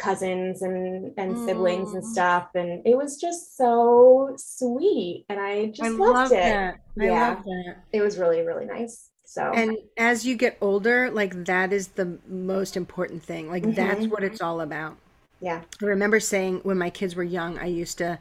cousins 0.00 0.62
and 0.62 1.12
and 1.18 1.38
siblings 1.38 1.94
and 1.94 2.04
mm, 2.04 2.16
stuff 2.16 2.48
and 2.54 2.82
it 2.86 2.96
was 2.96 3.20
just 3.20 3.56
so 3.56 4.34
sweet 4.38 5.26
and 5.28 5.40
i 5.40 5.66
I 5.80 5.88
just 5.88 5.98
loved 5.98 6.30
love 6.30 6.32
it. 6.32 6.74
I 7.00 7.10
yeah 7.10 7.10
love 7.10 7.44
that. 7.44 7.76
it 7.92 8.00
was 8.02 8.18
really 8.18 8.42
really 8.42 8.66
nice 8.66 9.10
so 9.24 9.44
And 9.52 9.76
as 9.96 10.24
you 10.26 10.36
get 10.36 10.56
older, 10.60 11.10
like 11.10 11.44
that 11.46 11.72
is 11.72 11.88
the 11.88 12.18
most 12.28 12.76
important 12.76 13.22
thing. 13.22 13.48
Like 13.48 13.74
that's 13.74 14.06
mhm, 14.06 14.10
what 14.10 14.22
it's 14.22 14.40
all 14.40 14.60
about. 14.60 14.96
yeah 15.40 15.64
I 15.82 15.86
remember 15.86 16.20
saying 16.20 16.60
when 16.64 16.78
my 16.78 16.90
kids 16.90 17.16
were 17.16 17.24
young, 17.24 17.58
I 17.58 17.66
used 17.66 17.98
to 17.98 18.18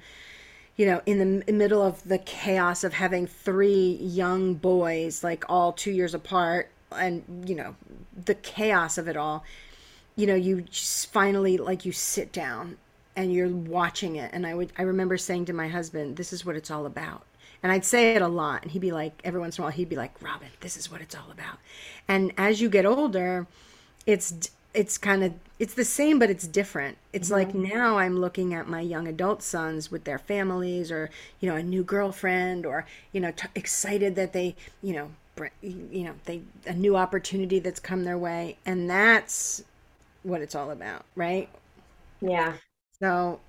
you 0.77 0.85
know, 0.87 1.01
in 1.05 1.43
the 1.45 1.53
middle 1.53 1.81
of 1.83 2.03
the 2.07 2.17
chaos 2.19 2.83
of 2.83 2.93
having 2.93 3.27
three 3.27 3.97
young 4.01 4.55
boys, 4.55 5.23
like 5.23 5.45
all 5.49 5.73
two 5.73 5.91
years 5.91 6.13
apart, 6.15 6.69
and, 6.91 7.23
you 7.47 7.55
know, 7.55 7.75
the 8.25 8.35
chaos 8.35 8.97
of 8.97 9.07
it 9.07 9.17
all, 9.17 9.43
you 10.19 10.27
know, 10.27 10.35
you 10.35 10.65
finally, 11.11 11.57
like, 11.57 11.85
you 11.85 11.91
sit 11.91 12.31
down 12.31 12.77
and 13.15 13.33
you're 13.33 13.49
watching 13.49 14.15
it. 14.17 14.31
And 14.33 14.45
I 14.45 14.53
would, 14.55 14.71
I 14.77 14.83
remember 14.83 15.17
saying 15.17 15.45
to 15.45 15.53
my 15.53 15.67
husband, 15.67 16.17
this 16.17 16.33
is 16.33 16.45
what 16.45 16.55
it's 16.55 16.71
all 16.71 16.85
about. 16.85 17.23
And 17.63 17.71
I'd 17.71 17.85
say 17.85 18.15
it 18.15 18.21
a 18.21 18.27
lot. 18.27 18.63
And 18.63 18.71
he'd 18.71 18.79
be 18.79 18.91
like, 18.91 19.21
every 19.23 19.39
once 19.39 19.57
in 19.57 19.63
a 19.63 19.65
while, 19.65 19.71
he'd 19.73 19.89
be 19.89 19.95
like, 19.95 20.21
Robin, 20.21 20.49
this 20.61 20.77
is 20.77 20.91
what 20.91 21.01
it's 21.01 21.15
all 21.15 21.31
about. 21.31 21.57
And 22.07 22.33
as 22.37 22.61
you 22.61 22.69
get 22.69 22.85
older, 22.85 23.47
it's 24.05 24.51
it's 24.73 24.97
kind 24.97 25.23
of 25.23 25.33
it's 25.57 25.73
the 25.73 25.83
same 25.83 26.19
but 26.19 26.29
it's 26.29 26.47
different 26.47 26.97
it's 27.11 27.31
like 27.31 27.53
hmm 27.53 27.55
now 27.55 27.97
i'm 27.97 28.19
looking 28.19 28.53
at 28.53 28.67
my 28.67 28.81
young 28.81 29.07
adult 29.07 29.41
sons 29.41 29.89
with 29.89 30.03
their 30.03 30.19
families 30.19 30.91
or 30.91 31.09
you 31.39 31.49
know 31.49 31.55
a 31.55 31.63
new 31.63 31.83
girlfriend 31.83 32.65
or 32.67 32.85
you 33.11 33.19
know 33.19 33.31
t- 33.31 33.47
excited 33.55 34.15
that 34.15 34.31
they 34.31 34.55
you 34.83 34.93
know 34.93 35.09
br- 35.35 35.47
you 35.61 36.03
know 36.03 36.13
they 36.25 36.41
a 36.67 36.73
new 36.73 36.95
opportunity 36.95 37.59
that's 37.59 37.79
come 37.79 38.03
their 38.03 38.17
way 38.17 38.57
and 38.65 38.89
that's 38.89 39.63
what 40.23 40.41
it's 40.41 40.55
all 40.55 40.71
about 40.71 41.05
right? 41.15 41.49
Yeah. 42.21 42.53
So 43.01 43.39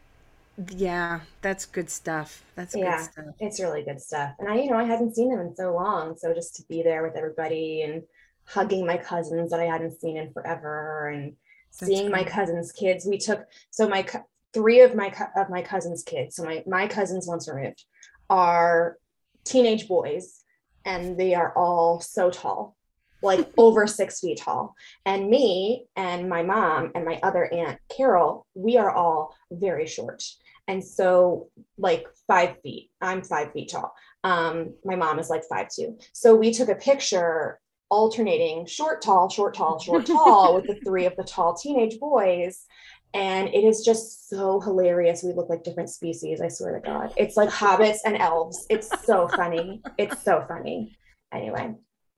yeah 0.77 1.21
that's 1.41 1.65
good 1.65 1.89
stuff. 1.89 2.45
That's 2.55 2.75
good 2.75 2.81
yeah 2.83 3.03
stuff. 3.03 3.25
it's 3.39 3.61
really 3.61 3.83
good 3.83 4.01
stuff. 4.01 4.35
And 4.39 4.49
i 4.49 4.57
you 4.57 4.71
know 4.71 4.77
i 4.77 4.85
hadn't 4.85 5.15
seen 5.15 5.31
them 5.31 5.41
in 5.41 5.57
so 5.57 5.75
long 5.75 6.17
so 6.17 6.35
just 6.35 6.57
to 6.57 6.63
be 6.69 6.83
there 6.83 7.03
with 7.03 7.17
everybody 7.17 7.83
and 7.83 8.03
hugging 8.47 8.85
my 8.85 8.97
cousins 8.99 9.51
that 9.51 9.61
i 9.61 9.65
hadn't 9.65 9.99
seen 10.01 10.17
in 10.17 10.33
forever 10.33 11.09
and 11.09 11.35
that's 11.79 11.87
seeing 11.87 12.11
my 12.11 12.25
cousins 12.25 12.73
kids. 12.73 13.07
We 13.07 13.19
took 13.19 13.47
so 13.71 13.89
my 13.89 14.07
three 14.53 14.81
of 14.81 14.95
my 14.95 15.15
of 15.37 15.49
my 15.49 15.63
cousins 15.63 16.03
kids 16.03 16.37
so 16.37 16.45
my 16.45 16.63
my 16.67 16.87
cousins 16.87 17.29
once 17.29 17.49
removed 17.49 17.85
are 18.29 18.97
teenage 19.45 19.87
boys 19.87 20.43
and 20.85 21.19
they 21.19 21.35
are 21.35 21.57
all 21.57 22.01
so 22.01 22.31
tall 22.31 22.77
like 23.23 23.51
over 23.59 23.87
six 23.87 24.21
feet 24.21 24.39
tall. 24.39 24.75
And 25.07 25.29
me 25.29 25.87
and 25.97 26.29
my 26.29 26.43
mom 26.43 26.93
and 26.95 27.05
my 27.05 27.19
other 27.23 27.53
aunt 27.53 27.79
carol 27.95 28.47
we 28.55 28.77
are 28.77 28.91
all 28.91 29.37
very 29.51 29.87
short. 29.87 30.23
And 30.69 30.85
so 30.85 31.49
like 31.79 32.07
five 32.27 32.57
feet 32.63 32.91
i'm 33.01 33.23
five 33.23 33.53
feet 33.53 33.71
tall. 33.71 33.95
Um 34.25 34.75
my 34.85 34.97
mom 34.97 35.19
is 35.19 35.31
like 35.31 35.43
five 35.49 35.69
two. 35.75 35.99
So 36.13 36.35
we 36.35 36.53
took 36.53 36.69
a 36.69 36.75
picture 36.75 37.61
alternating 37.91 38.67
short 38.67 39.03
tall 39.03 39.29
short 39.29 39.55
tall 39.55 39.81
short 39.81 40.07
tall 40.07 40.55
with 40.55 40.67
the 40.67 40.81
three 40.85 41.07
of 41.07 41.17
the 41.17 41.25
tall 41.25 41.55
teenage 41.55 41.99
boys. 41.99 42.67
And 43.13 43.49
it 43.49 43.65
is 43.65 43.85
just 43.85 44.29
so 44.29 44.61
hilarious. 44.61 45.25
We 45.25 45.33
look 45.33 45.49
like 45.49 45.65
different 45.65 45.91
species 45.91 46.41
i 46.41 46.47
swear 46.47 46.79
to 46.79 46.81
god. 46.81 47.13
It's 47.17 47.37
like 47.37 47.49
hobbits 47.49 47.99
and 48.05 48.17
elves. 48.17 48.67
It's 48.71 48.89
so 49.05 49.27
funny. 49.27 49.83
It's 49.99 50.23
so 50.23 50.45
funny. 50.47 50.97
Anyway 51.33 51.75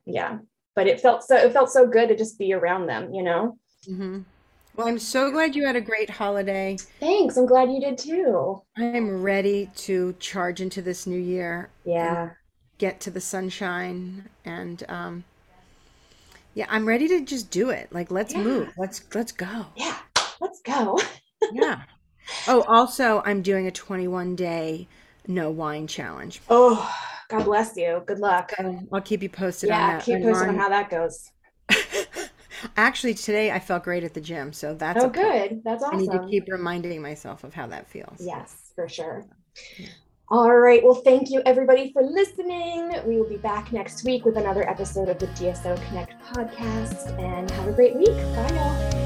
yeah 0.07 0.39
but 0.75 0.87
it 0.87 1.01
felt 1.01 1.23
so 1.23 1.37
it 1.37 1.53
felt 1.53 1.71
so 1.71 1.87
good 1.87 2.09
to 2.09 2.17
just 2.17 2.39
be 2.39 2.53
around 2.53 2.87
them 2.87 3.13
you 3.13 3.23
know? 3.23 3.57
Hmm 3.87 4.21
well 4.75 4.89
i'm 4.89 4.99
so 4.99 5.31
glad 5.31 5.55
you 5.55 5.67
had 5.67 5.77
a 5.77 5.81
great 5.81 6.09
holiday. 6.09 6.77
Thanks. 6.99 7.37
I'm 7.37 7.47
glad 7.47 7.71
you 7.71 7.81
did 7.81 7.99
too. 7.99 8.63
I'm 8.79 9.23
ready 9.23 9.71
to 9.77 10.15
charge 10.19 10.61
into 10.61 10.81
this 10.81 11.07
new 11.07 11.21
year 11.21 11.69
yeah. 11.85 12.31
get 12.79 13.01
to 13.01 13.11
the 13.11 13.21
sunshine 13.21 14.29
and 14.45 14.83
um 14.89 15.25
yeah 16.55 16.67
i'm 16.71 16.87
ready 16.87 17.07
to 17.09 17.21
just 17.21 17.51
do 17.51 17.71
it. 17.71 17.93
Like 17.93 18.11
let's 18.11 18.33
yeah. 18.33 18.43
move. 18.43 18.73
Let's 18.79 19.03
let's 19.15 19.33
go. 19.33 19.67
Yeah. 19.77 19.99
Let's 20.41 20.61
go. 20.61 20.99
Yeah. 21.53 21.83
Oh, 22.47 22.63
also, 22.69 23.21
I'm 23.25 23.43
doing 23.43 23.67
a 23.67 23.73
21 23.73 24.37
day 24.37 24.87
no 25.27 25.51
wine 25.51 25.89
challenge. 25.89 26.41
Oh, 26.49 26.89
God 27.33 27.45
bless 27.45 27.77
you. 27.77 28.03
Good 28.07 28.19
luck. 28.19 28.53
So 28.57 28.79
I'll 28.93 29.01
keep 29.01 29.23
you 29.23 29.29
posted 29.29 29.69
yeah, 29.71 29.83
on 29.85 29.93
that. 29.95 30.05
keep 30.05 30.17
I'm 30.17 30.23
posted 30.23 30.49
on 30.49 30.55
on- 30.55 30.59
how 30.61 30.69
that 30.69 30.91
goes. 30.91 31.31
Actually, 32.77 33.15
today 33.15 33.51
I 33.51 33.59
felt 33.59 33.83
great 33.83 34.05
at 34.05 34.15
the 34.15 34.21
gym, 34.21 34.53
so 34.53 34.75
that's 34.75 35.03
Oh, 35.03 35.09
good. 35.09 35.63
That's 35.65 35.83
awesome. 35.83 35.99
I 35.99 36.01
need 36.03 36.13
to 36.13 36.27
keep 36.29 36.45
reminding 36.49 37.03
myself 37.03 37.43
of 37.45 37.53
how 37.53 37.67
that 37.67 37.89
feels. 37.89 38.19
Yes, 38.21 38.71
for 38.77 38.89
sure. 38.89 39.25
All 40.29 40.55
right. 40.55 40.83
Well, 40.83 40.95
thank 40.95 41.31
you 41.31 41.43
everybody 41.45 41.93
for 41.93 42.03
listening. 42.03 42.91
We 43.05 43.17
will 43.19 43.29
be 43.29 43.37
back 43.37 43.73
next 43.73 44.05
week 44.05 44.25
with 44.25 44.37
another 44.37 44.69
episode 44.69 45.09
of 45.09 45.19
the 45.19 45.27
DSO 45.29 45.77
Connect 45.89 46.15
podcast 46.25 47.19
and 47.21 47.51
have 47.51 47.69
a 47.69 47.73
great 47.73 47.97
week. 47.97 48.07
Bye, 48.07 48.51
y'all. 48.55 49.02